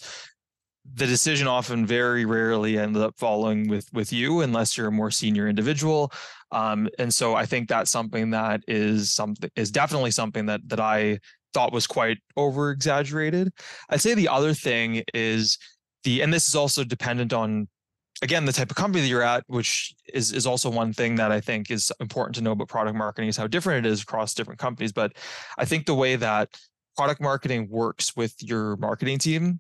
the 0.95 1.07
decision 1.07 1.47
often 1.47 1.87
very 1.87 2.26
rarely 2.26 2.78
ends 2.78 2.99
up 2.99 3.14
following 3.16 3.68
with 3.68 3.89
with 3.93 4.12
you 4.12 4.43
unless 4.43 4.76
you're 4.76 4.89
a 4.89 4.93
more 4.93 5.11
senior 5.11 5.49
individual 5.49 6.12
um, 6.53 6.89
and 6.99 7.12
so 7.12 7.35
i 7.35 7.47
think 7.47 7.68
that's 7.68 7.91
something 7.91 8.30
that 8.30 8.61
is 8.68 9.12
something 9.12 9.51
is 9.57 9.70
definitely 9.70 10.11
something 10.11 10.45
that 10.47 10.61
that 10.68 10.80
i 10.80 11.18
thought 11.55 11.72
was 11.72 11.87
quite 11.87 12.18
over 12.37 12.70
exaggerated. 12.70 13.51
I'd 13.89 14.01
say 14.01 14.12
the 14.12 14.28
other 14.28 14.53
thing 14.53 15.03
is 15.14 15.57
the, 16.03 16.20
and 16.20 16.35
this 16.35 16.49
is 16.49 16.55
also 16.55 16.85
dependent 16.85 17.32
on 17.32 17.68
again 18.22 18.45
the 18.45 18.53
type 18.53 18.70
of 18.70 18.76
company 18.76 19.01
that 19.01 19.09
you're 19.09 19.22
at 19.22 19.43
which 19.49 19.93
is 20.12 20.32
is 20.32 20.47
also 20.47 20.70
one 20.70 20.93
thing 20.93 21.16
that 21.16 21.32
i 21.32 21.41
think 21.41 21.68
is 21.68 21.91
important 21.99 22.32
to 22.37 22.43
know 22.43 22.53
about 22.53 22.68
product 22.68 22.97
marketing 22.97 23.28
is 23.28 23.37
how 23.37 23.49
different 23.49 23.85
it 23.85 23.91
is 23.91 24.03
across 24.03 24.35
different 24.35 24.61
companies 24.61 24.93
but 24.93 25.12
i 25.59 25.64
think 25.64 25.85
the 25.85 25.95
way 25.95 26.14
that 26.14 26.49
product 26.97 27.20
marketing 27.20 27.66
works 27.68 28.14
with 28.14 28.32
your 28.41 28.76
marketing 28.76 29.18
team 29.18 29.59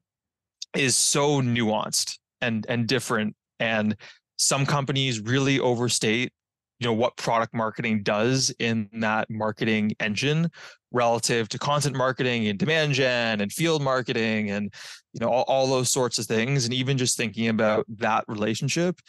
is 0.74 0.96
so 0.96 1.40
nuanced 1.40 2.18
and 2.40 2.66
and 2.68 2.86
different 2.86 3.34
and 3.60 3.96
some 4.36 4.66
companies 4.66 5.20
really 5.20 5.60
overstate 5.60 6.32
you 6.80 6.86
know 6.86 6.92
what 6.92 7.16
product 7.16 7.54
marketing 7.54 8.02
does 8.02 8.54
in 8.58 8.88
that 8.92 9.30
marketing 9.30 9.92
engine 10.00 10.50
relative 10.92 11.48
to 11.48 11.58
content 11.58 11.96
marketing 11.96 12.48
and 12.48 12.58
demand 12.58 12.92
gen 12.92 13.40
and 13.40 13.52
field 13.52 13.82
marketing 13.82 14.50
and 14.50 14.72
you 15.12 15.20
know 15.20 15.28
all, 15.28 15.44
all 15.46 15.66
those 15.66 15.90
sorts 15.90 16.18
of 16.18 16.26
things 16.26 16.64
and 16.64 16.74
even 16.74 16.98
just 16.98 17.16
thinking 17.16 17.48
about 17.48 17.84
that 17.88 18.24
relationship 18.28 19.00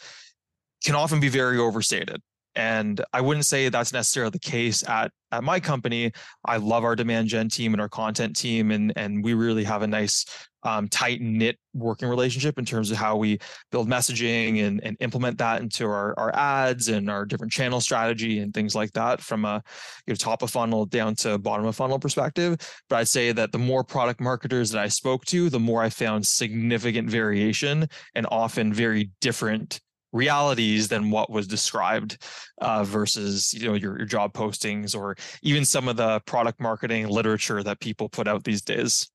can 0.84 0.94
often 0.94 1.20
be 1.20 1.28
very 1.28 1.58
overstated 1.58 2.20
and 2.56 3.00
I 3.12 3.20
wouldn't 3.20 3.46
say 3.46 3.68
that's 3.68 3.92
necessarily 3.92 4.30
the 4.30 4.38
case 4.38 4.82
at 4.88 5.12
at 5.32 5.44
my 5.44 5.60
company. 5.60 6.12
I 6.44 6.56
love 6.56 6.84
our 6.84 6.96
demand 6.96 7.28
gen 7.28 7.48
team 7.48 7.74
and 7.74 7.80
our 7.80 7.88
content 7.88 8.34
team, 8.34 8.70
and 8.70 8.92
and 8.96 9.22
we 9.22 9.34
really 9.34 9.64
have 9.64 9.82
a 9.82 9.86
nice 9.86 10.24
um, 10.62 10.88
tight 10.88 11.20
knit 11.20 11.58
working 11.74 12.08
relationship 12.08 12.58
in 12.58 12.64
terms 12.64 12.90
of 12.90 12.96
how 12.96 13.16
we 13.16 13.38
build 13.70 13.88
messaging 13.88 14.66
and, 14.66 14.82
and 14.82 14.96
implement 14.98 15.38
that 15.38 15.62
into 15.62 15.86
our, 15.86 16.18
our 16.18 16.34
ads 16.34 16.88
and 16.88 17.08
our 17.08 17.24
different 17.24 17.52
channel 17.52 17.80
strategy 17.80 18.40
and 18.40 18.52
things 18.52 18.74
like 18.74 18.92
that 18.92 19.20
from 19.20 19.44
a 19.44 19.62
you 20.06 20.12
know, 20.12 20.16
top 20.16 20.42
of 20.42 20.50
funnel 20.50 20.84
down 20.84 21.14
to 21.14 21.38
bottom 21.38 21.66
of 21.66 21.76
funnel 21.76 22.00
perspective. 22.00 22.56
But 22.88 22.96
I'd 22.96 23.08
say 23.08 23.30
that 23.30 23.52
the 23.52 23.58
more 23.58 23.84
product 23.84 24.20
marketers 24.20 24.70
that 24.70 24.82
I 24.82 24.88
spoke 24.88 25.24
to, 25.26 25.48
the 25.48 25.60
more 25.60 25.82
I 25.82 25.88
found 25.88 26.26
significant 26.26 27.08
variation 27.08 27.88
and 28.16 28.26
often 28.28 28.72
very 28.72 29.10
different 29.20 29.80
realities 30.16 30.88
than 30.88 31.10
what 31.10 31.30
was 31.30 31.46
described 31.46 32.24
uh, 32.60 32.82
versus 32.82 33.52
you 33.54 33.68
know 33.68 33.74
your, 33.74 33.98
your 33.98 34.06
job 34.06 34.32
postings 34.32 34.96
or 34.96 35.16
even 35.42 35.64
some 35.64 35.88
of 35.88 35.96
the 35.96 36.20
product 36.26 36.60
marketing 36.60 37.06
literature 37.08 37.62
that 37.62 37.80
people 37.80 38.08
put 38.08 38.26
out 38.26 38.44
these 38.44 38.62
days. 38.62 39.08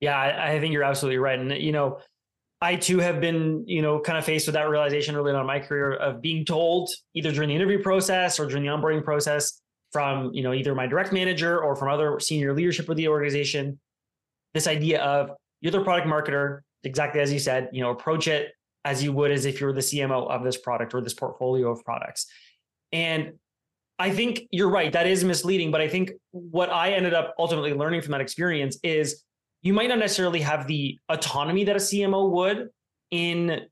Yeah 0.00 0.18
I, 0.18 0.54
I 0.54 0.60
think 0.60 0.72
you're 0.72 0.84
absolutely 0.84 1.18
right. 1.18 1.38
And 1.38 1.52
you 1.52 1.72
know 1.72 1.98
I 2.64 2.76
too 2.76 2.98
have 2.98 3.20
been, 3.20 3.62
you 3.66 3.82
know, 3.82 4.00
kind 4.00 4.16
of 4.16 4.24
faced 4.24 4.46
with 4.46 4.54
that 4.54 4.70
realization 4.70 5.16
early 5.16 5.32
on 5.32 5.40
in 5.40 5.46
my 5.46 5.58
career 5.58 5.94
of 5.94 6.22
being 6.22 6.46
told 6.46 6.88
either 7.12 7.30
during 7.30 7.50
the 7.50 7.54
interview 7.54 7.82
process 7.82 8.40
or 8.40 8.46
during 8.46 8.62
the 8.62 8.70
onboarding 8.70 9.04
process 9.04 9.60
from, 9.92 10.32
you 10.32 10.42
know, 10.42 10.54
either 10.54 10.74
my 10.74 10.86
direct 10.86 11.12
manager 11.12 11.62
or 11.62 11.76
from 11.76 11.90
other 11.90 12.18
senior 12.20 12.54
leadership 12.54 12.88
of 12.88 12.96
the 12.96 13.06
organization, 13.06 13.78
this 14.54 14.66
idea 14.66 15.02
of 15.02 15.30
you're 15.60 15.72
the 15.72 15.84
product 15.84 16.08
marketer, 16.08 16.60
exactly 16.84 17.20
as 17.20 17.30
you 17.30 17.38
said, 17.38 17.68
you 17.70 17.82
know, 17.82 17.90
approach 17.90 18.28
it 18.28 18.52
as 18.84 19.02
you 19.02 19.12
would 19.12 19.30
as 19.30 19.44
if 19.44 19.60
you 19.60 19.66
were 19.66 19.72
the 19.72 19.80
CMO 19.80 20.30
of 20.30 20.44
this 20.44 20.56
product 20.56 20.94
or 20.94 21.00
this 21.00 21.14
portfolio 21.14 21.70
of 21.70 21.84
products. 21.84 22.26
And 22.92 23.34
I 23.98 24.10
think 24.10 24.42
you're 24.50 24.70
right, 24.70 24.92
that 24.92 25.06
is 25.06 25.24
misleading. 25.24 25.70
But 25.70 25.80
I 25.80 25.88
think 25.88 26.12
what 26.32 26.70
I 26.70 26.92
ended 26.92 27.14
up 27.14 27.34
ultimately 27.38 27.72
learning 27.72 28.02
from 28.02 28.12
that 28.12 28.20
experience 28.20 28.78
is 28.82 29.22
you 29.62 29.72
might 29.72 29.88
not 29.88 29.98
necessarily 29.98 30.40
have 30.40 30.66
the 30.66 30.98
autonomy 31.08 31.64
that 31.64 31.76
a 31.76 31.78
CMO 31.78 32.30
would 32.30 32.68
in 33.10 33.62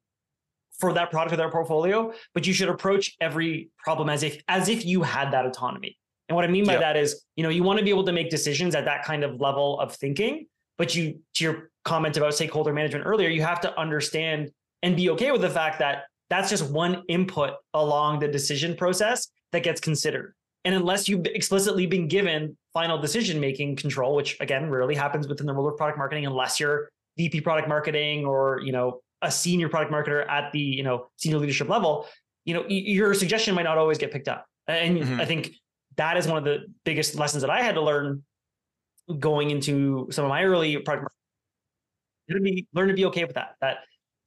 for 0.78 0.92
that 0.94 1.10
product 1.10 1.34
or 1.34 1.36
their 1.36 1.50
portfolio, 1.50 2.12
but 2.34 2.46
you 2.46 2.52
should 2.52 2.68
approach 2.68 3.14
every 3.20 3.70
problem 3.78 4.08
as 4.08 4.22
if 4.22 4.42
as 4.48 4.68
if 4.68 4.86
you 4.86 5.02
had 5.02 5.32
that 5.32 5.44
autonomy. 5.44 5.96
And 6.28 6.36
what 6.36 6.44
I 6.44 6.48
mean 6.48 6.64
by 6.64 6.72
yep. 6.72 6.80
that 6.80 6.96
is, 6.96 7.24
you 7.36 7.42
know, 7.42 7.50
you 7.50 7.62
want 7.62 7.78
to 7.78 7.84
be 7.84 7.90
able 7.90 8.04
to 8.04 8.12
make 8.12 8.30
decisions 8.30 8.74
at 8.74 8.84
that 8.86 9.04
kind 9.04 9.22
of 9.22 9.40
level 9.40 9.78
of 9.80 9.94
thinking, 9.94 10.46
but 10.78 10.94
you 10.94 11.20
to 11.34 11.44
your 11.44 11.70
comment 11.84 12.16
about 12.16 12.34
stakeholder 12.34 12.72
management 12.72 13.04
earlier, 13.06 13.28
you 13.28 13.42
have 13.42 13.60
to 13.60 13.78
understand 13.78 14.50
and 14.82 14.96
be 14.96 15.10
okay 15.10 15.30
with 15.30 15.40
the 15.40 15.50
fact 15.50 15.78
that 15.78 16.04
that's 16.30 16.48
just 16.48 16.70
one 16.70 17.02
input 17.08 17.54
along 17.74 18.20
the 18.20 18.28
decision 18.28 18.74
process 18.76 19.28
that 19.52 19.62
gets 19.62 19.80
considered. 19.80 20.34
And 20.64 20.74
unless 20.74 21.08
you've 21.08 21.26
explicitly 21.26 21.86
been 21.86 22.08
given 22.08 22.56
final 22.72 22.98
decision 22.98 23.40
making 23.40 23.76
control, 23.76 24.14
which 24.14 24.38
again 24.40 24.70
rarely 24.70 24.94
happens 24.94 25.28
within 25.28 25.46
the 25.46 25.52
role 25.52 25.68
of 25.68 25.76
product 25.76 25.98
marketing, 25.98 26.24
unless 26.26 26.60
you're 26.60 26.88
VP 27.16 27.42
product 27.42 27.68
marketing 27.68 28.24
or 28.24 28.60
you 28.64 28.72
know 28.72 29.00
a 29.20 29.30
senior 29.30 29.68
product 29.68 29.92
marketer 29.92 30.28
at 30.28 30.52
the 30.52 30.60
you 30.60 30.82
know 30.82 31.08
senior 31.16 31.38
leadership 31.38 31.68
level, 31.68 32.06
you 32.44 32.54
know 32.54 32.64
your 32.68 33.12
suggestion 33.12 33.54
might 33.54 33.64
not 33.64 33.76
always 33.76 33.98
get 33.98 34.12
picked 34.12 34.28
up. 34.28 34.46
And 34.68 34.98
mm-hmm. 34.98 35.20
I 35.20 35.24
think 35.24 35.52
that 35.96 36.16
is 36.16 36.26
one 36.26 36.38
of 36.38 36.44
the 36.44 36.66
biggest 36.84 37.16
lessons 37.16 37.42
that 37.42 37.50
I 37.50 37.62
had 37.62 37.74
to 37.74 37.82
learn 37.82 38.22
going 39.18 39.50
into 39.50 40.08
some 40.10 40.24
of 40.24 40.28
my 40.28 40.44
early 40.44 40.76
product 40.78 41.02
marketing. 41.02 41.16
To 42.30 42.40
be 42.40 42.66
learn 42.72 42.88
to 42.88 42.94
be 42.94 43.04
okay 43.06 43.24
with 43.24 43.34
that. 43.34 43.56
That 43.60 43.78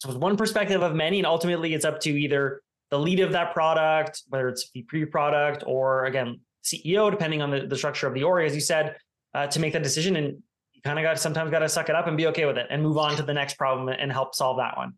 so 0.06 0.12
it's 0.12 0.20
one 0.20 0.38
perspective 0.38 0.84
of 0.84 0.94
many, 0.94 1.18
and 1.18 1.26
ultimately 1.26 1.74
it's 1.74 1.84
up 1.86 2.00
to 2.02 2.12
either 2.12 2.62
the 2.92 3.00
lead 3.00 3.20
of 3.20 3.32
that 3.32 3.54
product, 3.54 4.22
whether 4.30 4.48
it's 4.48 4.70
VP 4.72 5.06
product 5.06 5.64
or 5.66 6.06
again 6.06 6.40
CEO, 6.64 7.10
depending 7.10 7.42
on 7.42 7.50
the, 7.50 7.66
the 7.66 7.76
structure 7.76 8.08
of 8.08 8.14
the 8.14 8.24
org, 8.24 8.46
as 8.46 8.54
you 8.54 8.62
said, 8.62 8.98
uh, 9.34 9.48
to 9.48 9.60
make 9.60 9.74
that 9.74 9.82
decision. 9.84 10.16
And 10.16 10.38
you 10.74 10.82
kind 10.84 11.00
of 11.00 11.04
got 11.04 11.20
sometimes 11.20 11.50
got 11.50 11.60
to 11.60 11.70
suck 11.70 11.90
it 11.90 11.96
up 11.96 12.06
and 12.06 12.16
be 12.16 12.28
okay 12.28 12.46
with 12.46 12.58
it 12.58 12.68
and 12.70 12.84
move 12.84 12.98
on 12.98 13.16
to 13.16 13.24
the 13.24 13.34
next 13.34 13.58
problem 13.58 13.90
and 13.90 14.12
help 14.12 14.36
solve 14.36 14.58
that 14.58 14.78
one. 14.78 14.94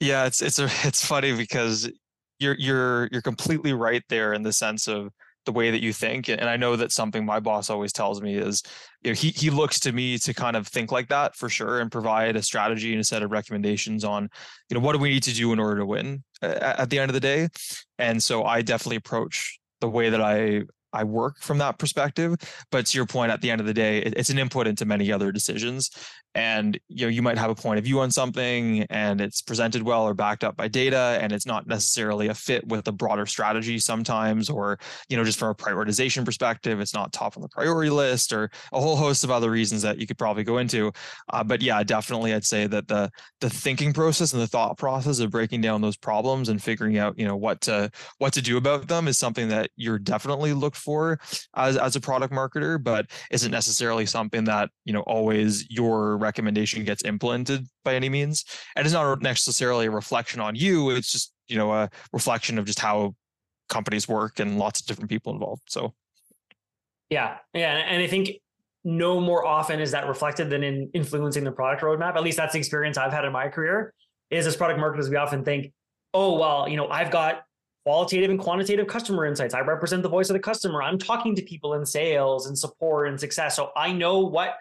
Yeah, 0.00 0.26
it's 0.26 0.42
it's 0.42 0.58
a, 0.58 0.64
it's 0.84 1.04
funny 1.04 1.36
because 1.36 1.88
you're 2.40 2.56
you're 2.58 3.08
you're 3.12 3.22
completely 3.22 3.72
right 3.72 4.02
there 4.08 4.32
in 4.32 4.42
the 4.42 4.52
sense 4.52 4.88
of 4.88 5.12
the 5.48 5.52
way 5.52 5.70
that 5.70 5.82
you 5.82 5.94
think. 5.94 6.28
And 6.28 6.44
I 6.44 6.58
know 6.58 6.76
that 6.76 6.92
something 6.92 7.24
my 7.24 7.40
boss 7.40 7.70
always 7.70 7.90
tells 7.90 8.20
me 8.20 8.36
is, 8.36 8.62
you 9.02 9.10
know, 9.10 9.14
he 9.14 9.30
he 9.30 9.48
looks 9.48 9.80
to 9.80 9.92
me 9.92 10.18
to 10.18 10.34
kind 10.34 10.56
of 10.56 10.68
think 10.68 10.92
like 10.92 11.08
that 11.08 11.34
for 11.34 11.48
sure 11.48 11.80
and 11.80 11.90
provide 11.90 12.36
a 12.36 12.42
strategy 12.42 12.92
and 12.92 13.00
a 13.00 13.04
set 13.04 13.22
of 13.22 13.30
recommendations 13.30 14.04
on, 14.04 14.28
you 14.68 14.74
know, 14.74 14.80
what 14.80 14.92
do 14.92 14.98
we 14.98 15.08
need 15.08 15.22
to 15.22 15.32
do 15.32 15.50
in 15.54 15.58
order 15.58 15.80
to 15.80 15.86
win 15.86 16.22
uh, 16.42 16.74
at 16.76 16.90
the 16.90 16.98
end 16.98 17.08
of 17.08 17.14
the 17.14 17.20
day. 17.20 17.48
And 17.98 18.22
so 18.22 18.44
I 18.44 18.60
definitely 18.60 18.96
approach 18.96 19.58
the 19.80 19.88
way 19.88 20.10
that 20.10 20.20
I 20.20 20.64
I 20.92 21.04
work 21.04 21.38
from 21.40 21.56
that 21.58 21.78
perspective. 21.78 22.34
But 22.70 22.84
to 22.86 22.98
your 22.98 23.06
point, 23.06 23.32
at 23.32 23.40
the 23.40 23.50
end 23.50 23.62
of 23.62 23.66
the 23.66 23.74
day, 23.74 24.00
it's 24.00 24.30
an 24.30 24.38
input 24.38 24.66
into 24.66 24.84
many 24.84 25.10
other 25.10 25.32
decisions. 25.32 25.90
And 26.34 26.78
you 26.88 27.06
know, 27.06 27.10
you 27.10 27.22
might 27.22 27.38
have 27.38 27.50
a 27.50 27.54
point 27.54 27.78
of 27.78 27.84
view 27.84 28.00
on 28.00 28.10
something 28.10 28.84
and 28.90 29.20
it's 29.20 29.42
presented 29.42 29.82
well 29.82 30.04
or 30.04 30.14
backed 30.14 30.44
up 30.44 30.56
by 30.56 30.68
data, 30.68 31.18
and 31.20 31.32
it's 31.32 31.46
not 31.46 31.66
necessarily 31.66 32.28
a 32.28 32.34
fit 32.34 32.66
with 32.68 32.84
the 32.84 32.92
broader 32.92 33.26
strategy 33.26 33.78
sometimes, 33.78 34.48
or 34.48 34.78
you 35.08 35.16
know, 35.16 35.24
just 35.24 35.38
from 35.38 35.48
a 35.48 35.54
prioritization 35.54 36.24
perspective, 36.24 36.80
it's 36.80 36.94
not 36.94 37.12
top 37.12 37.36
on 37.36 37.42
the 37.42 37.48
priority 37.48 37.90
list, 37.90 38.32
or 38.32 38.50
a 38.72 38.80
whole 38.80 38.96
host 38.96 39.24
of 39.24 39.30
other 39.30 39.50
reasons 39.50 39.82
that 39.82 39.98
you 39.98 40.06
could 40.06 40.18
probably 40.18 40.44
go 40.44 40.58
into. 40.58 40.92
Uh, 41.32 41.42
but 41.42 41.62
yeah, 41.62 41.82
definitely, 41.82 42.34
I'd 42.34 42.44
say 42.44 42.66
that 42.66 42.88
the 42.88 43.10
the 43.40 43.50
thinking 43.50 43.92
process 43.92 44.32
and 44.32 44.42
the 44.42 44.46
thought 44.46 44.78
process 44.78 45.18
of 45.20 45.30
breaking 45.30 45.60
down 45.60 45.80
those 45.80 45.96
problems 45.96 46.48
and 46.48 46.62
figuring 46.62 46.98
out 46.98 47.18
you 47.18 47.26
know 47.26 47.36
what 47.36 47.60
to 47.62 47.90
what 48.18 48.32
to 48.34 48.42
do 48.42 48.56
about 48.56 48.86
them 48.88 49.08
is 49.08 49.18
something 49.18 49.48
that 49.48 49.70
you're 49.76 49.98
definitely 49.98 50.52
looked 50.52 50.76
for 50.76 51.18
as, 51.54 51.76
as 51.76 51.96
a 51.96 52.00
product 52.00 52.32
marketer, 52.32 52.82
but 52.82 53.06
isn't 53.30 53.50
necessarily 53.50 54.06
something 54.06 54.44
that, 54.44 54.70
you 54.84 54.92
know, 54.92 55.00
always 55.02 55.68
your 55.70 56.18
recommendation 56.28 56.84
gets 56.84 57.02
implemented 57.04 57.66
by 57.84 57.94
any 57.94 58.08
means. 58.08 58.44
And 58.74 58.86
it's 58.86 58.94
not 58.94 59.22
necessarily 59.22 59.86
a 59.86 59.90
reflection 59.90 60.40
on 60.40 60.54
you. 60.54 60.90
It's 60.90 61.10
just, 61.10 61.32
you 61.48 61.56
know, 61.56 61.72
a 61.72 61.88
reflection 62.12 62.58
of 62.58 62.64
just 62.64 62.80
how 62.80 63.14
companies 63.68 64.06
work 64.08 64.40
and 64.40 64.58
lots 64.58 64.80
of 64.80 64.86
different 64.86 65.10
people 65.10 65.32
involved. 65.32 65.62
So 65.68 65.94
yeah. 67.10 67.38
Yeah. 67.54 67.72
And 67.76 68.02
I 68.02 68.06
think 68.06 68.30
no 68.84 69.20
more 69.20 69.44
often 69.44 69.80
is 69.80 69.90
that 69.92 70.06
reflected 70.06 70.50
than 70.50 70.62
in 70.62 70.90
influencing 70.94 71.44
the 71.44 71.52
product 71.52 71.82
roadmap. 71.82 72.16
At 72.16 72.22
least 72.22 72.36
that's 72.36 72.52
the 72.52 72.58
experience 72.58 72.98
I've 72.98 73.12
had 73.12 73.24
in 73.24 73.32
my 73.32 73.48
career. 73.48 73.94
Is 74.30 74.46
as 74.46 74.56
product 74.56 74.78
marketers, 74.78 75.08
we 75.08 75.16
often 75.16 75.42
think, 75.42 75.72
oh 76.12 76.38
well, 76.38 76.68
you 76.68 76.76
know, 76.76 76.88
I've 76.88 77.10
got 77.10 77.42
qualitative 77.84 78.30
and 78.30 78.38
quantitative 78.38 78.86
customer 78.86 79.24
insights. 79.24 79.54
I 79.54 79.60
represent 79.60 80.02
the 80.02 80.10
voice 80.10 80.28
of 80.28 80.34
the 80.34 80.44
customer. 80.50 80.82
I'm 80.82 80.98
talking 80.98 81.34
to 81.36 81.42
people 81.42 81.72
in 81.74 81.86
sales 81.86 82.46
and 82.46 82.58
support 82.58 83.08
and 83.08 83.18
success. 83.18 83.56
So 83.56 83.70
I 83.74 83.92
know 83.92 84.18
what 84.18 84.56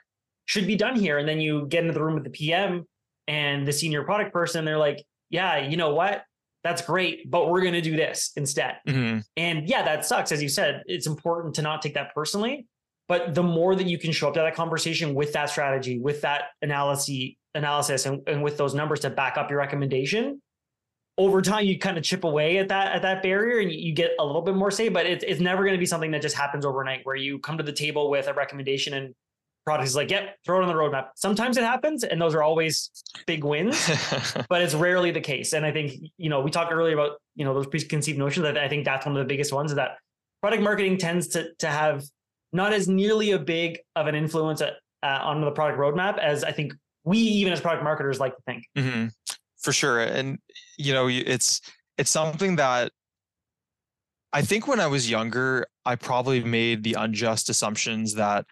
should 0.47 0.65
be 0.65 0.75
done 0.75 0.95
here. 0.95 1.19
And 1.19 1.29
then 1.29 1.39
you 1.39 1.67
get 1.67 1.81
into 1.81 1.93
the 1.93 2.03
room 2.03 2.15
with 2.15 2.23
the 2.23 2.31
PM 2.31 2.85
and 3.27 3.67
the 3.67 3.73
senior 3.73 4.03
product 4.03 4.33
person. 4.33 4.65
They're 4.65 4.77
like, 4.77 5.05
yeah, 5.29 5.59
you 5.59 5.77
know 5.77 5.93
what? 5.93 6.23
That's 6.63 6.81
great, 6.81 7.29
but 7.29 7.49
we're 7.49 7.61
going 7.61 7.73
to 7.73 7.81
do 7.81 7.95
this 7.95 8.31
instead. 8.35 8.77
Mm-hmm. 8.87 9.19
And 9.37 9.69
yeah, 9.69 9.83
that 9.83 10.05
sucks. 10.05 10.31
As 10.31 10.41
you 10.41 10.49
said, 10.49 10.83
it's 10.87 11.05
important 11.05 11.55
to 11.55 11.61
not 11.61 11.81
take 11.81 11.93
that 11.93 12.13
personally. 12.15 12.65
But 13.07 13.35
the 13.35 13.43
more 13.43 13.75
that 13.75 13.87
you 13.87 13.97
can 13.97 14.11
show 14.11 14.27
up 14.27 14.33
to 14.33 14.41
that 14.41 14.55
conversation 14.55 15.13
with 15.13 15.33
that 15.33 15.49
strategy, 15.49 15.99
with 15.99 16.21
that 16.21 16.45
analysis, 16.61 17.35
analysis, 17.55 18.05
and, 18.05 18.21
and 18.27 18.43
with 18.43 18.57
those 18.57 18.73
numbers 18.73 19.01
to 19.01 19.09
back 19.09 19.37
up 19.37 19.49
your 19.49 19.59
recommendation, 19.59 20.41
over 21.17 21.41
time 21.41 21.65
you 21.65 21.79
kind 21.79 21.97
of 21.97 22.03
chip 22.03 22.23
away 22.23 22.57
at 22.57 22.67
that 22.67 22.93
at 22.93 23.01
that 23.01 23.23
barrier 23.23 23.59
and 23.59 23.71
you 23.71 23.93
get 23.93 24.11
a 24.19 24.25
little 24.25 24.43
bit 24.43 24.55
more 24.55 24.69
say 24.69 24.87
but 24.87 25.07
it's, 25.07 25.23
it's 25.27 25.41
never 25.41 25.63
going 25.63 25.73
to 25.73 25.79
be 25.79 25.85
something 25.85 26.11
that 26.11 26.21
just 26.21 26.35
happens 26.35 26.63
overnight 26.63 26.99
where 27.05 27.15
you 27.15 27.39
come 27.39 27.57
to 27.57 27.63
the 27.63 27.71
table 27.71 28.11
with 28.11 28.27
a 28.27 28.33
recommendation 28.33 28.93
and 28.93 29.15
product. 29.68 29.88
Is 29.88 29.95
like 29.95 30.09
yep 30.09 30.38
throw 30.45 30.59
it 30.59 30.63
on 30.63 30.70
the 30.70 30.74
roadmap. 30.74 31.09
Sometimes 31.15 31.57
it 31.57 31.63
happens 31.63 32.05
and 32.05 32.22
those 32.22 32.34
are 32.34 32.41
always 32.41 32.89
big 33.26 33.43
wins 33.43 33.76
but 34.49 34.61
it's 34.61 34.74
rarely 34.74 35.11
the 35.11 35.22
case. 35.22 35.51
And 35.53 35.65
i 35.65 35.72
think 35.72 35.91
you 36.18 36.30
know 36.30 36.39
we 36.39 36.51
talked 36.51 36.72
earlier 36.72 36.93
about 36.93 37.18
you 37.36 37.43
know 37.43 37.53
those 37.53 37.68
preconceived 37.68 38.18
notions. 38.18 38.43
That 38.43 38.57
i 38.57 38.70
think 38.70 38.86
that's 38.86 39.05
one 39.05 39.15
of 39.18 39.20
the 39.20 39.28
biggest 39.28 39.51
ones 39.51 39.72
is 39.72 39.76
that 39.76 39.97
product 40.41 40.63
marketing 40.63 40.97
tends 40.97 41.28
to 41.30 41.53
to 41.59 41.68
have 41.68 42.03
not 42.53 42.72
as 42.72 42.88
nearly 42.88 43.32
a 43.32 43.39
big 43.39 43.80
of 43.95 44.07
an 44.07 44.15
influence 44.15 44.61
at, 44.61 44.76
uh, 45.03 45.20
on 45.22 45.41
the 45.41 45.51
product 45.51 45.78
roadmap 45.80 46.18
as 46.18 46.43
I 46.45 46.51
think 46.53 46.74
we 47.03 47.18
even 47.18 47.53
as 47.53 47.61
product 47.61 47.84
marketers 47.84 48.20
like 48.20 48.36
to 48.36 48.41
think. 48.45 48.63
Mm-hmm. 48.78 49.07
For 49.59 49.74
sure, 49.74 49.99
and 49.99 50.38
you 50.78 50.93
know, 50.93 51.07
it's 51.09 51.61
it's 51.97 52.11
something 52.11 52.55
that 52.57 52.91
I 54.34 54.41
think 54.41 54.68
when 54.68 54.80
I 54.80 54.88
was 54.88 55.09
younger, 55.09 55.65
I 55.86 55.95
probably 55.95 56.43
made 56.43 56.84
the 56.84 56.93
unjust 56.93 57.49
assumptions 57.49 58.13
that 58.15 58.45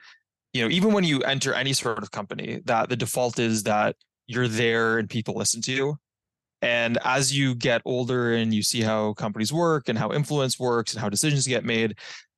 you 0.56 0.62
know, 0.62 0.70
even 0.70 0.94
when 0.94 1.04
you 1.04 1.22
enter 1.24 1.54
any 1.54 1.74
sort 1.74 2.02
of 2.02 2.12
company, 2.12 2.62
that 2.64 2.88
the 2.88 2.96
default 2.96 3.40
is 3.40 3.64
that 3.64 3.98
you're 4.26 4.48
there 4.48 4.98
and 4.98 5.10
people 5.10 5.36
listen 5.36 5.62
to 5.64 5.74
you. 5.74 5.98
And 6.62 6.98
as 7.04 7.38
you 7.38 7.56
get 7.56 7.82
older 7.84 8.34
and 8.34 8.54
you 8.54 8.64
see 8.64 8.80
how 8.80 9.16
companies 9.16 9.52
work 9.52 9.90
and 9.90 10.00
how 10.00 10.14
influence 10.14 10.58
works 10.58 10.94
and 10.94 11.02
how 11.02 11.10
decisions 11.10 11.46
get 11.46 11.66
made, 11.66 11.98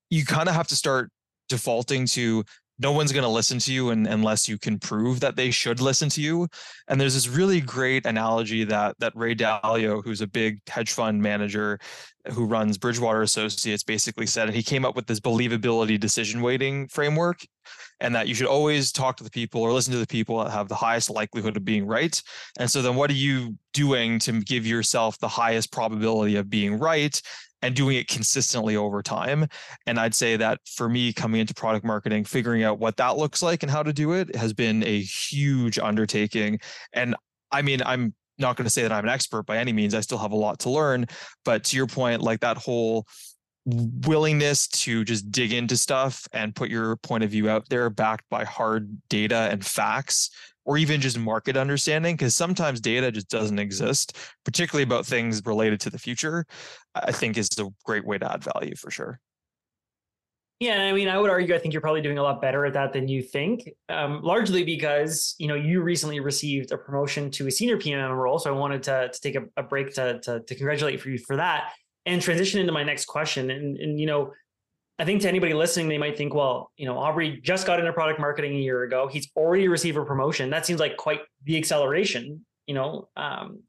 you 0.10 0.26
kind 0.26 0.50
of 0.50 0.56
have 0.56 0.66
to 0.70 0.76
start 0.76 1.12
defaulting 1.48 2.08
to 2.08 2.44
no 2.80 2.92
one's 2.92 3.12
going 3.12 3.24
to 3.24 3.30
listen 3.30 3.60
to 3.60 3.74
you 3.74 3.90
and, 3.90 4.08
unless 4.08 4.48
you 4.48 4.58
can 4.58 4.78
prove 4.80 5.20
that 5.20 5.36
they 5.36 5.52
should 5.52 5.80
listen 5.80 6.10
to 6.10 6.22
you. 6.22 6.48
And 6.88 7.00
there's 7.02 7.16
this 7.16 7.28
really 7.28 7.62
great 7.62 8.06
analogy 8.06 8.64
that 8.66 8.96
that 9.00 9.14
Ray 9.16 9.36
Dalio, 9.36 10.04
who's 10.04 10.22
a 10.22 10.28
big 10.28 10.60
hedge 10.68 10.92
fund 10.92 11.22
manager 11.22 11.80
who 12.34 12.46
runs 12.46 12.78
Bridgewater 12.78 13.22
Associates, 13.22 13.84
basically 13.84 14.28
said, 14.28 14.48
and 14.48 14.56
he 14.56 14.64
came 14.64 14.86
up 14.86 14.96
with 14.96 15.08
this 15.08 15.20
believability 15.20 16.00
decision 16.00 16.42
weighting 16.42 16.88
framework, 16.90 17.40
and 18.00 18.14
that 18.14 18.28
you 18.28 18.36
should 18.36 18.48
always 18.48 18.92
talk 18.92 19.18
to 19.18 19.24
the 19.24 19.30
people 19.30 19.62
or 19.62 19.72
listen 19.72 19.94
to 19.94 20.00
the 20.00 20.08
people 20.08 20.44
that 20.44 20.52
have 20.52 20.68
the 20.68 20.76
highest 20.76 21.10
likelihood 21.10 21.58
of 21.58 21.66
being 21.66 21.86
right. 21.86 22.22
And 22.60 22.70
so 22.70 22.82
then, 22.82 22.96
what 22.96 23.10
are 23.10 23.14
you 23.14 23.56
doing 23.74 24.20
to 24.20 24.42
give 24.42 24.66
yourself 24.68 25.18
the 25.20 25.28
highest 25.28 25.72
probability 25.72 26.36
of 26.36 26.50
being 26.50 26.78
right? 26.78 27.20
And 27.68 27.76
doing 27.76 27.98
it 27.98 28.08
consistently 28.08 28.78
over 28.78 29.04
time. 29.04 29.46
And 29.88 30.00
I'd 30.00 30.16
say 30.16 30.38
that 30.38 30.62
for 30.66 30.88
me, 30.88 31.12
coming 31.12 31.42
into 31.42 31.54
product 31.54 31.86
marketing, 31.86 32.24
figuring 32.24 32.64
out 32.64 32.80
what 32.80 32.96
that 32.96 33.18
looks 33.18 33.44
like 33.44 33.62
and 33.62 33.70
how 33.70 33.84
to 33.84 33.92
do 33.92 34.14
it 34.14 34.34
has 34.38 34.54
been 34.54 34.84
a 34.84 35.02
huge 35.02 35.78
undertaking. 35.78 36.60
And 36.94 37.14
I 37.52 37.62
mean, 37.62 37.82
I'm 37.86 38.16
not 38.38 38.56
going 38.56 38.64
to 38.64 38.70
say 38.70 38.84
that 38.84 38.94
I'm 38.94 39.04
an 39.04 39.10
expert 39.10 39.44
by 39.44 39.58
any 39.58 39.74
means. 39.74 39.94
I 39.94 40.00
still 40.00 40.18
have 40.18 40.32
a 40.32 40.38
lot 40.38 40.60
to 40.60 40.70
learn. 40.70 41.08
But 41.44 41.66
to 41.66 41.76
your 41.76 41.88
point, 41.88 42.22
like 42.22 42.40
that 42.40 42.56
whole 42.56 43.06
willingness 43.66 44.70
to 44.70 45.04
just 45.04 45.30
dig 45.30 45.52
into 45.52 45.76
stuff 45.76 46.26
and 46.32 46.56
put 46.56 46.70
your 46.70 46.96
point 46.96 47.26
of 47.26 47.32
view 47.32 47.50
out 47.50 47.68
there 47.68 47.90
backed 47.90 48.24
by 48.30 48.46
hard 48.46 48.98
data 49.10 49.50
and 49.52 49.66
facts 49.66 50.30
or 50.68 50.78
even 50.78 51.02
just 51.02 51.18
market 51.18 51.58
understanding 51.58 52.16
because 52.16 52.36
sometimes 52.36 52.80
data 52.80 53.12
just 53.12 53.30
doesn't 53.30 53.58
exist 53.58 54.16
particularly 54.46 54.84
about 54.84 55.06
things 55.06 55.42
related 55.46 55.80
to 55.80 55.90
the 55.90 55.98
future 55.98 56.46
i 56.94 57.12
think 57.12 57.38
is 57.38 57.50
a 57.58 57.68
great 57.86 58.06
way 58.06 58.20
to 58.20 58.32
add 58.32 58.44
value 58.44 58.76
for 58.76 58.92
sure 58.92 59.20
yeah, 60.60 60.86
I 60.86 60.92
mean, 60.92 61.08
I 61.08 61.20
would 61.20 61.30
argue 61.30 61.54
I 61.54 61.60
think 61.60 61.76
you're 61.76 61.82
probably 61.82 62.02
doing 62.02 62.18
a 62.18 62.24
lot 62.24 62.42
better 62.42 62.66
at 62.66 62.74
that 62.74 62.92
than 62.92 63.08
you 63.08 63.22
think. 63.22 63.70
Um, 63.90 64.22
largely 64.24 64.64
because 64.64 65.36
you 65.38 65.48
know 65.48 65.54
you 65.54 65.84
recently 65.84 66.20
received 66.20 66.72
a 66.72 66.78
promotion 66.80 67.30
to 67.32 67.46
a 67.46 67.52
senior 67.52 67.78
PM 67.78 68.12
role, 68.12 68.40
so 68.40 68.52
I 68.52 68.58
wanted 68.58 68.82
to, 68.84 69.12
to 69.14 69.22
take 69.22 69.36
a, 69.36 69.44
a 69.56 69.62
break 69.62 69.94
to, 69.96 70.20
to, 70.22 70.40
to 70.40 70.56
congratulate 70.56 71.00
for 71.00 71.10
you 71.10 71.20
for 71.20 71.36
that 71.36 71.74
and 72.08 72.22
transition 72.22 72.60
into 72.60 72.74
my 72.74 72.82
next 72.82 73.06
question. 73.06 73.52
And 73.52 73.78
and 73.78 74.00
you 74.00 74.08
know, 74.08 74.34
I 75.00 75.06
think 75.06 75.22
to 75.22 75.28
anybody 75.28 75.54
listening, 75.54 75.90
they 75.90 75.98
might 75.98 76.18
think, 76.18 76.34
well, 76.34 76.72
you 76.76 76.88
know, 76.88 76.98
Aubrey 76.98 77.40
just 77.42 77.68
got 77.68 77.80
into 77.80 77.94
product 77.94 78.20
marketing 78.20 78.56
a 78.56 78.60
year 78.60 78.84
ago. 78.84 79.08
He's 79.08 79.30
already 79.36 79.68
received 79.68 79.98
a 79.98 80.04
promotion. 80.04 80.50
That 80.50 80.66
seems 80.66 80.80
like 80.80 80.98
quite 80.98 81.22
the 81.44 81.58
acceleration. 81.58 82.44
You 82.66 82.74
know, 82.74 83.08
um, 83.16 83.60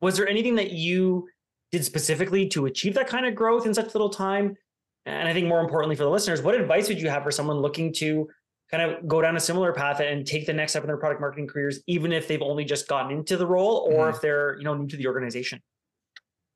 was 0.00 0.16
there 0.16 0.28
anything 0.28 0.54
that 0.56 0.72
you 0.72 1.28
did 1.72 1.84
specifically 1.84 2.48
to 2.48 2.66
achieve 2.66 2.94
that 2.94 3.08
kind 3.08 3.24
of 3.26 3.34
growth 3.34 3.64
in 3.64 3.72
such 3.72 3.94
little 3.94 4.10
time? 4.10 4.54
And 5.06 5.28
I 5.28 5.32
think 5.32 5.46
more 5.46 5.60
importantly 5.60 5.96
for 5.96 6.02
the 6.02 6.10
listeners, 6.10 6.42
what 6.42 6.54
advice 6.54 6.88
would 6.88 7.00
you 7.00 7.08
have 7.08 7.22
for 7.22 7.30
someone 7.30 7.58
looking 7.58 7.92
to 7.94 8.28
kind 8.70 8.82
of 8.82 9.06
go 9.06 9.22
down 9.22 9.36
a 9.36 9.40
similar 9.40 9.72
path 9.72 10.00
and 10.00 10.26
take 10.26 10.44
the 10.44 10.52
next 10.52 10.72
step 10.72 10.82
in 10.82 10.88
their 10.88 10.96
product 10.96 11.20
marketing 11.20 11.46
careers, 11.46 11.80
even 11.86 12.12
if 12.12 12.28
they've 12.28 12.42
only 12.42 12.64
just 12.64 12.88
gotten 12.88 13.16
into 13.16 13.36
the 13.36 13.46
role 13.46 13.88
or 13.90 14.06
mm-hmm. 14.06 14.14
if 14.14 14.20
they're, 14.20 14.56
you 14.58 14.64
know, 14.64 14.74
new 14.74 14.86
to 14.88 14.96
the 14.96 15.06
organization? 15.06 15.62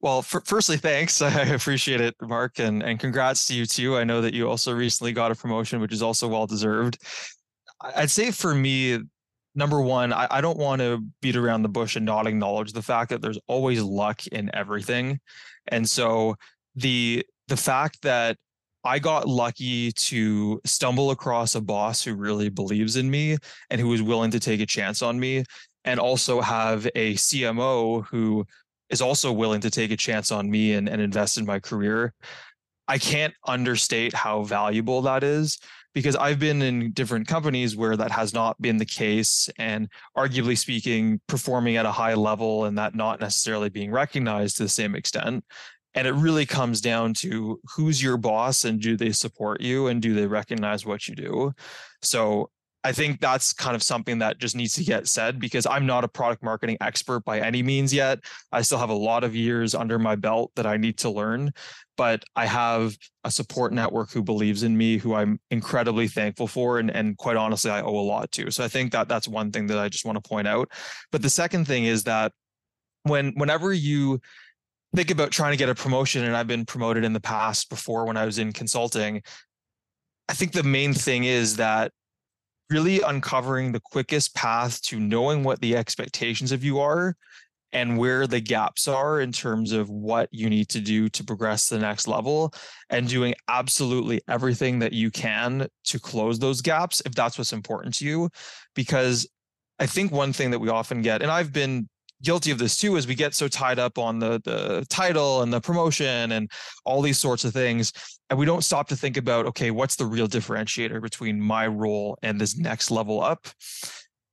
Well, 0.01 0.23
firstly, 0.23 0.77
thanks. 0.79 1.21
I 1.21 1.43
appreciate 1.43 2.01
it, 2.01 2.15
Mark, 2.21 2.59
and 2.59 2.83
and 2.83 2.99
congrats 2.99 3.47
to 3.47 3.55
you 3.55 3.67
too. 3.67 3.97
I 3.97 4.05
know 4.05 4.21
that 4.21 4.35
you 4.35 4.49
also 4.49 4.73
recently 4.73 5.13
got 5.13 5.31
a 5.31 5.35
promotion, 5.35 5.81
which 5.81 5.93
is 5.93 6.03
also 6.03 6.29
well 6.29 6.47
deserved. 6.47 6.99
I'd 7.81 8.11
say 8.11 8.31
for 8.31 8.55
me, 8.55 8.99
number 9.55 9.81
one, 9.81 10.13
I, 10.13 10.27
I 10.31 10.41
don't 10.41 10.59
want 10.59 10.81
to 10.81 11.03
beat 11.23 11.37
around 11.37 11.63
the 11.63 11.69
bush 11.69 11.97
and 11.97 12.05
not 12.05 12.27
acknowledge 12.27 12.73
the 12.73 12.83
fact 12.83 13.11
that 13.11 13.23
there's 13.23 13.39
always 13.47 13.83
luck 13.83 14.27
in 14.29 14.51
everything, 14.55 15.21
and 15.69 15.89
so 15.89 16.37
the 16.75 17.25
the 17.49 17.57
fact 17.57 18.03
that 18.03 18.37
I 18.85 18.99
got 18.99 19.29
lucky 19.29 19.93
to 19.93 20.61
stumble 20.65 21.11
across 21.11 21.55
a 21.55 21.61
boss 21.61 22.03
who 22.03 22.15
really 22.15 22.49
believes 22.49 22.97
in 22.97 23.11
me 23.11 23.37
and 23.69 23.79
who 23.79 23.93
is 23.93 24.03
willing 24.03 24.31
to 24.31 24.41
take 24.41 24.61
a 24.61 24.67
chance 24.67 25.03
on 25.03 25.21
me, 25.21 25.45
and 25.85 26.01
also 26.01 26.41
have 26.41 26.87
a 26.95 27.15
CMO 27.15 28.07
who 28.07 28.47
is 28.91 29.01
also 29.01 29.33
willing 29.33 29.61
to 29.61 29.71
take 29.71 29.91
a 29.91 29.97
chance 29.97 30.31
on 30.33 30.51
me 30.51 30.75
and, 30.75 30.89
and 30.89 31.01
invest 31.01 31.39
in 31.39 31.47
my 31.47 31.59
career. 31.61 32.13
I 32.89 32.99
can't 32.99 33.35
understate 33.47 34.13
how 34.13 34.43
valuable 34.43 35.03
that 35.03 35.23
is 35.23 35.59
because 35.95 36.17
I've 36.17 36.39
been 36.39 36.63
in 36.63 36.93
different 36.93 37.27
companies 37.27 37.77
where 37.77 37.97
that 37.97 38.11
has 38.11 38.33
not 38.33 38.61
been 38.61 38.77
the 38.77 38.85
case, 38.85 39.49
and 39.59 39.89
arguably 40.17 40.57
speaking, 40.57 41.21
performing 41.27 41.77
at 41.77 41.87
a 41.87 41.93
high 41.93 42.15
level 42.15 42.65
and 42.65 42.79
that 42.79 42.95
not 42.95 43.21
necessarily 43.21 43.69
being 43.69 43.91
recognized 43.91 44.57
to 44.57 44.63
the 44.65 44.69
same 44.69 44.95
extent. 44.95 45.45
And 45.95 46.07
it 46.07 46.13
really 46.13 46.47
comes 46.47 46.81
down 46.81 47.15
to 47.15 47.61
who's 47.75 48.01
your 48.01 48.17
boss 48.17 48.65
and 48.65 48.81
do 48.81 48.97
they 48.97 49.11
support 49.11 49.61
you 49.61 49.89
and 49.89 50.01
do 50.01 50.15
they 50.15 50.27
recognize 50.27 50.87
what 50.87 51.09
you 51.09 51.17
do? 51.17 51.53
So 52.03 52.51
I 52.83 52.93
think 52.93 53.21
that's 53.21 53.53
kind 53.53 53.77
of 53.77 53.83
something 53.83 54.19
that 54.21 54.39
just 54.39 54.57
needs 54.57 54.75
to 54.75 54.85
get 54.85 55.07
said 55.07 55.39
because 55.39 55.67
I'm 55.67 55.85
not 55.85 56.03
a 56.03 56.09
product 56.09 56.43
marketing 56.43 56.79
expert 56.81 57.25
by 57.25 57.41
any 57.41 57.63
means 57.63 57.93
yet. 57.93 58.21
I 58.53 58.63
still 58.63 58.79
have 58.79 58.89
a 58.89 58.95
lot 58.95 59.23
of 59.23 59.37
years 59.37 59.75
under 59.75 59.99
my 59.99 60.17
belt 60.17 60.53
that 60.57 60.67
I 60.67 60.79
need 60.79 60.97
to 60.99 61.11
learn, 61.11 61.53
but 61.99 62.25
I 62.37 62.47
have 62.47 62.97
a 63.25 63.31
support 63.31 63.75
network 63.75 64.11
who 64.11 64.23
believes 64.23 64.63
in 64.63 64.77
me, 64.77 64.97
who 64.97 65.15
I'm 65.15 65.39
incredibly 65.51 66.09
thankful 66.09 66.47
for, 66.47 66.79
and 66.79 66.91
and 66.91 67.19
quite 67.19 67.37
honestly, 67.37 67.71
I 67.71 67.83
owe 67.83 67.99
a 67.99 68.01
lot 68.01 68.33
to. 68.33 68.51
So 68.51 68.65
I 68.65 68.69
think 68.69 68.93
that 68.93 69.09
that's 69.09 69.29
one 69.29 69.53
thing 69.53 69.67
that 69.67 69.79
I 69.79 69.91
just 69.91 70.07
want 70.07 70.23
to 70.23 70.27
point 70.27 70.49
out. 70.49 70.71
But 71.13 71.21
the 71.21 71.31
second 71.31 71.67
thing 71.67 71.85
is 71.85 72.05
that 72.05 72.33
when 73.03 73.33
whenever 73.37 73.75
you 73.75 74.21
think 74.97 75.11
about 75.11 75.31
trying 75.33 75.53
to 75.53 75.59
get 75.59 75.69
a 75.69 75.75
promotion, 75.75 76.25
and 76.25 76.35
I've 76.35 76.47
been 76.47 76.65
promoted 76.65 77.05
in 77.05 77.13
the 77.13 77.21
past 77.21 77.69
before 77.69 78.07
when 78.07 78.17
I 78.17 78.25
was 78.25 78.39
in 78.39 78.53
consulting, 78.53 79.23
I 80.31 80.33
think 80.33 80.53
the 80.53 80.63
main 80.63 80.95
thing 80.95 81.25
is 81.25 81.57
that 81.57 81.93
really 82.71 83.01
uncovering 83.01 83.73
the 83.73 83.81
quickest 83.81 84.35
path 84.35 84.81
to 84.83 84.99
knowing 85.01 85.43
what 85.43 85.61
the 85.61 85.77
expectations 85.77 86.53
of 86.53 86.65
you 86.65 86.79
are 86.79 87.17
and 87.73 87.99
where 87.99 88.27
the 88.27 88.41
gaps 88.41 88.89
are 88.89 89.21
in 89.21 89.31
terms 89.31 89.73
of 89.73 89.89
what 89.91 90.29
you 90.33 90.51
need 90.51 90.69
to 90.69 90.81
do 90.81 91.09
to 91.09 91.23
progress 91.23 91.69
to 91.69 91.75
the 91.75 91.81
next 91.81 92.09
level 92.09 92.53
and 92.91 93.09
doing 93.09 93.35
absolutely 93.49 94.21
everything 94.29 94.79
that 94.79 94.93
you 94.93 95.11
can 95.11 95.69
to 95.85 96.01
close 96.01 96.39
those 96.39 96.61
gaps 96.61 97.01
if 97.07 97.13
that's 97.13 97.39
what's 97.39 97.53
important 97.53 97.95
to 97.95 98.05
you. 98.05 98.29
Because 98.75 99.29
i 99.81 99.87
think 99.87 100.13
one 100.13 100.33
thing 100.33 100.51
that 100.51 100.59
we 100.59 100.69
often 100.69 101.03
get 101.03 101.23
and 101.23 101.31
i've 101.31 101.53
been 101.53 101.89
guilty 102.23 102.51
of 102.51 102.59
this 102.59 102.77
too 102.77 102.97
is 102.97 103.07
we 103.07 103.15
get 103.15 103.35
so 103.35 103.49
tied 103.49 103.79
up 103.79 103.99
on 103.99 104.19
the 104.19 104.41
the 104.45 104.87
title 104.89 105.43
and 105.43 105.53
the 105.53 105.61
promotion 105.61 106.33
and 106.33 106.51
all 106.85 107.03
these 107.03 107.19
sorts 107.19 107.45
of 107.45 107.53
things 107.53 107.93
and 108.31 108.39
we 108.39 108.47
don't 108.47 108.65
stop 108.65 108.89
to 108.89 108.97
think 108.97 109.17
about 109.17 109.47
okay 109.47 109.71
what's 109.71 109.97
the 109.97 110.07
real 110.07 110.29
differentiator 110.29 111.03
between 111.03 111.41
my 111.41 111.67
role 111.67 112.19
and 112.23 112.41
this 112.41 112.57
next 112.57 112.91
level 112.91 113.23
up? 113.23 113.49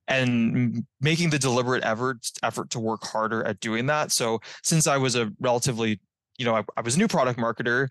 And 0.09 0.85
making 1.01 1.31
the 1.31 1.39
deliberate 1.39 1.83
effort 1.83 2.31
effort 2.41 2.69
to 2.69 2.79
work 2.79 3.03
harder 3.03 3.43
at 3.43 3.59
doing 3.59 3.87
that. 3.87 4.11
So 4.13 4.39
since 4.63 4.87
i 4.87 4.95
was 4.95 5.15
a 5.15 5.31
relatively 5.41 5.99
you 6.37 6.45
know 6.45 6.55
I, 6.55 6.63
I 6.77 6.81
was 6.81 6.95
a 6.95 6.99
new 6.99 7.09
product 7.09 7.37
marketer 7.39 7.89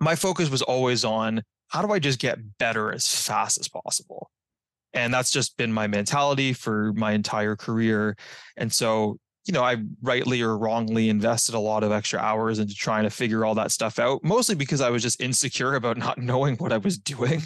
my 0.00 0.14
focus 0.14 0.50
was 0.50 0.62
always 0.62 1.04
on 1.04 1.42
how 1.68 1.82
do 1.82 1.92
i 1.92 1.98
just 1.98 2.18
get 2.18 2.38
better 2.58 2.92
as 2.92 3.08
fast 3.14 3.58
as 3.58 3.68
possible? 3.68 4.30
And 4.92 5.12
that's 5.12 5.30
just 5.30 5.56
been 5.56 5.72
my 5.72 5.86
mentality 5.86 6.52
for 6.52 6.92
my 6.94 7.12
entire 7.12 7.54
career. 7.54 8.16
And 8.56 8.72
so 8.72 9.18
you 9.46 9.52
know 9.52 9.62
i 9.62 9.76
rightly 10.02 10.42
or 10.42 10.58
wrongly 10.58 11.08
invested 11.08 11.54
a 11.54 11.58
lot 11.58 11.82
of 11.82 11.92
extra 11.92 12.18
hours 12.18 12.58
into 12.58 12.74
trying 12.74 13.04
to 13.04 13.10
figure 13.10 13.44
all 13.44 13.54
that 13.54 13.70
stuff 13.70 13.98
out 13.98 14.22
mostly 14.22 14.54
because 14.54 14.80
i 14.80 14.90
was 14.90 15.02
just 15.02 15.20
insecure 15.20 15.74
about 15.74 15.96
not 16.06 16.18
knowing 16.18 16.56
what 16.56 16.72
i 16.72 16.78
was 16.78 16.98
doing. 16.98 17.42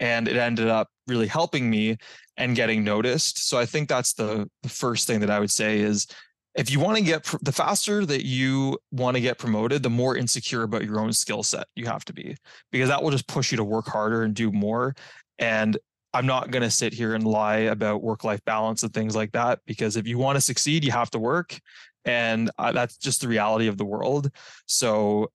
And 0.00 0.28
it 0.28 0.36
ended 0.36 0.68
up 0.68 0.88
really 1.06 1.26
helping 1.26 1.68
me 1.68 1.96
and 2.36 2.54
getting 2.54 2.84
noticed. 2.84 3.48
So 3.48 3.58
i 3.58 3.66
think 3.66 3.88
that's 3.88 4.12
the, 4.14 4.48
the 4.62 4.68
first 4.68 5.06
thing 5.06 5.20
that 5.20 5.30
i 5.30 5.40
would 5.40 5.50
say 5.50 5.80
is 5.80 6.06
if 6.54 6.70
you 6.70 6.80
want 6.80 6.98
to 6.98 7.04
get 7.04 7.24
the 7.42 7.52
faster 7.52 8.04
that 8.04 8.26
you 8.26 8.76
want 8.90 9.16
to 9.16 9.20
get 9.20 9.38
promoted 9.38 9.82
the 9.82 9.90
more 9.90 10.16
insecure 10.16 10.64
about 10.64 10.84
your 10.84 10.98
own 10.98 11.12
skill 11.12 11.42
set 11.42 11.66
you 11.76 11.86
have 11.86 12.04
to 12.04 12.12
be 12.12 12.36
because 12.72 12.88
that 12.88 13.02
will 13.02 13.10
just 13.10 13.28
push 13.28 13.52
you 13.52 13.56
to 13.56 13.64
work 13.64 13.86
harder 13.86 14.22
and 14.22 14.34
do 14.34 14.50
more. 14.50 14.94
And 15.38 15.78
I'm 16.18 16.26
not 16.26 16.50
going 16.50 16.64
to 16.64 16.70
sit 16.70 16.92
here 16.92 17.14
and 17.14 17.22
lie 17.22 17.58
about 17.58 18.02
work 18.02 18.24
life 18.24 18.44
balance 18.44 18.82
and 18.82 18.92
things 18.92 19.14
like 19.14 19.30
that 19.32 19.60
because 19.66 19.96
if 19.96 20.08
you 20.08 20.18
want 20.18 20.34
to 20.34 20.40
succeed, 20.40 20.84
you 20.84 20.90
have 20.90 21.10
to 21.10 21.18
work. 21.20 21.56
And 22.04 22.50
uh, 22.58 22.72
that's 22.72 22.96
just 22.96 23.20
the 23.20 23.28
reality 23.28 23.68
of 23.68 23.78
the 23.78 23.84
world. 23.84 24.28
So 24.66 25.30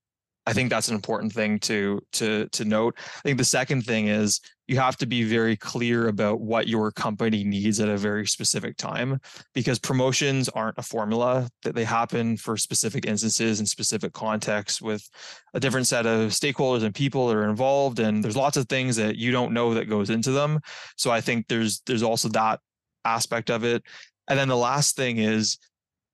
I 0.46 0.52
think 0.52 0.70
that's 0.70 0.90
an 0.90 0.96
important 0.96 1.32
thing 1.32 1.60
to 1.60 2.02
to 2.14 2.50
to 2.50 2.66
note. 2.66 2.96
I 2.98 3.22
think 3.22 3.38
the 3.38 3.46
second 3.46 3.86
thing 3.86 4.10
is 4.10 4.42
you 4.68 4.78
have 4.78 4.96
to 4.98 5.06
be 5.06 5.24
very 5.24 5.58
clear 5.58 6.08
about 6.08 6.40
what 6.40 6.68
your 6.68 6.92
company 6.92 7.44
needs 7.44 7.80
at 7.80 7.90
a 7.90 7.98
very 7.98 8.26
specific 8.26 8.78
time 8.78 9.20
because 9.54 9.78
promotions 9.78 10.48
aren't 10.50 10.78
a 10.78 10.82
formula 10.82 11.50
that 11.64 11.76
they 11.76 11.84
happen 11.84 12.38
for 12.38 12.56
specific 12.56 13.06
instances 13.06 13.60
and 13.60 13.68
specific 13.68 14.14
contexts 14.14 14.82
with 14.82 15.10
a 15.54 15.60
different 15.60 15.88
set 15.88 16.06
of 16.06 16.32
stakeholders 16.32 16.84
and 16.84 16.96
people 16.96 17.28
that 17.28 17.36
are 17.36 17.50
involved 17.50 18.00
and 18.00 18.24
there's 18.24 18.38
lots 18.38 18.56
of 18.56 18.68
things 18.70 18.96
that 18.96 19.18
you 19.18 19.32
don't 19.32 19.54
know 19.54 19.74
that 19.74 19.90
goes 19.90 20.10
into 20.10 20.32
them. 20.32 20.60
So 20.96 21.12
i 21.12 21.20
think 21.20 21.48
there's 21.48 21.82
there's 21.86 22.04
also 22.04 22.30
that 22.30 22.60
aspect 23.06 23.50
of 23.50 23.66
it. 23.66 23.84
And 24.30 24.40
then 24.40 24.48
the 24.48 24.58
last 24.58 24.96
thing 24.96 25.18
is 25.18 25.58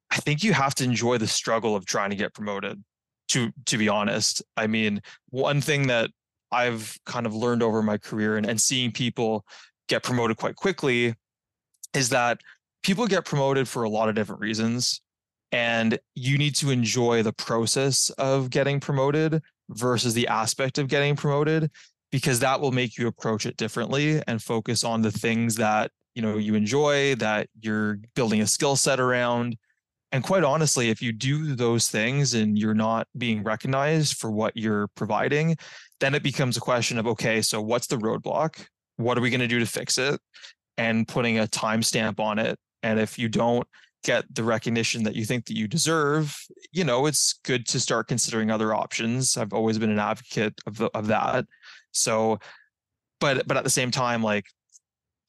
i 0.10 0.18
think 0.18 0.44
you 0.44 0.54
have 0.54 0.74
to 0.76 0.84
enjoy 0.84 1.20
the 1.20 1.28
struggle 1.28 1.76
of 1.76 1.86
trying 1.86 2.10
to 2.10 2.16
get 2.16 2.34
promoted 2.34 2.84
to 3.28 3.52
to 3.68 3.78
be 3.78 3.90
honest. 3.90 4.42
I 4.58 4.66
mean 4.66 5.02
one 5.30 5.62
thing 5.62 5.86
that 5.88 6.10
I've 6.52 6.98
kind 7.06 7.26
of 7.26 7.34
learned 7.34 7.64
over 7.64 7.82
my 7.82 7.98
career 7.98 8.38
and, 8.38 8.46
and 8.46 8.60
seeing 8.60 8.92
people 8.92 9.46
get 9.88 10.04
promoted 10.04 10.38
quite 10.38 10.56
quickly 10.56 11.16
is 11.94 12.10
that 12.10 12.42
people 12.84 13.08
get 13.08 13.26
promoted 13.26 13.68
for 13.68 13.84
a 13.84 13.90
lot 13.90 14.10
of 14.10 14.16
different 14.16 14.42
reasons. 14.42 15.02
And 15.52 15.98
you 16.14 16.38
need 16.38 16.56
to 16.56 16.70
enjoy 16.70 17.24
the 17.24 17.34
process 17.34 18.12
of 18.12 18.52
getting 18.52 18.80
promoted 18.80 19.42
versus 19.70 20.14
the 20.14 20.28
aspect 20.28 20.78
of 20.78 20.88
getting 20.88 21.16
promoted, 21.16 21.72
because 22.12 22.40
that 22.40 22.62
will 22.62 22.72
make 22.72 22.98
you 22.98 23.08
approach 23.08 23.46
it 23.48 23.58
differently 23.58 24.22
and 24.28 24.42
focus 24.42 24.84
on 24.84 25.02
the 25.02 25.12
things 25.12 25.56
that 25.56 25.92
you 26.14 26.22
know 26.22 26.38
you 26.38 26.54
enjoy, 26.54 27.16
that 27.16 27.48
you're 27.62 28.00
building 28.16 28.42
a 28.42 28.48
skill 28.48 28.76
set 28.76 29.00
around. 29.00 29.58
And 30.12 30.24
quite 30.24 30.44
honestly, 30.44 30.90
if 30.90 31.02
you 31.02 31.12
do 31.12 31.56
those 31.56 31.90
things 31.90 32.34
and 32.34 32.58
you're 32.58 32.74
not 32.74 33.08
being 33.18 33.44
recognized 33.44 34.18
for 34.18 34.32
what 34.32 34.58
you're 34.58 34.88
providing, 34.96 35.56
then 36.00 36.16
it 36.16 36.24
becomes 36.24 36.58
a 36.58 36.62
question 36.62 36.98
of 36.98 37.06
okay, 37.08 37.42
so 37.42 37.62
what's 37.62 37.88
the 37.88 37.98
roadblock? 37.98 38.66
What 38.98 39.18
are 39.18 39.22
we 39.22 39.30
going 39.30 39.40
to 39.42 39.48
do 39.48 39.60
to 39.60 39.66
fix 39.66 39.98
it? 39.98 40.20
And 40.78 41.08
putting 41.08 41.40
a 41.40 41.46
timestamp 41.46 42.20
on 42.20 42.40
it. 42.40 42.58
And 42.82 43.00
if 43.00 43.20
you 43.20 43.30
don't 43.30 43.68
get 44.04 44.24
the 44.34 44.44
recognition 44.44 45.04
that 45.04 45.16
you 45.16 45.26
think 45.26 45.46
that 45.46 45.58
you 45.58 45.68
deserve, 45.68 46.36
you 46.72 46.84
know, 46.84 47.06
it's 47.06 47.34
good 47.44 47.68
to 47.68 47.80
start 47.80 48.08
considering 48.08 48.50
other 48.50 48.74
options. 48.74 49.38
I've 49.38 49.54
always 49.54 49.78
been 49.78 49.92
an 49.92 50.00
advocate 50.00 50.54
of 50.66 50.78
the, 50.78 50.90
of 50.94 51.08
that. 51.08 51.46
So, 51.92 52.40
but 53.20 53.46
but 53.48 53.58
at 53.58 53.64
the 53.64 53.70
same 53.70 53.92
time, 53.92 54.24
like 54.24 54.46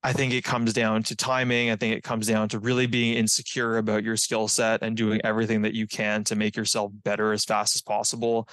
I 0.03 0.13
think 0.15 0.33
it 0.33 0.45
comes 0.45 0.73
down 0.73 1.03
to 1.05 1.17
timing. 1.17 1.71
I 1.71 1.77
think 1.77 1.95
it 1.95 2.03
comes 2.03 2.27
down 2.27 2.49
to 2.51 2.59
really 2.59 2.87
being 2.87 3.15
insecure 3.15 3.77
about 3.77 4.03
your 4.03 4.17
skill 4.17 4.49
set 4.49 4.83
and 4.83 4.97
doing 4.97 5.21
everything 5.25 5.63
that 5.63 5.75
you 5.75 5.87
can 5.87 6.25
to 6.25 6.37
make 6.37 6.57
yourself 6.57 6.91
better 7.05 7.33
as 7.33 7.45
fast 7.45 7.75
as 7.75 7.83
possible 7.83 8.49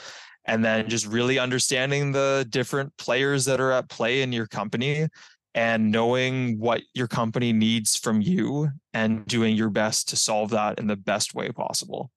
and 0.48 0.64
then 0.64 0.90
just 0.90 1.06
really 1.06 1.38
understanding 1.38 2.12
the 2.12 2.46
different 2.50 2.96
players 2.98 3.46
that 3.46 3.60
are 3.60 3.72
at 3.72 3.90
play 3.90 4.22
in 4.22 4.32
your 4.32 4.48
company 4.48 5.08
and 5.54 5.92
knowing 5.92 6.58
what 6.60 6.82
your 6.94 7.08
company 7.08 7.52
needs 7.52 7.98
from 7.98 8.22
you 8.22 8.70
and 8.94 9.26
doing 9.26 9.56
your 9.56 9.70
best 9.70 10.10
to 10.10 10.16
solve 10.16 10.52
that 10.52 10.80
in 10.80 10.88
the 10.88 10.96
best 10.96 11.36
way 11.36 11.50
possible. 11.50 12.12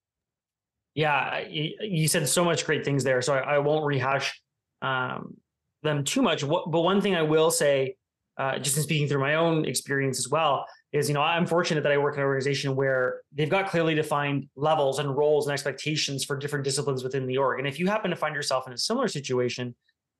Yeah, 0.94 1.40
you 1.48 2.08
said 2.08 2.28
so 2.28 2.44
much 2.44 2.66
great 2.66 2.84
things 2.84 3.04
there, 3.04 3.22
so 3.22 3.34
I, 3.34 3.58
won't 3.58 3.84
rehash 3.86 4.40
um, 4.82 5.36
them 5.82 6.04
too 6.04 6.20
much. 6.20 6.46
But 6.46 6.68
one 6.68 7.00
thing 7.00 7.14
I 7.14 7.22
will 7.22 7.50
say, 7.50 7.96
uh, 8.40 8.58
just 8.58 8.76
in 8.76 8.82
speaking 8.82 9.06
through 9.06 9.20
my 9.20 9.34
own 9.34 9.64
experience 9.64 10.18
as 10.18 10.28
well, 10.28 10.66
is 10.92 11.08
you 11.08 11.14
know 11.14 11.22
i'm 11.22 11.46
fortunate 11.46 11.82
that 11.82 11.92
i 11.92 11.98
work 11.98 12.14
in 12.14 12.20
an 12.20 12.26
organization 12.26 12.74
where 12.74 13.20
they've 13.32 13.50
got 13.56 13.68
clearly 13.68 13.94
defined 13.94 14.48
levels 14.56 14.98
and 14.98 15.16
roles 15.16 15.46
and 15.46 15.52
expectations 15.52 16.24
for 16.24 16.36
different 16.36 16.64
disciplines 16.64 17.04
within 17.04 17.26
the 17.26 17.36
org. 17.36 17.58
And 17.60 17.68
if 17.68 17.78
you 17.78 17.86
happen 17.86 18.10
to 18.10 18.16
find 18.16 18.34
yourself 18.34 18.66
in 18.66 18.72
a 18.72 18.78
similar 18.78 19.08
situation 19.08 19.74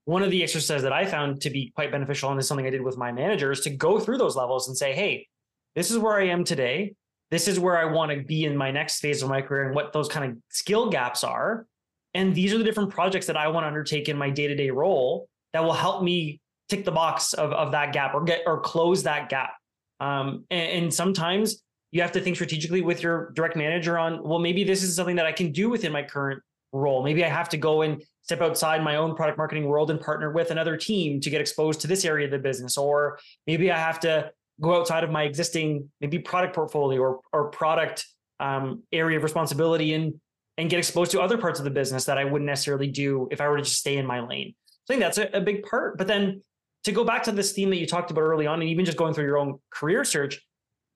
one 0.06 0.22
of 0.22 0.30
the 0.30 0.42
exercises 0.42 0.82
that 0.82 0.92
i 0.92 1.04
found 1.04 1.40
to 1.42 1.50
be 1.50 1.72
quite 1.74 1.92
beneficial 1.92 2.30
and 2.30 2.40
is 2.40 2.48
something 2.48 2.66
i 2.66 2.70
did 2.70 2.82
with 2.82 2.96
my 2.96 3.12
managers 3.12 3.60
to 3.60 3.70
go 3.70 4.00
through 4.00 4.18
those 4.18 4.34
levels 4.34 4.68
and 4.68 4.76
say 4.76 4.94
hey 4.94 5.26
this 5.74 5.90
is 5.90 5.98
where 5.98 6.18
i 6.18 6.26
am 6.26 6.44
today. 6.44 6.94
This 7.30 7.46
is 7.46 7.60
where 7.60 7.78
i 7.78 7.84
want 7.84 8.10
to 8.10 8.22
be 8.22 8.44
in 8.44 8.56
my 8.56 8.70
next 8.70 9.00
phase 9.00 9.22
of 9.22 9.28
my 9.28 9.40
career 9.40 9.66
and 9.66 9.74
what 9.74 9.92
those 9.92 10.08
kind 10.08 10.32
of 10.32 10.38
skill 10.48 10.90
gaps 10.90 11.22
are. 11.22 11.66
And 12.12 12.34
these 12.34 12.52
are 12.52 12.58
the 12.58 12.64
different 12.64 12.90
projects 12.90 13.26
that 13.26 13.36
i 13.36 13.48
want 13.48 13.64
to 13.64 13.68
undertake 13.68 14.08
in 14.08 14.16
my 14.16 14.30
day-to-day 14.30 14.70
role 14.70 15.28
that 15.52 15.62
will 15.62 15.72
help 15.72 16.02
me 16.02 16.39
tick 16.70 16.84
the 16.84 16.92
box 16.92 17.32
of, 17.34 17.52
of 17.52 17.72
that 17.72 17.92
gap 17.92 18.14
or 18.14 18.22
get 18.22 18.42
or 18.46 18.60
close 18.60 19.02
that 19.02 19.28
gap 19.28 19.52
um, 20.00 20.44
and, 20.50 20.84
and 20.84 20.94
sometimes 20.94 21.62
you 21.92 22.02
have 22.02 22.12
to 22.12 22.20
think 22.20 22.36
strategically 22.36 22.80
with 22.80 23.02
your 23.02 23.30
direct 23.34 23.56
manager 23.56 23.98
on, 23.98 24.22
well, 24.22 24.38
maybe 24.38 24.64
this 24.64 24.82
is 24.82 24.94
something 24.94 25.16
that 25.16 25.26
I 25.26 25.32
can 25.32 25.52
do 25.52 25.68
within 25.68 25.92
my 25.92 26.02
current 26.02 26.42
role. 26.72 27.02
Maybe 27.02 27.24
I 27.24 27.28
have 27.28 27.48
to 27.50 27.56
go 27.56 27.82
and 27.82 28.02
step 28.22 28.40
outside 28.40 28.82
my 28.82 28.96
own 28.96 29.16
product 29.16 29.38
marketing 29.38 29.64
world 29.64 29.90
and 29.90 30.00
partner 30.00 30.30
with 30.30 30.50
another 30.50 30.76
team 30.76 31.20
to 31.20 31.30
get 31.30 31.40
exposed 31.40 31.80
to 31.80 31.88
this 31.88 32.04
area 32.04 32.26
of 32.26 32.30
the 32.30 32.38
business. 32.38 32.78
Or 32.78 33.18
maybe 33.46 33.72
I 33.72 33.78
have 33.78 34.00
to 34.00 34.30
go 34.60 34.78
outside 34.78 35.02
of 35.04 35.10
my 35.10 35.24
existing 35.24 35.90
maybe 36.00 36.18
product 36.18 36.54
portfolio 36.54 37.00
or 37.00 37.20
or 37.32 37.50
product 37.50 38.06
um, 38.38 38.82
area 38.92 39.16
of 39.16 39.24
responsibility 39.24 39.94
and 39.94 40.20
and 40.58 40.70
get 40.70 40.78
exposed 40.78 41.10
to 41.12 41.20
other 41.20 41.38
parts 41.38 41.58
of 41.58 41.64
the 41.64 41.70
business 41.70 42.04
that 42.04 42.18
I 42.18 42.24
wouldn't 42.24 42.46
necessarily 42.46 42.86
do 42.86 43.26
if 43.32 43.40
I 43.40 43.48
were 43.48 43.56
to 43.56 43.62
just 43.62 43.78
stay 43.78 43.96
in 43.96 44.06
my 44.06 44.20
lane. 44.20 44.54
I 44.68 44.86
think 44.86 45.00
that's 45.00 45.18
a, 45.18 45.28
a 45.32 45.40
big 45.40 45.64
part. 45.64 45.98
But 45.98 46.06
then 46.06 46.42
to 46.85 46.93
go 46.93 47.05
back 47.05 47.22
to 47.24 47.33
this 47.33 47.53
theme 47.53 47.70
that 47.70 47.76
you 47.76 47.87
talked 47.87 48.11
about 48.11 48.22
early 48.22 48.47
on, 48.47 48.61
and 48.61 48.70
even 48.70 48.85
just 48.85 48.97
going 48.97 49.14
through 49.14 49.26
your 49.26 49.39
own 49.39 49.59
career 49.70 50.05
search, 50.05 50.41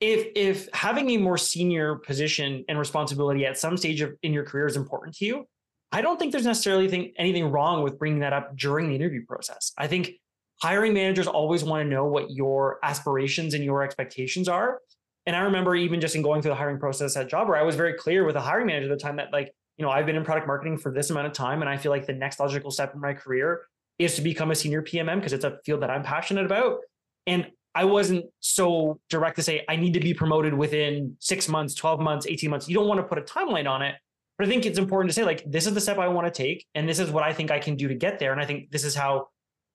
if 0.00 0.28
if 0.34 0.68
having 0.72 1.10
a 1.10 1.16
more 1.16 1.38
senior 1.38 1.96
position 1.96 2.64
and 2.68 2.78
responsibility 2.78 3.46
at 3.46 3.58
some 3.58 3.76
stage 3.76 4.00
of 4.00 4.14
in 4.22 4.32
your 4.32 4.44
career 4.44 4.66
is 4.66 4.76
important 4.76 5.16
to 5.16 5.24
you, 5.24 5.46
I 5.92 6.02
don't 6.02 6.18
think 6.18 6.32
there's 6.32 6.46
necessarily 6.46 6.88
think, 6.88 7.14
anything 7.18 7.50
wrong 7.50 7.82
with 7.82 7.98
bringing 7.98 8.20
that 8.20 8.32
up 8.32 8.56
during 8.56 8.88
the 8.88 8.96
interview 8.96 9.24
process. 9.24 9.72
I 9.78 9.86
think 9.86 10.12
hiring 10.60 10.94
managers 10.94 11.26
always 11.26 11.62
want 11.64 11.84
to 11.84 11.88
know 11.88 12.06
what 12.06 12.30
your 12.30 12.78
aspirations 12.82 13.54
and 13.54 13.64
your 13.64 13.82
expectations 13.82 14.48
are. 14.48 14.80
And 15.26 15.34
I 15.34 15.40
remember 15.40 15.74
even 15.74 16.00
just 16.00 16.16
in 16.16 16.22
going 16.22 16.42
through 16.42 16.50
the 16.50 16.56
hiring 16.56 16.78
process 16.78 17.16
at 17.16 17.28
Jobber, 17.28 17.56
I 17.56 17.62
was 17.62 17.76
very 17.76 17.94
clear 17.94 18.24
with 18.24 18.36
a 18.36 18.40
hiring 18.40 18.66
manager 18.66 18.92
at 18.92 18.98
the 18.98 19.02
time 19.02 19.16
that 19.16 19.32
like, 19.32 19.52
you 19.76 19.84
know, 19.84 19.90
I've 19.90 20.06
been 20.06 20.16
in 20.16 20.24
product 20.24 20.46
marketing 20.46 20.78
for 20.78 20.92
this 20.92 21.10
amount 21.10 21.26
of 21.26 21.32
time, 21.32 21.60
and 21.60 21.68
I 21.68 21.76
feel 21.76 21.90
like 21.90 22.06
the 22.06 22.12
next 22.12 22.38
logical 22.38 22.70
step 22.70 22.94
in 22.94 23.00
my 23.00 23.14
career 23.14 23.62
is 23.98 24.16
to 24.16 24.22
become 24.22 24.50
a 24.50 24.54
senior 24.54 24.82
PMM 24.82 25.16
because 25.16 25.32
it's 25.32 25.44
a 25.44 25.58
field 25.64 25.82
that 25.82 25.90
I'm 25.90 26.02
passionate 26.02 26.46
about. 26.46 26.78
And 27.26 27.50
I 27.74 27.84
wasn't 27.84 28.26
so 28.40 29.00
direct 29.10 29.36
to 29.36 29.42
say 29.42 29.64
I 29.68 29.76
need 29.76 29.94
to 29.94 30.00
be 30.00 30.14
promoted 30.14 30.54
within 30.54 31.16
six 31.20 31.48
months, 31.48 31.74
12 31.74 32.00
months, 32.00 32.26
18 32.26 32.50
months. 32.50 32.68
You 32.68 32.74
don't 32.74 32.86
want 32.86 33.00
to 33.00 33.04
put 33.04 33.18
a 33.18 33.22
timeline 33.22 33.68
on 33.68 33.82
it. 33.82 33.96
But 34.38 34.46
I 34.46 34.50
think 34.50 34.66
it's 34.66 34.78
important 34.78 35.10
to 35.10 35.14
say, 35.14 35.24
like, 35.24 35.44
this 35.46 35.66
is 35.66 35.74
the 35.74 35.80
step 35.80 35.98
I 35.98 36.08
want 36.08 36.26
to 36.26 36.30
take, 36.30 36.66
and 36.74 36.88
this 36.88 36.98
is 36.98 37.10
what 37.10 37.22
I 37.22 37.32
think 37.32 37.52
I 37.52 37.60
can 37.60 37.76
do 37.76 37.86
to 37.86 37.94
get 37.94 38.18
there. 38.18 38.32
And 38.32 38.40
I 38.40 38.46
think 38.46 38.70
this 38.70 38.84
is 38.84 38.94
how 38.94 39.28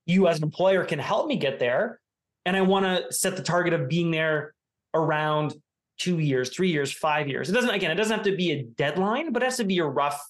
you 0.06 0.28
as 0.28 0.38
an 0.38 0.44
employer 0.44 0.84
can 0.84 1.00
help 1.00 1.28
me 1.28 1.38
get 1.38 1.60
there. 1.60 2.00
And 2.46 2.58
I 2.58 2.62
want 2.62 2.86
to 2.86 3.14
set 3.14 3.38
the 3.38 3.44
target 3.44 3.74
of 3.74 3.88
being 3.88 4.12
there 4.12 4.54
around 4.94 5.54
two 5.98 6.20
years, 6.20 6.50
three 6.50 6.72
years, 6.72 6.92
five 6.92 7.28
years. 7.30 7.50
It 7.50 7.54
doesn't, 7.54 7.70
again, 7.70 7.92
it 7.92 7.96
doesn't 7.96 8.16
have 8.16 8.26
to 8.26 8.36
be 8.36 8.52
a 8.52 8.64
deadline, 8.64 9.32
but 9.32 9.44
it 9.44 9.46
has 9.46 9.58
to 9.58 9.66
be 9.66 9.80
a 9.80 9.86
rough 9.86 10.22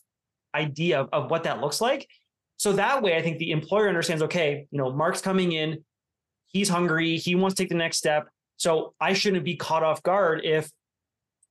idea 0.54 1.02
of, 1.02 1.10
of 1.12 1.32
what 1.32 1.44
that 1.44 1.62
looks 1.62 1.82
like. 1.82 2.08
So 2.60 2.74
that 2.74 3.02
way, 3.02 3.16
I 3.16 3.22
think 3.22 3.38
the 3.38 3.52
employer 3.52 3.88
understands 3.88 4.22
okay, 4.24 4.68
you 4.70 4.78
know, 4.78 4.92
Mark's 4.92 5.22
coming 5.22 5.54
in, 5.54 5.84
he's 6.48 6.68
hungry, 6.68 7.18
he 7.18 7.34
wants 7.34 7.56
to 7.56 7.64
take 7.64 7.70
the 7.70 7.76
next 7.76 7.98
step. 7.98 8.28
So 8.58 8.94
I 9.00 9.14
shouldn't 9.14 9.46
be 9.46 9.56
caught 9.56 9.82
off 9.82 10.04
guard 10.04 10.42
if 10.44 10.70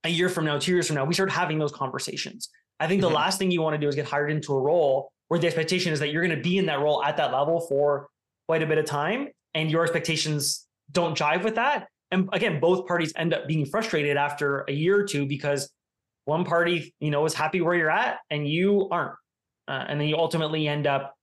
a 0.04 0.10
year 0.10 0.28
from 0.28 0.44
now, 0.44 0.58
two 0.58 0.72
years 0.72 0.86
from 0.86 0.96
now, 0.96 1.06
we 1.06 1.14
start 1.14 1.30
having 1.30 1.58
those 1.58 1.72
conversations. 1.72 2.50
I 2.78 2.86
think 2.86 3.00
mm-hmm. 3.00 3.10
the 3.10 3.16
last 3.16 3.38
thing 3.38 3.50
you 3.50 3.62
want 3.62 3.72
to 3.72 3.78
do 3.78 3.88
is 3.88 3.94
get 3.94 4.04
hired 4.04 4.30
into 4.30 4.52
a 4.52 4.60
role 4.60 5.10
where 5.28 5.40
the 5.40 5.46
expectation 5.46 5.94
is 5.94 5.98
that 6.00 6.10
you're 6.10 6.22
going 6.22 6.36
to 6.36 6.42
be 6.42 6.58
in 6.58 6.66
that 6.66 6.80
role 6.80 7.02
at 7.02 7.16
that 7.16 7.32
level 7.32 7.60
for 7.60 8.08
quite 8.46 8.62
a 8.62 8.66
bit 8.66 8.76
of 8.76 8.84
time 8.84 9.28
and 9.54 9.70
your 9.70 9.82
expectations 9.84 10.66
don't 10.92 11.16
jive 11.16 11.42
with 11.42 11.54
that. 11.54 11.88
And 12.10 12.28
again, 12.34 12.60
both 12.60 12.86
parties 12.86 13.14
end 13.16 13.32
up 13.32 13.48
being 13.48 13.64
frustrated 13.64 14.18
after 14.18 14.64
a 14.68 14.72
year 14.72 15.00
or 15.00 15.04
two 15.04 15.26
because 15.26 15.70
one 16.26 16.44
party, 16.44 16.94
you 17.00 17.10
know, 17.10 17.24
is 17.24 17.32
happy 17.32 17.62
where 17.62 17.74
you're 17.74 17.90
at 17.90 18.18
and 18.30 18.46
you 18.46 18.88
aren't 18.90 19.14
uh, 19.68 19.84
and 19.88 20.00
then 20.00 20.08
you 20.08 20.16
ultimately 20.16 20.66
end 20.66 20.86
up 20.86 21.14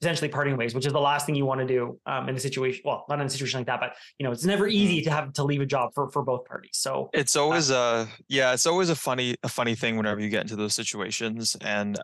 essentially 0.00 0.28
parting 0.28 0.56
ways, 0.56 0.74
which 0.74 0.86
is 0.86 0.92
the 0.92 1.00
last 1.00 1.26
thing 1.26 1.34
you 1.34 1.44
want 1.44 1.60
to 1.60 1.66
do 1.66 2.00
um, 2.06 2.28
in 2.28 2.34
a 2.34 2.40
situation. 2.40 2.80
Well, 2.84 3.04
not 3.08 3.20
in 3.20 3.26
a 3.26 3.30
situation 3.30 3.60
like 3.60 3.66
that, 3.66 3.80
but 3.80 3.94
you 4.18 4.24
know, 4.24 4.32
it's 4.32 4.44
never 4.44 4.66
easy 4.66 5.02
to 5.02 5.10
have 5.10 5.32
to 5.34 5.44
leave 5.44 5.60
a 5.60 5.66
job 5.66 5.90
for 5.94 6.08
for 6.10 6.22
both 6.22 6.44
parties. 6.46 6.72
So 6.74 7.10
it's 7.12 7.36
always 7.36 7.70
uh, 7.70 8.06
a 8.08 8.22
yeah, 8.28 8.52
it's 8.52 8.66
always 8.66 8.88
a 8.88 8.96
funny 8.96 9.36
a 9.42 9.48
funny 9.48 9.74
thing 9.74 9.96
whenever 9.96 10.20
you 10.20 10.30
get 10.30 10.42
into 10.42 10.56
those 10.56 10.74
situations. 10.74 11.56
And 11.60 11.98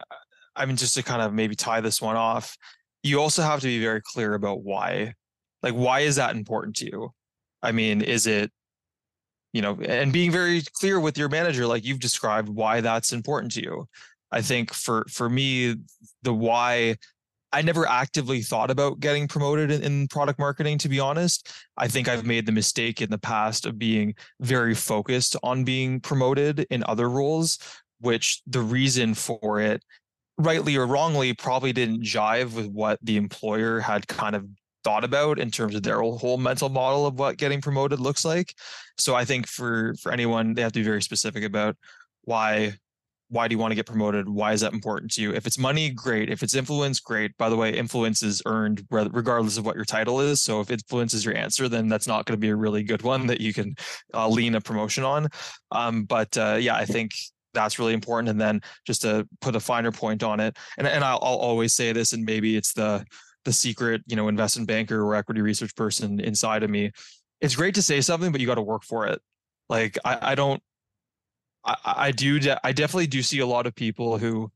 I 0.55 0.67
mean, 0.67 0.77
just 0.77 0.95
to 0.95 1.03
kind 1.03 1.23
of 1.23 1.33
maybe 1.33 1.55
tie 1.55 1.81
this 1.81 2.03
one 2.03 2.17
off, 2.17 2.57
you 3.03 3.21
also 3.21 3.43
have 3.43 3.61
to 3.61 3.67
be 3.67 3.81
very 3.81 4.03
clear 4.03 4.35
about 4.35 4.63
why, 4.63 5.15
like, 5.63 5.75
why 5.75 6.01
is 6.01 6.17
that 6.17 6.37
important 6.37 6.77
to 6.77 6.87
you? 6.87 7.11
I 7.63 7.73
mean, 7.73 8.03
is 8.03 8.27
it 8.27 8.51
you 9.53 9.63
know, 9.63 9.79
and 9.87 10.13
being 10.13 10.31
very 10.31 10.63
clear 10.75 11.01
with 11.01 11.17
your 11.17 11.31
manager, 11.31 11.67
like 11.67 11.83
you've 11.83 11.99
described, 11.99 12.47
why 12.47 12.83
that's 12.83 13.15
important 13.15 13.53
to 13.53 13.63
you. 13.63 13.89
I 14.33 14.43
think 14.43 14.73
for 14.73 15.07
for 15.11 15.29
me, 15.29 15.77
the 16.23 16.35
why 16.35 16.97
I 17.53 17.63
never 17.63 17.89
actively 17.89 18.43
thought 18.43 18.71
about 18.71 19.01
getting 19.01 19.29
promoted 19.29 19.71
in, 19.71 19.83
in, 19.83 20.09
product 20.09 20.39
marketing, 20.39 20.79
to 20.79 20.89
be 20.89 21.01
honest. 21.01 21.51
I 21.77 21.89
think 21.89 22.09
I've 22.09 22.21
mm-hmm. 22.21 22.29
made 22.29 22.47
the 22.47 22.53
mistake 22.53 23.01
in 23.01 23.09
the 23.11 23.19
past 23.19 23.65
of 23.67 23.79
being 23.79 24.15
very 24.41 24.75
focused 24.75 25.37
on 25.43 25.65
being 25.65 26.01
promoted 26.01 26.67
in 26.71 26.85
other 26.87 27.09
roles, 27.09 27.59
which 28.01 28.43
the 28.47 28.61
reason 28.61 29.15
for 29.15 29.61
it 29.61 29.83
rightly 30.39 30.77
or 30.77 30.87
wrongly, 30.87 31.33
probably 31.33 31.73
didn't 31.73 32.03
jive 32.03 32.53
with 32.55 32.67
what 32.67 32.99
the 33.03 33.17
employer 33.17 33.81
had 33.81 34.07
kind 34.07 34.37
of 34.37 34.47
thought 34.85 35.05
about 35.05 35.39
in 35.39 35.51
terms 35.51 35.75
of 35.75 35.83
their 35.83 36.01
whole 36.01 36.37
mental 36.37 36.69
model 36.69 37.07
of 37.07 37.19
what 37.19 37.39
getting 37.39 37.61
promoted 37.61 37.99
looks 37.99 38.25
like. 38.25 38.55
So 38.99 39.15
I 39.15 39.25
think 39.25 39.47
for 39.47 39.95
for 40.01 40.13
anyone, 40.13 40.55
they 40.55 40.63
have 40.63 40.73
to 40.73 40.81
be 40.81 40.85
very 40.85 41.03
specific 41.03 41.43
about 41.43 41.77
why 42.23 42.75
why 43.29 43.49
do 43.49 43.55
you 43.55 43.59
want 43.59 43.73
to 43.73 43.75
get 43.75 43.87
promoted? 43.87 44.29
Why 44.29 44.53
is 44.53 44.61
that 44.61 44.73
important 44.73 45.11
to 45.13 45.23
you? 45.23 45.33
If 45.33 45.47
it's 45.47 45.59
money, 45.59 45.91
great. 45.91 46.31
If 46.31 46.43
it's 46.43 46.55
influence, 46.55 47.01
great. 47.01 47.37
By 47.37 47.49
the 47.49 47.57
way, 47.57 47.73
influence 47.73 48.23
is 48.23 48.41
earned 48.47 48.87
regardless 48.91 49.59
of 49.59 49.67
what 49.67 49.75
your 49.75 49.85
title 49.85 50.21
is. 50.21 50.43
So 50.43 50.61
if 50.61 50.71
influence 50.71 51.13
is 51.13 51.25
your 51.25 51.37
answer, 51.37 51.69
then 51.69 51.89
that's 51.89 52.07
not 52.07 52.25
going 52.25 52.37
to 52.37 52.41
be 52.41 52.51
a 52.51 52.57
really 52.57 52.85
good 52.85 53.03
one 53.03 53.27
that 53.27 53.41
you 53.41 53.53
can 53.53 53.75
uh, 54.15 54.29
lean 54.29 54.55
a 54.55 54.61
promotion 54.61 55.03
on. 55.03 55.29
Um, 55.73 56.05
but 56.05 56.37
uh, 56.39 56.57
yeah, 56.61 56.77
I 56.77 56.85
think 56.85 57.11
that's 57.53 57.79
really 57.79 57.95
important. 57.95 58.29
And 58.29 58.41
then 58.41 58.61
just 58.87 59.03
to 59.03 59.27
put 59.41 59.57
a 59.57 59.61
finer 59.61 59.91
point 59.91 60.23
on 60.23 60.39
it, 60.39 60.57
and, 60.79 60.87
and 60.87 61.03
I'll, 61.03 61.19
I'll 61.21 61.37
always 61.37 61.73
say 61.73 61.93
this, 61.93 62.13
and 62.13 62.25
maybe 62.25 62.57
it's 62.57 62.73
the 62.73 63.05
the 63.45 63.53
secret, 63.53 64.03
you 64.07 64.17
know, 64.17 64.27
investment 64.27 64.67
banker 64.67 65.01
or 65.03 65.15
equity 65.15 65.41
research 65.41 65.75
person 65.77 66.19
inside 66.19 66.65
of 66.65 66.71
me. 66.71 66.91
It's 67.41 67.55
great 67.55 67.77
to 67.77 67.83
say 67.83 68.01
something, 68.01 68.33
but 68.33 68.41
you 68.41 68.47
got 68.47 68.57
to 68.57 68.63
work 68.63 68.83
for 68.83 69.07
it. 69.07 69.21
Like 69.69 69.99
I, 70.05 70.33
I 70.33 70.35
don't 70.35 70.61
I, 71.67 71.77
I 71.85 72.11
do 72.13 72.41
I 72.65 72.73
definitely 72.73 73.09
do 73.09 73.23
see 73.23 73.41
a 73.41 73.47
lot 73.47 73.67
of 73.67 73.75
people 73.75 74.19
who 74.19 74.51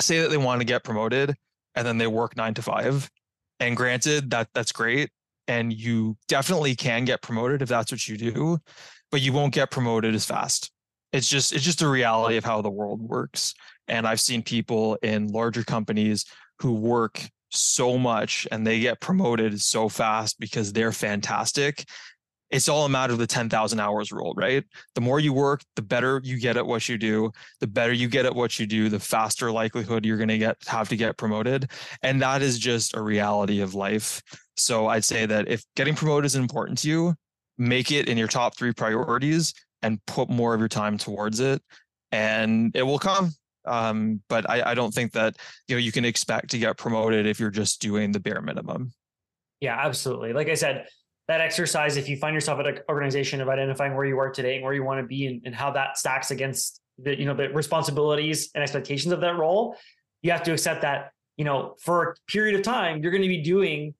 say 0.00 0.20
that 0.20 0.30
they 0.30 0.36
want 0.36 0.60
to 0.60 0.66
get 0.66 0.84
promoted 0.84 1.36
and 1.74 1.86
then 1.86 1.98
they 1.98 2.06
work 2.06 2.36
nine 2.36 2.54
to 2.54 2.62
five. 2.62 3.10
And 3.60 3.76
granted, 3.76 4.30
that 4.30 4.48
that's 4.54 4.72
great. 4.72 5.10
And 5.48 5.72
you 5.72 6.16
definitely 6.28 6.74
can 6.74 7.04
get 7.04 7.22
promoted 7.22 7.62
if 7.62 7.68
that's 7.68 7.92
what 7.92 8.08
you 8.08 8.16
do, 8.16 8.58
but 9.10 9.20
you 9.20 9.32
won't 9.32 9.54
get 9.54 9.70
promoted 9.70 10.14
as 10.14 10.24
fast. 10.24 10.72
It's 11.12 11.28
just 11.28 11.52
it's 11.52 11.64
just 11.64 11.82
a 11.82 11.88
reality 11.88 12.36
of 12.36 12.44
how 12.44 12.62
the 12.62 12.70
world 12.70 13.00
works. 13.00 13.54
And 13.88 14.06
I've 14.06 14.20
seen 14.20 14.42
people 14.42 14.98
in 15.02 15.28
larger 15.28 15.62
companies 15.62 16.24
who 16.58 16.72
work 16.72 17.22
so 17.50 17.96
much 17.96 18.46
and 18.50 18.66
they 18.66 18.80
get 18.80 19.00
promoted 19.00 19.60
so 19.60 19.88
fast 19.88 20.40
because 20.40 20.72
they're 20.72 20.92
fantastic 20.92 21.84
it's 22.50 22.68
all 22.68 22.84
a 22.84 22.88
matter 22.88 23.12
of 23.12 23.18
the 23.18 23.26
10,000 23.26 23.80
hours 23.80 24.12
rule, 24.12 24.32
right? 24.36 24.64
The 24.94 25.00
more 25.00 25.18
you 25.18 25.32
work, 25.32 25.62
the 25.74 25.82
better 25.82 26.20
you 26.22 26.38
get 26.38 26.56
at 26.56 26.66
what 26.66 26.88
you 26.88 26.96
do. 26.96 27.32
The 27.60 27.66
better 27.66 27.92
you 27.92 28.08
get 28.08 28.24
at 28.24 28.34
what 28.34 28.58
you 28.58 28.66
do, 28.66 28.88
the 28.88 29.00
faster 29.00 29.50
likelihood 29.50 30.04
you're 30.04 30.16
going 30.16 30.28
to 30.28 30.38
get 30.38 30.56
have 30.66 30.88
to 30.90 30.96
get 30.96 31.16
promoted. 31.16 31.70
And 32.02 32.22
that 32.22 32.42
is 32.42 32.58
just 32.58 32.96
a 32.96 33.02
reality 33.02 33.60
of 33.60 33.74
life. 33.74 34.22
So 34.56 34.86
I'd 34.86 35.04
say 35.04 35.26
that 35.26 35.48
if 35.48 35.64
getting 35.74 35.94
promoted 35.94 36.26
is 36.26 36.36
important 36.36 36.78
to 36.78 36.88
you, 36.88 37.14
make 37.58 37.90
it 37.90 38.08
in 38.08 38.16
your 38.16 38.28
top 38.28 38.56
three 38.56 38.72
priorities 38.72 39.52
and 39.82 40.04
put 40.06 40.28
more 40.28 40.54
of 40.54 40.60
your 40.60 40.68
time 40.68 40.98
towards 40.98 41.40
it 41.40 41.62
and 42.12 42.74
it 42.74 42.82
will 42.82 42.98
come. 42.98 43.32
Um, 43.64 44.22
but 44.28 44.48
I, 44.48 44.70
I 44.70 44.74
don't 44.74 44.94
think 44.94 45.12
that 45.12 45.36
you 45.66 45.74
know 45.74 45.80
you 45.80 45.90
can 45.90 46.04
expect 46.04 46.50
to 46.50 46.58
get 46.58 46.78
promoted 46.78 47.26
if 47.26 47.40
you're 47.40 47.50
just 47.50 47.80
doing 47.80 48.12
the 48.12 48.20
bare 48.20 48.40
minimum. 48.40 48.92
Yeah, 49.60 49.76
absolutely. 49.76 50.32
Like 50.32 50.48
I 50.48 50.54
said, 50.54 50.86
that 51.28 51.40
exercise, 51.40 51.96
if 51.96 52.08
you 52.08 52.16
find 52.16 52.34
yourself 52.34 52.60
at 52.60 52.66
an 52.66 52.78
organization 52.88 53.40
of 53.40 53.48
identifying 53.48 53.94
where 53.94 54.04
you 54.04 54.18
are 54.18 54.30
today 54.30 54.56
and 54.56 54.64
where 54.64 54.72
you 54.72 54.84
want 54.84 55.00
to 55.00 55.06
be 55.06 55.26
and, 55.26 55.42
and 55.44 55.54
how 55.54 55.70
that 55.72 55.98
stacks 55.98 56.30
against 56.30 56.80
the, 56.98 57.18
you 57.18 57.24
know, 57.24 57.34
the 57.34 57.48
responsibilities 57.50 58.50
and 58.54 58.62
expectations 58.62 59.12
of 59.12 59.20
that 59.20 59.36
role, 59.36 59.76
you 60.22 60.30
have 60.30 60.42
to 60.44 60.52
accept 60.52 60.82
that, 60.82 61.12
you 61.36 61.44
know, 61.44 61.74
for 61.80 62.10
a 62.10 62.14
period 62.30 62.54
of 62.54 62.62
time, 62.62 63.02
you're 63.02 63.10
going 63.10 63.22
to 63.22 63.28
be 63.28 63.42
doing, 63.42 63.94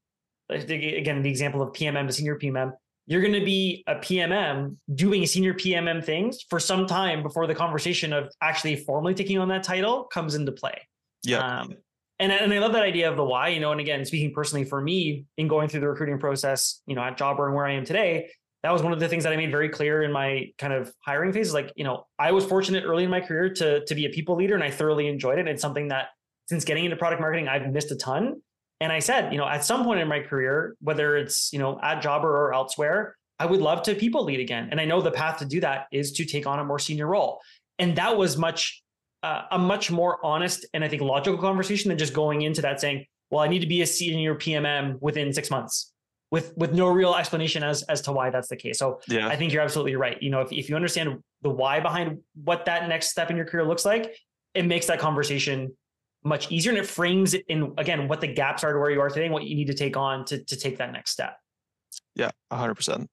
again, 0.49 1.23
the 1.23 1.29
example 1.29 1.63
of 1.63 1.73
PMM 1.73 2.07
to 2.07 2.13
senior 2.13 2.39
PMM, 2.39 2.73
you're 3.07 3.21
going 3.21 3.35
to 3.35 3.45
be 3.45 3.85
a 3.87 3.97
PMM 3.97 4.77
doing 4.95 5.27
senior 5.27 5.55
PMM 5.55 6.05
things 6.05 6.45
for 6.49 6.59
some 6.59 6.87
time 6.87 7.23
before 7.23 7.47
the 7.47 7.55
conversation 7.55 8.13
of 8.13 8.33
actually 8.41 8.77
formally 8.77 9.15
taking 9.15 9.39
on 9.39 9.49
that 9.49 9.63
title 9.63 10.05
comes 10.05 10.35
into 10.35 10.53
play. 10.53 10.89
Yeah. 11.23 11.39
Um, 11.39 11.75
and, 12.19 12.33
and 12.33 12.53
I 12.53 12.59
love 12.59 12.73
that 12.73 12.83
idea 12.83 13.11
of 13.11 13.17
the 13.17 13.25
why, 13.25 13.49
you 13.49 13.61
know, 13.61 13.73
and 13.73 13.81
again, 13.81 14.05
speaking 14.05 14.33
personally 14.33 14.65
for 14.65 14.81
me 14.81 15.25
in 15.37 15.49
going 15.49 15.69
through 15.69 15.81
the 15.81 15.89
recruiting 15.89 16.19
process, 16.19 16.81
you 16.87 16.95
know, 16.95 17.03
at 17.03 17.19
Jobber 17.19 17.47
and 17.47 17.55
where 17.55 17.67
I 17.67 17.73
am 17.73 17.85
today, 17.85 18.31
that 18.63 18.73
was 18.73 18.83
one 18.83 18.93
of 18.93 19.01
the 19.01 19.09
things 19.09 19.25
that 19.25 19.33
I 19.33 19.37
made 19.37 19.51
very 19.51 19.69
clear 19.69 20.03
in 20.03 20.11
my 20.11 20.51
kind 20.59 20.73
of 20.73 20.93
hiring 21.05 21.33
phase. 21.33 21.53
Like, 21.53 21.73
you 21.77 21.85
know, 21.85 22.07
I 22.19 22.33
was 22.33 22.45
fortunate 22.45 22.85
early 22.85 23.05
in 23.05 23.11
my 23.11 23.21
career 23.21 23.53
to, 23.55 23.85
to 23.85 23.95
be 23.95 24.07
a 24.07 24.11
people 24.11 24.35
leader 24.35 24.55
and 24.55 24.65
I 24.65 24.71
thoroughly 24.71 25.09
enjoyed 25.09 25.39
it. 25.39 25.41
And 25.41 25.49
it's 25.51 25.63
something 25.63 25.89
that 25.89 26.09
since 26.49 26.65
getting 26.65 26.85
into 26.85 26.97
product 26.97 27.21
marketing, 27.21 27.49
I've 27.49 27.71
missed 27.71 27.91
a 27.91 27.97
ton. 27.97 28.41
And 28.81 28.93
I 28.93 28.99
said, 28.99 29.33
you 29.33 29.39
know, 29.39 29.47
at 29.47 29.65
some 29.65 29.85
point 29.85 30.01
in 30.01 30.09
my 30.09 30.21
career, 30.21 30.75
whether 30.81 31.17
it's, 31.17 31.53
you 31.53 31.59
know, 31.59 31.79
at 31.83 32.03
Jobber 32.03 32.29
or 32.29 32.55
elsewhere, 32.55 33.17
I 33.39 33.47
would 33.47 33.61
love 33.61 33.83
to 33.85 33.95
people 33.95 34.25
lead 34.25 34.41
again. 34.41 34.69
And 34.71 34.81
I 34.81 34.85
know 34.85 35.03
the 35.03 35.11
path 35.11 35.39
to 35.39 35.45
do 35.45 35.61
that 35.61 35.87
is 35.93 36.13
to 36.13 36.25
take 36.25 36.47
on 36.47 36.59
a 36.59 36.65
more 36.65 36.79
senior 36.79 37.07
role. 37.07 37.41
And 37.79 37.97
that 37.97 38.17
was 38.17 38.37
much 38.37 38.83
uh, 39.27 39.47
a 39.51 39.59
much 39.59 39.91
more 39.91 40.25
honest 40.25 40.67
and 40.73 40.85
I 40.85 40.89
think 40.89 41.03
logical 41.03 41.39
conversation 41.39 41.89
than 41.89 41.99
just 41.99 42.13
going 42.13 42.43
into 42.43 42.63
that 42.63 42.81
saying, 42.81 43.07
well, 43.31 43.43
I 43.43 43.49
need 43.49 43.61
to 43.61 43.67
be 43.67 43.83
a 43.83 43.87
senior 43.87 44.37
PMM 44.37 45.01
within 45.01 45.33
six 45.33 45.51
months 45.51 45.93
with 46.31 46.57
with 46.57 46.73
no 46.73 46.89
real 46.89 47.15
explanation 47.15 47.63
as 47.63 47.83
as 47.85 48.01
to 48.03 48.13
why 48.13 48.31
that's 48.31 48.49
the 48.49 48.57
case. 48.57 48.79
So 48.79 49.01
yeah. 49.09 49.27
I 49.29 49.37
think 49.37 49.53
you're 49.53 49.63
absolutely 49.63 49.97
right. 49.97 50.21
You 50.23 50.31
know, 50.31 50.41
if, 50.43 50.53
if 50.53 50.69
you 50.69 50.77
understand 50.77 51.23
the 51.43 51.51
why 51.51 51.81
behind 51.81 52.21
what 52.45 52.67
that 52.67 52.89
next 52.89 53.11
step 53.11 53.31
in 53.31 53.37
your 53.37 53.47
career 53.47 53.65
looks 53.65 53.85
like, 53.85 54.17
it 54.55 54.65
makes 54.65 54.87
that 54.87 55.01
conversation 55.01 55.77
much 56.25 56.51
easier 56.51 56.71
and 56.71 56.79
it 56.79 56.87
frames 56.87 57.35
it 57.35 57.45
in 57.49 57.73
again 57.79 58.09
what 58.09 58.21
the 58.21 58.27
gaps 58.27 58.65
are 58.65 58.73
to 58.73 58.79
where 58.79 58.91
you 58.91 59.01
are 59.01 59.09
today 59.09 59.25
and 59.25 59.35
what 59.35 59.45
you 59.45 59.55
need 59.55 59.69
to 59.69 59.75
take 59.75 59.97
on 59.97 60.25
to 60.25 60.43
to 60.45 60.57
take 60.57 60.79
that 60.79 60.93
next 60.93 61.11
step. 61.11 61.37
Yeah, 62.15 62.31
hundred 62.53 62.75
percent. 62.75 63.11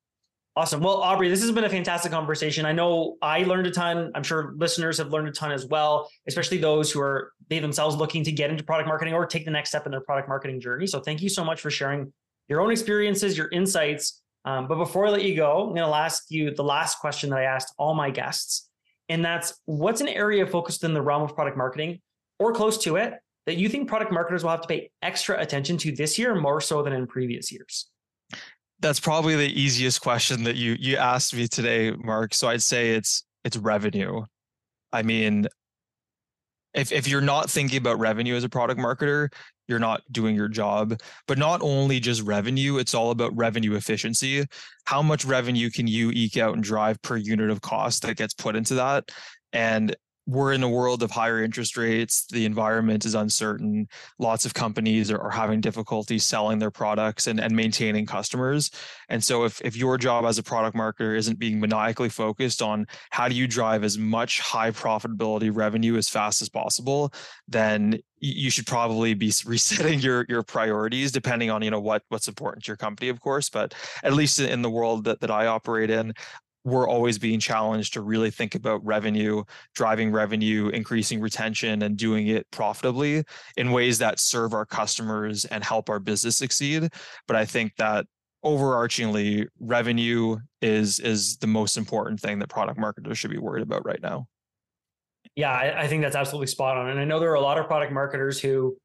Awesome. 0.56 0.82
Well, 0.82 0.98
Aubrey, 0.98 1.30
this 1.30 1.42
has 1.42 1.52
been 1.52 1.64
a 1.64 1.70
fantastic 1.70 2.12
conversation. 2.12 2.64
I 2.64 2.74
know 2.74 3.18
I 3.24 3.40
learned 3.40 3.66
a 3.66 3.72
ton. 3.72 4.12
I'm 4.14 4.22
sure 4.22 4.54
listeners 4.56 5.00
have 5.00 5.10
learned 5.10 5.28
a 5.28 5.32
ton 5.32 5.52
as 5.52 5.66
well, 5.66 6.08
especially 6.28 6.60
those 6.60 6.92
who 6.92 7.02
are 7.02 7.34
they 7.50 7.58
themselves 7.58 7.96
looking 7.96 8.24
to 8.26 8.32
get 8.32 8.52
into 8.52 8.64
product 8.64 8.88
marketing 8.88 9.16
or 9.16 9.26
take 9.26 9.46
the 9.46 9.52
next 9.52 9.70
step 9.70 9.88
in 9.88 9.92
their 9.92 10.02
product 10.02 10.30
marketing 10.30 10.62
journey. 10.62 10.86
So 10.86 11.00
thank 11.00 11.24
you 11.24 11.30
so 11.30 11.44
much 11.44 11.60
for 11.60 11.72
sharing 11.72 12.14
your 12.50 12.62
own 12.62 12.70
experiences, 12.70 13.36
your 13.36 13.50
insights. 13.50 14.22
Um, 14.46 14.68
but 14.68 14.76
before 14.76 15.08
I 15.08 15.10
let 15.10 15.24
you 15.24 15.36
go, 15.36 15.62
I'm 15.62 15.76
going 15.76 15.90
to 15.90 15.96
ask 15.96 16.26
you 16.30 16.54
the 16.54 16.64
last 16.64 17.00
question 17.00 17.32
that 17.32 17.40
I 17.40 17.44
asked 17.44 17.74
all 17.80 17.96
my 17.96 18.12
guests. 18.12 18.70
And 19.10 19.26
that's 19.26 19.60
what's 19.66 20.02
an 20.02 20.08
area 20.08 20.46
focused 20.46 20.84
in 20.84 20.94
the 20.94 21.02
realm 21.02 21.24
of 21.24 21.34
product 21.34 21.58
marketing 21.58 22.00
or 22.38 22.54
close 22.54 22.78
to 22.80 22.98
it 22.98 23.16
that 23.48 23.58
you 23.58 23.70
think 23.70 23.88
product 23.88 24.12
marketers 24.12 24.44
will 24.44 24.52
have 24.52 24.62
to 24.62 24.68
pay 24.68 24.92
extra 25.02 25.40
attention 25.40 25.78
to 25.78 25.92
this 25.92 26.20
year 26.20 26.36
more 26.36 26.62
so 26.62 26.84
than 26.84 26.94
in 26.94 27.08
previous 27.08 27.52
years? 27.52 27.90
That's 28.84 29.00
probably 29.00 29.36
the 29.36 29.60
easiest 29.60 30.02
question 30.02 30.44
that 30.44 30.58
you 30.58 30.76
you 30.78 30.98
asked 30.98 31.34
me 31.34 31.48
today, 31.48 31.92
Mark. 31.92 32.34
So 32.34 32.50
I'd 32.50 32.62
say 32.62 32.92
it's 32.92 33.24
it's 33.44 33.58
revenue. 33.58 34.24
I 34.92 35.02
mean, 35.04 35.48
if 36.74 36.92
if 36.92 37.08
you're 37.08 37.22
not 37.22 37.50
thinking 37.50 37.78
about 37.78 37.98
revenue 37.98 38.36
as 38.36 38.44
a 38.44 38.50
product 38.50 38.80
marketer, 38.80 39.30
you're 39.68 39.80
not 39.80 40.02
doing 40.12 40.36
your 40.36 40.50
job. 40.50 41.00
But 41.28 41.38
not 41.38 41.62
only 41.62 42.02
just 42.02 42.22
revenue, 42.24 42.78
it's 42.78 42.94
all 42.94 43.12
about 43.12 43.36
revenue 43.36 43.76
efficiency. 43.76 44.46
How 44.86 45.02
much 45.02 45.24
revenue 45.24 45.70
can 45.70 45.88
you 45.88 46.12
eke 46.12 46.38
out 46.38 46.54
and 46.54 46.64
drive 46.64 47.02
per 47.02 47.16
unit 47.16 47.50
of 47.50 47.62
cost 47.62 48.04
that 48.04 48.18
gets 48.18 48.34
put 48.34 48.56
into 48.56 48.76
that? 48.76 49.10
And 49.54 49.96
we're 50.26 50.54
in 50.54 50.64
a 50.64 50.70
world 50.70 51.04
of 51.04 51.12
higher 51.12 51.44
interest 51.44 51.78
rates. 51.78 52.26
The 52.32 52.46
environment 52.46 53.06
is 53.06 53.14
uncertain. 53.14 53.88
Lots 54.20 54.46
of 54.46 54.54
companies 54.54 55.12
are, 55.12 55.20
are, 55.20 55.30
having 55.30 55.60
difficulty 55.60 56.18
selling 56.18 56.60
their 56.60 56.72
products 56.72 57.28
and, 57.28 57.40
and 57.40 57.56
maintaining 57.56 58.06
customers. 58.06 58.72
And 59.10 59.24
so, 59.24 59.44
if, 59.44 59.60
if 59.62 59.76
your 59.76 59.98
job 59.98 60.26
as 60.26 60.38
a 60.38 60.44
product 60.44 60.78
marketer 60.78 61.18
isn't 61.18 61.40
being 61.40 61.60
maniacally 61.60 62.10
focused 62.10 62.62
on 62.62 62.86
how 63.10 63.28
do 63.28 63.36
you 63.36 63.48
drive 63.48 63.84
as 63.84 63.98
much 63.98 64.40
high 64.40 64.72
profitability 64.72 65.52
revenue 65.54 65.98
as 65.98 66.08
fast 66.08 66.42
as 66.42 66.50
possible, 66.50 67.14
then 67.48 68.00
you 68.24 68.50
should 68.50 68.66
probably 68.66 69.14
be 69.14 69.32
resetting 69.46 70.00
your 70.00 70.26
your 70.30 70.44
priorities 70.44 71.12
depending 71.12 71.50
on 71.50 71.62
you 71.62 71.70
know 71.70 71.80
what 71.80 72.04
what's 72.10 72.28
important 72.28 72.64
to 72.64 72.70
your 72.70 72.78
company 72.78 73.10
of 73.10 73.20
course 73.20 73.50
but 73.50 73.74
at 74.04 74.14
least 74.14 74.40
in 74.40 74.62
the 74.62 74.70
world 74.70 75.04
that, 75.04 75.20
that 75.20 75.30
i 75.30 75.46
operate 75.46 75.90
in 75.90 76.14
we're 76.64 76.88
always 76.88 77.18
being 77.18 77.40
challenged 77.40 77.94
to 77.94 78.02
really 78.02 78.32
think 78.32 78.56
about 78.56 78.84
revenue, 78.86 79.44
driving 79.76 80.12
revenue, 80.12 80.70
increasing 80.70 81.20
retention, 81.20 81.82
and 81.82 81.98
doing 81.98 82.28
it 82.28 82.50
profitably 82.52 83.24
in 83.58 83.72
ways 83.72 83.98
that 84.00 84.20
serve 84.20 84.54
our 84.54 84.66
customers 84.66 85.46
and 85.46 85.64
help 85.64 85.90
our 85.90 86.00
business 86.00 86.38
succeed. 86.38 86.90
But 87.28 87.36
I 87.36 87.46
think 87.46 87.76
that 87.78 88.06
overarchingly, 88.46 89.48
revenue 89.60 90.38
is 90.62 91.00
is 91.00 91.38
the 91.38 91.48
most 91.48 91.78
important 91.78 92.20
thing 92.20 92.40
that 92.40 92.50
product 92.50 92.80
marketers 92.80 93.18
should 93.18 93.32
be 93.32 93.38
worried 93.38 93.64
about 93.64 93.86
right 93.86 94.02
now. 94.02 94.28
Yeah, 95.36 95.52
I, 95.52 95.84
I 95.84 95.88
think 95.88 96.04
that's 96.04 96.16
absolutely 96.16 96.48
spot 96.48 96.78
on. 96.78 96.90
And 96.90 97.00
I 97.00 97.06
know 97.06 97.20
there 97.20 97.32
are 97.32 97.36
a 97.36 97.42
lot 97.42 97.58
of 97.58 97.66
product 97.66 97.92
marketers 97.92 98.40
who 98.40 98.78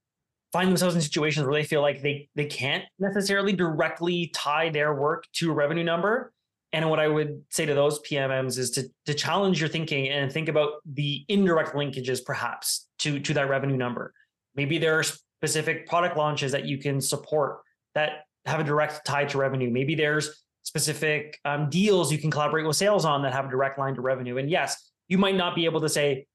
find 0.53 0.68
themselves 0.68 0.95
in 0.95 1.01
situations 1.01 1.47
where 1.47 1.55
they 1.55 1.66
feel 1.66 1.83
like 1.83 2.03
they 2.03 2.29
they 2.35 2.47
can't 2.47 2.85
necessarily 2.99 3.53
directly 3.53 4.33
tie 4.35 4.70
their 4.70 4.95
work 4.95 5.24
to 5.35 5.51
a 5.51 5.55
revenue 5.55 5.85
number 5.85 6.33
and 6.73 6.89
what 6.91 7.01
I 7.01 7.09
would 7.09 7.45
say 7.51 7.64
to 7.64 7.75
those 7.75 8.01
PMMs 8.01 8.59
is 8.59 8.71
to, 8.73 8.91
to 9.07 9.14
challenge 9.14 9.61
your 9.61 9.69
thinking 9.69 10.09
and 10.09 10.31
think 10.31 10.49
about 10.49 10.75
the 10.85 11.25
indirect 11.29 11.75
linkages 11.75 12.25
perhaps 12.25 12.89
to, 13.01 13.19
to 13.21 13.35
that 13.35 13.49
revenue 13.49 13.77
number. 13.77 14.12
Maybe 14.55 14.79
there 14.79 14.99
are 14.99 15.03
specific 15.03 15.87
product 15.89 16.16
launches 16.16 16.53
that 16.53 16.66
you 16.66 16.79
can 16.79 17.01
support 17.01 17.61
that 17.95 18.25
have 18.45 18.61
a 18.61 18.64
direct 18.64 19.07
tie 19.07 19.25
to 19.25 19.39
revenue. 19.39 19.71
Maybe 19.71 19.95
there's 19.95 20.45
specific 20.62 21.39
um, 21.45 21.71
deals 21.71 22.12
you 22.12 22.19
can 22.19 22.31
collaborate 22.31 22.66
with 22.66 22.77
sales 22.77 23.05
on 23.05 23.23
that 23.23 23.33
have 23.33 23.47
a 23.47 23.51
direct 23.51 23.79
line 23.79 23.95
to 23.95 24.03
revenue. 24.03 24.37
And 24.37 24.51
yes, 24.51 24.91
you 25.09 25.16
might 25.16 25.37
not 25.37 25.55
be 25.55 25.64
able 25.64 25.81
to 25.81 25.89
say, 25.89 26.27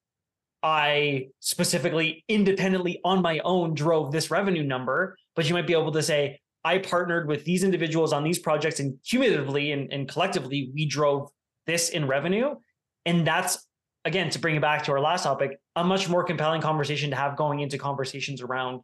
I 0.64 1.28
specifically 1.42 2.24
independently 2.28 3.02
on 3.04 3.22
my 3.22 3.40
own 3.40 3.76
drove 3.76 4.12
this 4.12 4.32
revenue 4.32 4.64
number, 4.64 5.18
but 5.36 5.48
you 5.48 5.54
might 5.54 5.68
be 5.68 5.74
able 5.74 5.92
to 5.92 6.02
say, 6.02 6.40
I 6.66 6.78
partnered 6.78 7.28
with 7.28 7.44
these 7.44 7.64
individuals 7.64 8.14
on 8.14 8.24
these 8.24 8.40
projects 8.40 8.80
and 8.80 8.98
cumulatively 9.04 9.72
and, 9.72 9.92
and 9.92 10.08
collectively, 10.08 10.72
we 10.74 10.86
drove 10.86 11.30
this 11.68 11.90
in 11.90 12.08
revenue. 12.08 12.56
And 13.06 13.28
that's, 13.28 13.68
again, 14.06 14.30
to 14.30 14.40
bring 14.40 14.56
it 14.56 14.62
back 14.62 14.84
to 14.86 14.92
our 14.92 15.00
last 15.00 15.24
topic, 15.24 15.60
a 15.76 15.84
much 15.84 16.08
more 16.08 16.24
compelling 16.24 16.62
conversation 16.62 17.10
to 17.10 17.16
have 17.16 17.36
going 17.36 17.60
into 17.60 17.78
conversations 17.78 18.42
around 18.42 18.82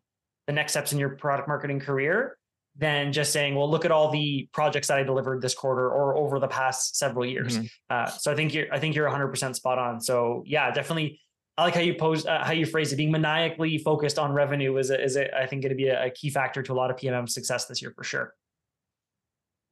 the 0.47 0.53
next 0.53 0.73
steps 0.73 0.91
in 0.91 0.99
your 0.99 1.09
product 1.09 1.47
marketing 1.47 1.79
career 1.79 2.37
than 2.77 3.11
just 3.11 3.31
saying, 3.33 3.55
well, 3.55 3.69
look 3.69 3.85
at 3.85 3.91
all 3.91 4.09
the 4.11 4.49
projects 4.53 4.87
that 4.87 4.97
I 4.97 5.03
delivered 5.03 5.41
this 5.41 5.53
quarter 5.53 5.89
or 5.89 6.15
over 6.15 6.39
the 6.39 6.47
past 6.47 6.97
several 6.97 7.25
years. 7.25 7.57
Mm-hmm. 7.57 7.65
Uh, 7.89 8.05
so 8.07 8.31
I 8.31 8.35
think 8.35 8.53
you're, 8.53 8.73
I 8.73 8.79
think 8.79 8.95
you're 8.95 9.09
100% 9.09 9.55
spot 9.55 9.77
on. 9.77 10.01
So 10.01 10.43
yeah, 10.45 10.71
definitely. 10.71 11.19
I 11.59 11.63
like 11.63 11.75
how 11.75 11.81
you 11.81 11.93
pose, 11.93 12.25
uh, 12.25 12.41
how 12.41 12.53
you 12.53 12.65
phrase 12.65 12.93
it. 12.93 12.95
Being 12.95 13.11
maniacally 13.11 13.77
focused 13.79 14.17
on 14.17 14.31
revenue 14.31 14.77
is, 14.77 14.91
a, 14.91 15.03
is 15.03 15.17
a, 15.17 15.37
I 15.37 15.45
think, 15.45 15.61
going 15.61 15.71
to 15.71 15.75
be 15.75 15.89
a, 15.89 16.05
a 16.05 16.09
key 16.09 16.29
factor 16.29 16.63
to 16.63 16.71
a 16.71 16.73
lot 16.73 16.89
of 16.89 16.95
PMM 16.95 17.27
success 17.27 17.65
this 17.65 17.81
year 17.81 17.91
for 17.93 18.05
sure. 18.05 18.33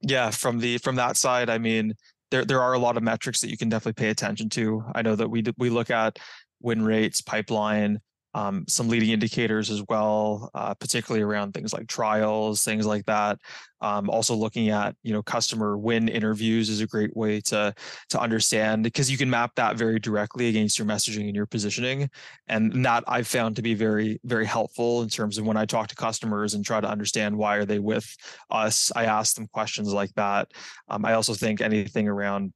Yeah, 0.02 0.30
from 0.30 0.58
the 0.58 0.76
from 0.78 0.96
that 0.96 1.16
side, 1.16 1.48
I 1.48 1.56
mean, 1.56 1.94
there 2.30 2.44
there 2.44 2.60
are 2.60 2.74
a 2.74 2.78
lot 2.78 2.98
of 2.98 3.02
metrics 3.02 3.40
that 3.40 3.48
you 3.48 3.56
can 3.56 3.70
definitely 3.70 4.00
pay 4.00 4.10
attention 4.10 4.50
to. 4.50 4.84
I 4.94 5.00
know 5.00 5.16
that 5.16 5.28
we 5.28 5.42
we 5.56 5.70
look 5.70 5.90
at 5.90 6.18
win 6.60 6.84
rates, 6.84 7.22
pipeline, 7.22 8.00
um, 8.34 8.64
some 8.68 8.88
leading 8.88 9.10
indicators 9.10 9.70
as 9.70 9.82
well, 9.88 10.50
uh, 10.54 10.74
particularly 10.74 11.22
around 11.22 11.52
things 11.52 11.72
like 11.72 11.86
trials, 11.86 12.62
things 12.62 12.86
like 12.86 13.04
that. 13.06 13.38
Um, 13.80 14.10
also 14.10 14.34
looking 14.34 14.70
at 14.70 14.96
you 15.02 15.12
know 15.12 15.22
customer 15.22 15.78
win 15.78 16.08
interviews 16.08 16.68
is 16.68 16.80
a 16.80 16.86
great 16.86 17.16
way 17.16 17.40
to 17.42 17.72
to 18.10 18.20
understand 18.20 18.82
because 18.82 19.10
you 19.10 19.16
can 19.16 19.30
map 19.30 19.52
that 19.54 19.76
very 19.76 19.98
directly 20.00 20.48
against 20.48 20.78
your 20.78 20.86
messaging 20.86 21.26
and 21.26 21.36
your 21.36 21.46
positioning, 21.46 22.10
and 22.48 22.84
that 22.84 23.04
I've 23.06 23.28
found 23.28 23.56
to 23.56 23.62
be 23.62 23.74
very 23.74 24.20
very 24.24 24.46
helpful 24.46 25.02
in 25.02 25.08
terms 25.08 25.38
of 25.38 25.46
when 25.46 25.56
I 25.56 25.64
talk 25.64 25.88
to 25.88 25.94
customers 25.94 26.54
and 26.54 26.64
try 26.64 26.80
to 26.80 26.88
understand 26.88 27.36
why 27.36 27.56
are 27.56 27.64
they 27.64 27.78
with 27.78 28.16
us. 28.50 28.92
I 28.94 29.04
ask 29.04 29.36
them 29.36 29.48
questions 29.52 29.92
like 29.92 30.12
that. 30.14 30.50
Um, 30.88 31.04
I 31.04 31.14
also 31.14 31.34
think 31.34 31.60
anything 31.60 32.08
around 32.08 32.52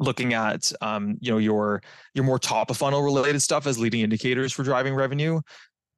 looking 0.00 0.34
at 0.34 0.72
um, 0.80 1.16
you 1.20 1.30
know 1.30 1.38
your 1.38 1.82
your 2.14 2.24
more 2.24 2.38
top 2.38 2.70
of 2.70 2.76
funnel 2.76 3.02
related 3.02 3.40
stuff 3.40 3.66
as 3.66 3.78
leading 3.78 4.00
indicators 4.00 4.52
for 4.52 4.64
driving 4.64 4.94
revenue 4.94 5.40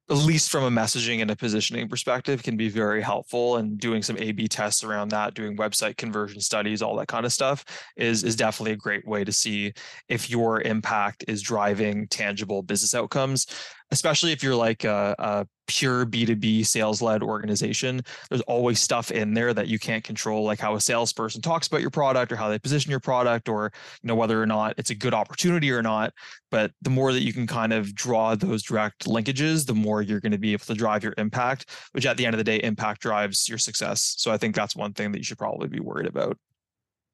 at 0.09 0.17
least 0.17 0.51
from 0.51 0.63
a 0.65 0.81
messaging 0.81 1.21
and 1.21 1.31
a 1.31 1.35
positioning 1.35 1.87
perspective 1.87 2.43
can 2.43 2.57
be 2.57 2.67
very 2.67 3.01
helpful 3.01 3.55
and 3.55 3.79
doing 3.79 4.03
some 4.03 4.17
a 4.17 4.33
b 4.33 4.47
tests 4.47 4.83
around 4.83 5.09
that 5.09 5.33
doing 5.33 5.55
website 5.55 5.95
conversion 5.95 6.41
studies 6.41 6.81
all 6.81 6.95
that 6.97 7.07
kind 7.07 7.25
of 7.25 7.31
stuff 7.31 7.63
is 7.95 8.23
is 8.23 8.35
definitely 8.35 8.73
a 8.73 8.77
great 8.77 9.07
way 9.07 9.23
to 9.23 9.31
see 9.31 9.71
if 10.09 10.29
your 10.29 10.61
impact 10.61 11.23
is 11.29 11.41
driving 11.41 12.05
tangible 12.09 12.61
business 12.61 12.93
outcomes 12.93 13.47
especially 13.93 14.31
if 14.31 14.41
you're 14.41 14.55
like 14.55 14.83
a, 14.83 15.15
a 15.19 15.47
pure 15.67 16.03
B2B 16.03 16.65
sales 16.65 16.99
led 16.99 17.21
organization, 17.21 18.01
there's 18.27 18.41
always 18.41 18.79
stuff 18.79 19.11
in 19.11 19.35
there 19.35 19.53
that 19.53 19.67
you 19.67 19.77
can't 19.77 20.03
control, 20.03 20.43
like 20.43 20.59
how 20.59 20.73
a 20.73 20.81
salesperson 20.81 21.41
talks 21.41 21.67
about 21.67 21.79
your 21.79 21.91
product 21.91 22.31
or 22.31 22.35
how 22.35 22.49
they 22.49 22.57
position 22.57 22.89
your 22.89 22.99
product 22.99 23.47
or, 23.47 23.71
you 24.01 24.07
know, 24.07 24.15
whether 24.15 24.41
or 24.41 24.47
not 24.47 24.73
it's 24.79 24.89
a 24.89 24.95
good 24.95 25.13
opportunity 25.13 25.71
or 25.71 25.83
not. 25.83 26.11
But 26.49 26.71
the 26.81 26.89
more 26.89 27.13
that 27.13 27.21
you 27.21 27.31
can 27.31 27.45
kind 27.45 27.71
of 27.71 27.93
draw 27.93 28.33
those 28.33 28.63
direct 28.63 29.05
linkages, 29.05 29.65
the 29.65 29.75
more 29.75 30.01
you're 30.01 30.19
going 30.19 30.31
to 30.31 30.39
be 30.39 30.53
able 30.53 30.65
to 30.65 30.73
drive 30.73 31.03
your 31.03 31.13
impact, 31.19 31.69
which 31.91 32.07
at 32.07 32.17
the 32.17 32.25
end 32.25 32.33
of 32.33 32.39
the 32.39 32.43
day, 32.43 32.57
impact 32.57 33.01
drives 33.01 33.47
your 33.47 33.59
success. 33.59 34.15
So 34.17 34.31
I 34.31 34.37
think 34.37 34.55
that's 34.55 34.75
one 34.75 34.93
thing 34.93 35.11
that 35.11 35.19
you 35.19 35.23
should 35.23 35.37
probably 35.37 35.67
be 35.67 35.79
worried 35.79 36.07
about. 36.07 36.35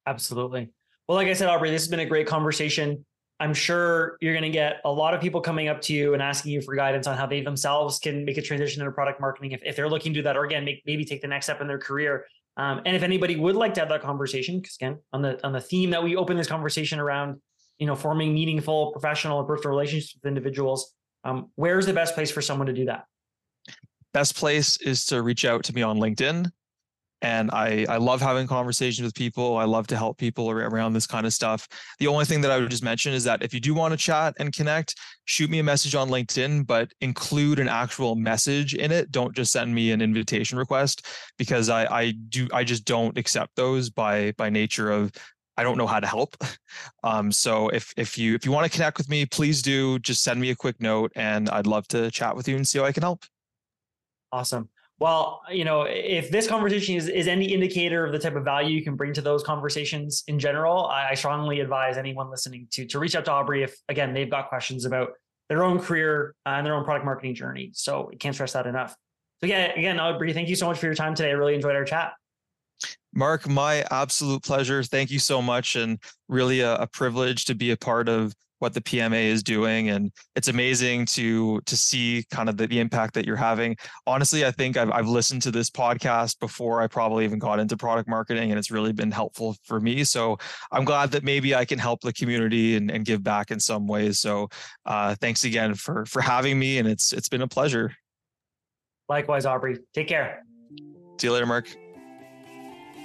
Absolutely. 0.08 0.70
Well, 1.10 1.18
like 1.18 1.28
I 1.28 1.34
said, 1.34 1.50
Aubrey, 1.50 1.72
this 1.72 1.82
has 1.82 1.90
been 1.90 2.00
a 2.00 2.06
great 2.06 2.26
conversation. 2.26 3.06
I'm 3.40 3.54
sure 3.54 4.18
you're 4.20 4.34
going 4.34 4.44
to 4.44 4.50
get 4.50 4.82
a 4.84 4.92
lot 4.92 5.14
of 5.14 5.22
people 5.22 5.40
coming 5.40 5.70
up 5.70 5.82
to 5.84 5.94
you 5.94 6.14
and 6.14 6.22
asking 6.22 6.52
you 6.52 6.62
for 6.62 6.76
guidance 6.76 7.08
on 7.08 7.18
how 7.18 7.26
they 7.26 7.42
themselves 7.42 7.98
can 8.00 8.26
make 8.26 8.38
a 8.38 8.42
transition 8.42 8.82
into 8.82 8.92
product 8.92 9.22
marketing 9.22 9.54
if, 9.54 9.62
if 9.64 9.76
they're 9.76 9.90
looking 9.90 10.14
to 10.14 10.20
do 10.20 10.24
that, 10.24 10.36
or 10.36 10.44
again, 10.44 10.66
make, 10.66 10.84
maybe 10.86 11.06
take 11.06 11.22
the 11.22 11.28
next 11.28 11.46
step 11.46 11.62
in 11.62 11.68
their 11.68 11.80
career. 11.80 12.26
Um, 12.58 12.82
and 12.86 12.96
if 12.96 13.04
anybody 13.04 13.38
would 13.38 13.56
like 13.56 13.74
to 13.76 13.80
have 13.80 13.90
that 13.90 14.02
conversation, 14.02 14.60
because 14.60 14.76
again, 14.76 14.98
on 15.14 15.22
the 15.22 15.46
on 15.46 15.54
the 15.54 15.62
theme 15.62 15.92
that 15.92 16.04
we 16.04 16.18
open 16.18 16.36
this 16.36 16.48
conversation 16.48 17.00
around, 17.00 17.40
you 17.78 17.88
know, 17.88 17.96
forming 17.96 18.34
meaningful 18.34 18.92
professional 18.92 19.40
and 19.40 19.48
personal 19.48 19.70
relationships 19.70 20.16
with 20.16 20.28
individuals, 20.28 20.94
um, 21.24 21.50
where's 21.56 21.86
the 21.86 21.94
best 21.94 22.16
place 22.16 22.30
for 22.30 22.42
someone 22.42 22.68
to 22.68 22.74
do 22.74 22.86
that? 22.86 23.06
Best 24.14 24.36
place 24.36 24.76
is 24.82 25.06
to 25.06 25.22
reach 25.22 25.46
out 25.46 25.64
to 25.66 25.74
me 25.74 25.82
on 25.82 25.98
LinkedIn 25.98 26.52
and 27.22 27.51
I 27.51 27.86
I 27.89 27.97
love 27.97 28.22
having 28.22 28.47
conversations 28.47 29.05
with 29.05 29.13
people. 29.13 29.57
I 29.57 29.65
love 29.65 29.88
to 29.88 29.97
help 29.97 30.17
people 30.17 30.49
around 30.49 30.93
this 30.93 31.07
kind 31.07 31.26
of 31.26 31.34
stuff. 31.34 31.67
The 31.99 32.07
only 32.07 32.26
thing 32.26 32.41
that 32.41 32.51
I 32.51 32.57
would 32.57 32.70
just 32.70 32.84
mention 32.84 33.13
is 33.13 33.24
that 33.26 33.43
if 33.43 33.53
you 33.53 33.59
do 33.59 33.74
want 33.74 33.91
to 33.91 33.97
chat 33.97 34.36
and 34.39 34.53
connect, 34.53 34.95
shoot 35.26 35.49
me 35.49 35.59
a 35.59 35.63
message 35.63 35.95
on 35.95 36.09
LinkedIn, 36.09 36.65
but 36.65 36.91
include 37.01 37.59
an 37.59 37.67
actual 37.67 38.15
message 38.15 38.74
in 38.74 38.91
it. 38.91 39.11
Don't 39.11 39.36
just 39.36 39.51
send 39.51 39.74
me 39.74 39.91
an 39.91 40.01
invitation 40.01 40.57
request 40.57 41.05
because 41.38 41.70
I 41.70 41.86
I 41.86 42.11
do 42.30 42.47
I 42.53 42.63
just 42.63 42.86
don't 42.86 43.17
accept 43.17 43.55
those 43.55 43.89
by 43.89 44.32
by 44.38 44.49
nature 44.49 44.91
of 44.91 45.11
I 45.57 45.63
don't 45.63 45.78
know 45.78 45.88
how 45.88 45.99
to 45.99 46.07
help. 46.07 46.36
Um, 47.03 47.32
so 47.32 47.70
if 47.70 47.91
if 47.97 48.17
you 48.17 48.36
if 48.36 48.45
you 48.45 48.51
want 48.51 48.65
to 48.65 48.72
connect 48.72 48.97
with 48.97 49.09
me, 49.09 49.26
please 49.26 49.61
do 49.61 49.97
just 49.99 50.22
send 50.22 50.39
me 50.39 50.51
a 50.51 50.55
quick 50.55 50.80
note 50.80 51.11
and 51.15 51.49
I'd 51.49 51.65
love 51.65 51.88
to 51.89 52.11
chat 52.11 52.36
with 52.36 52.47
you 52.47 52.55
and 52.55 52.67
see 52.67 52.78
how 52.78 52.86
I 52.86 52.91
can 52.91 53.01
help. 53.01 53.24
Awesome 54.32 54.70
well, 55.00 55.41
you 55.50 55.64
know, 55.64 55.84
if 55.84 56.30
this 56.30 56.45
conversation 56.45 56.95
is, 56.95 57.08
is 57.08 57.28
any 57.28 57.45
indicator 57.45 58.06
of 58.06 58.12
the 58.12 58.20
type 58.20 58.36
of 58.36 58.43
value 58.43 58.76
you 58.76 58.84
can 58.84 58.95
bring 58.95 59.14
to 59.14 59.22
those 59.22 59.43
conversations 59.43 60.24
in 60.28 60.39
general, 60.39 60.88
I, 60.88 61.10
I 61.12 61.14
strongly 61.14 61.62
advise 61.62 61.97
anyone 61.97 62.30
listening 62.30 62.68
to 62.72 62.86
to 62.86 63.00
reach 63.00 63.16
out 63.16 63.26
to 63.26 63.32
Aubrey 63.32 63.64
if 63.64 63.78
again 63.88 64.14
they've 64.14 64.30
got 64.30 64.50
questions 64.50 64.86
about 64.86 65.12
their 65.47 65.64
own 65.64 65.80
career 65.80 66.36
uh, 66.45 66.50
and 66.50 66.66
their 66.66 66.76
own 66.76 66.84
product 66.84 67.06
marketing 67.06 67.34
journey. 67.34 67.72
So 67.74 68.10
I 68.12 68.16
can't 68.18 68.36
stress 68.36 68.54
that 68.54 68.68
enough. 68.68 68.95
So 69.39 69.47
yeah, 69.47 69.72
again, 69.72 70.00
Aubrey, 70.00 70.34
thank 70.34 70.50
you 70.50 70.56
so 70.56 70.68
much 70.68 70.78
for 70.78 70.86
your 70.86 70.95
time 70.95 71.16
today. 71.16 71.30
I 71.30 71.34
really 71.34 71.56
enjoyed 71.56 71.76
our 71.76 71.86
chat. 71.86 72.14
Mark, 73.14 73.47
my 73.47 73.86
absolute 73.89 74.43
pleasure. 74.43 74.84
Thank 74.84 75.12
you 75.12 75.20
so 75.20 75.41
much, 75.41 75.76
and 75.76 75.97
really 76.28 76.60
a, 76.60 76.76
a 76.76 76.88
privilege 76.88 77.45
to 77.45 77.56
be 77.56 77.72
a 77.72 77.78
part 77.78 78.10
of 78.10 78.34
what 78.60 78.74
the 78.74 78.82
PMA 78.82 79.26
is 79.26 79.41
doing, 79.41 79.89
and 79.89 80.12
it's 80.36 80.47
amazing 80.47 81.05
to 81.07 81.60
to 81.62 81.76
see 81.76 82.26
kind 82.32 82.49
of 82.49 82.57
the, 82.57 82.68
the 82.68 82.80
impact 82.80 83.14
that 83.16 83.26
you're 83.26 83.36
having. 83.36 83.76
Honestly, 84.05 84.45
I 84.45 84.51
think 84.51 84.78
I've 84.78 84.91
I've 84.91 85.07
listened 85.07 85.41
to 85.43 85.51
this 85.51 85.70
podcast 85.70 86.39
before 86.39 86.82
I 86.82 86.88
probably 86.88 87.26
even 87.26 87.39
got 87.39 87.60
into 87.60 87.78
product 87.78 88.07
marketing, 88.07 88.51
and 88.51 88.60
it's 88.60 88.72
really 88.72 88.93
been 88.93 89.12
helpful 89.12 89.55
for 89.64 89.80
me. 89.80 90.03
So 90.03 90.38
I'm 90.72 90.86
glad 90.86 91.12
that 91.12 91.24
maybe 91.24 91.55
I 91.55 91.66
can 91.66 91.80
help 91.80 92.01
the 92.01 92.14
community 92.14 92.76
and, 92.76 92.91
and 92.91 93.05
give 93.05 93.24
back 93.24 93.51
in 93.51 93.60
some 93.60 93.88
ways. 93.88 94.20
So 94.20 94.49
uh, 94.86 95.16
thanks 95.20 95.43
again 95.43 95.74
for 95.74 96.05
for 96.05 96.22
having 96.22 96.60
me, 96.60 96.78
and 96.78 96.88
it's 96.88 97.14
it's 97.14 97.30
been 97.30 97.41
a 97.41 97.47
pleasure. 97.47 97.93
Likewise, 99.07 99.45
Aubrey. 99.45 99.80
Take 99.93 100.07
care. 100.07 100.43
See 101.20 101.28
you 101.28 101.34
later, 101.34 101.47
Mark. 101.47 101.68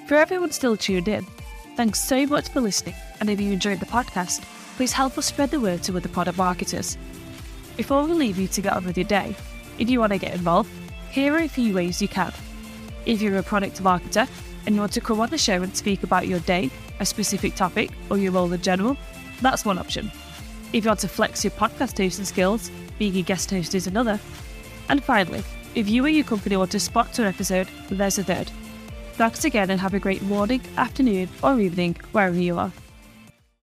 For 0.07 0.17
everyone 0.17 0.53
still 0.53 0.77
tuned 0.77 1.09
in, 1.09 1.27
thanks 1.77 1.99
so 1.99 2.27
much 2.27 2.51
for 2.51 2.61
listening. 2.61 2.95
And 3.21 3.31
if 3.31 3.41
you 3.41 3.53
enjoyed 3.53 3.81
the 3.81 3.87
podcast, 3.87 4.45
please 4.77 4.93
help 4.93 5.17
us 5.19 5.27
spread 5.27 5.51
the 5.51 5.61
word 5.61 5.83
to 5.85 5.97
other 5.97 6.09
product 6.09 6.39
marketers. 6.39 6.99
Before 7.77 8.05
we 8.05 8.13
leave 8.13 8.39
you 8.39 8.49
to 8.49 8.61
get 8.61 8.73
on 8.73 8.85
with 8.85 8.97
your 8.97 9.07
day, 9.07 9.35
if 9.79 9.89
you 9.89 10.01
want 10.01 10.13
to 10.13 10.19
get 10.19 10.35
involved, 10.35 10.71
here 11.11 11.35
are 11.35 11.39
a 11.43 11.49
few 11.49 11.75
ways 11.75 12.03
you 12.03 12.09
can. 12.09 12.33
If 13.07 13.21
you're 13.21 13.39
a 13.39 13.43
product 13.43 13.83
marketer 13.83 14.29
and 14.67 14.75
you 14.75 14.81
want 14.81 14.93
to 14.93 15.01
come 15.01 15.21
on 15.21 15.31
the 15.31 15.39
show 15.39 15.63
and 15.63 15.77
speak 15.77 16.03
about 16.03 16.27
your 16.27 16.41
day, 16.41 16.71
a 17.01 17.07
specific 17.07 17.55
topic, 17.55 17.91
or 18.11 18.19
your 18.19 18.33
role 18.33 18.53
in 18.53 18.63
general, 18.63 18.97
that's 19.41 19.65
one 19.65 19.79
option. 19.79 20.11
If 20.73 20.85
you 20.85 20.91
want 20.91 21.01
to 21.01 21.09
flex 21.09 21.45
your 21.45 21.53
podcast 21.53 22.03
hosting 22.03 22.25
skills, 22.25 22.71
being 22.99 23.17
a 23.17 23.23
guest 23.23 23.51
host 23.51 23.75
is 23.75 23.87
another. 23.87 24.19
And 24.89 25.03
finally, 25.03 25.43
if 25.75 25.89
you 25.89 26.05
or 26.05 26.09
your 26.09 26.25
company 26.25 26.57
want 26.57 26.71
to 26.73 26.81
sponsor 26.81 27.23
an 27.23 27.29
episode, 27.29 27.69
there's 27.89 28.19
a 28.19 28.25
third. 28.25 28.51
Thanks 29.15 29.45
again 29.45 29.71
and 29.71 29.81
have 29.81 29.95
a 29.95 30.01
great 30.01 30.23
morning, 30.23 30.61
afternoon, 30.77 31.29
or 31.43 31.61
evening, 31.61 31.97
wherever 32.13 32.37
you 32.37 32.59
are. 32.59 32.73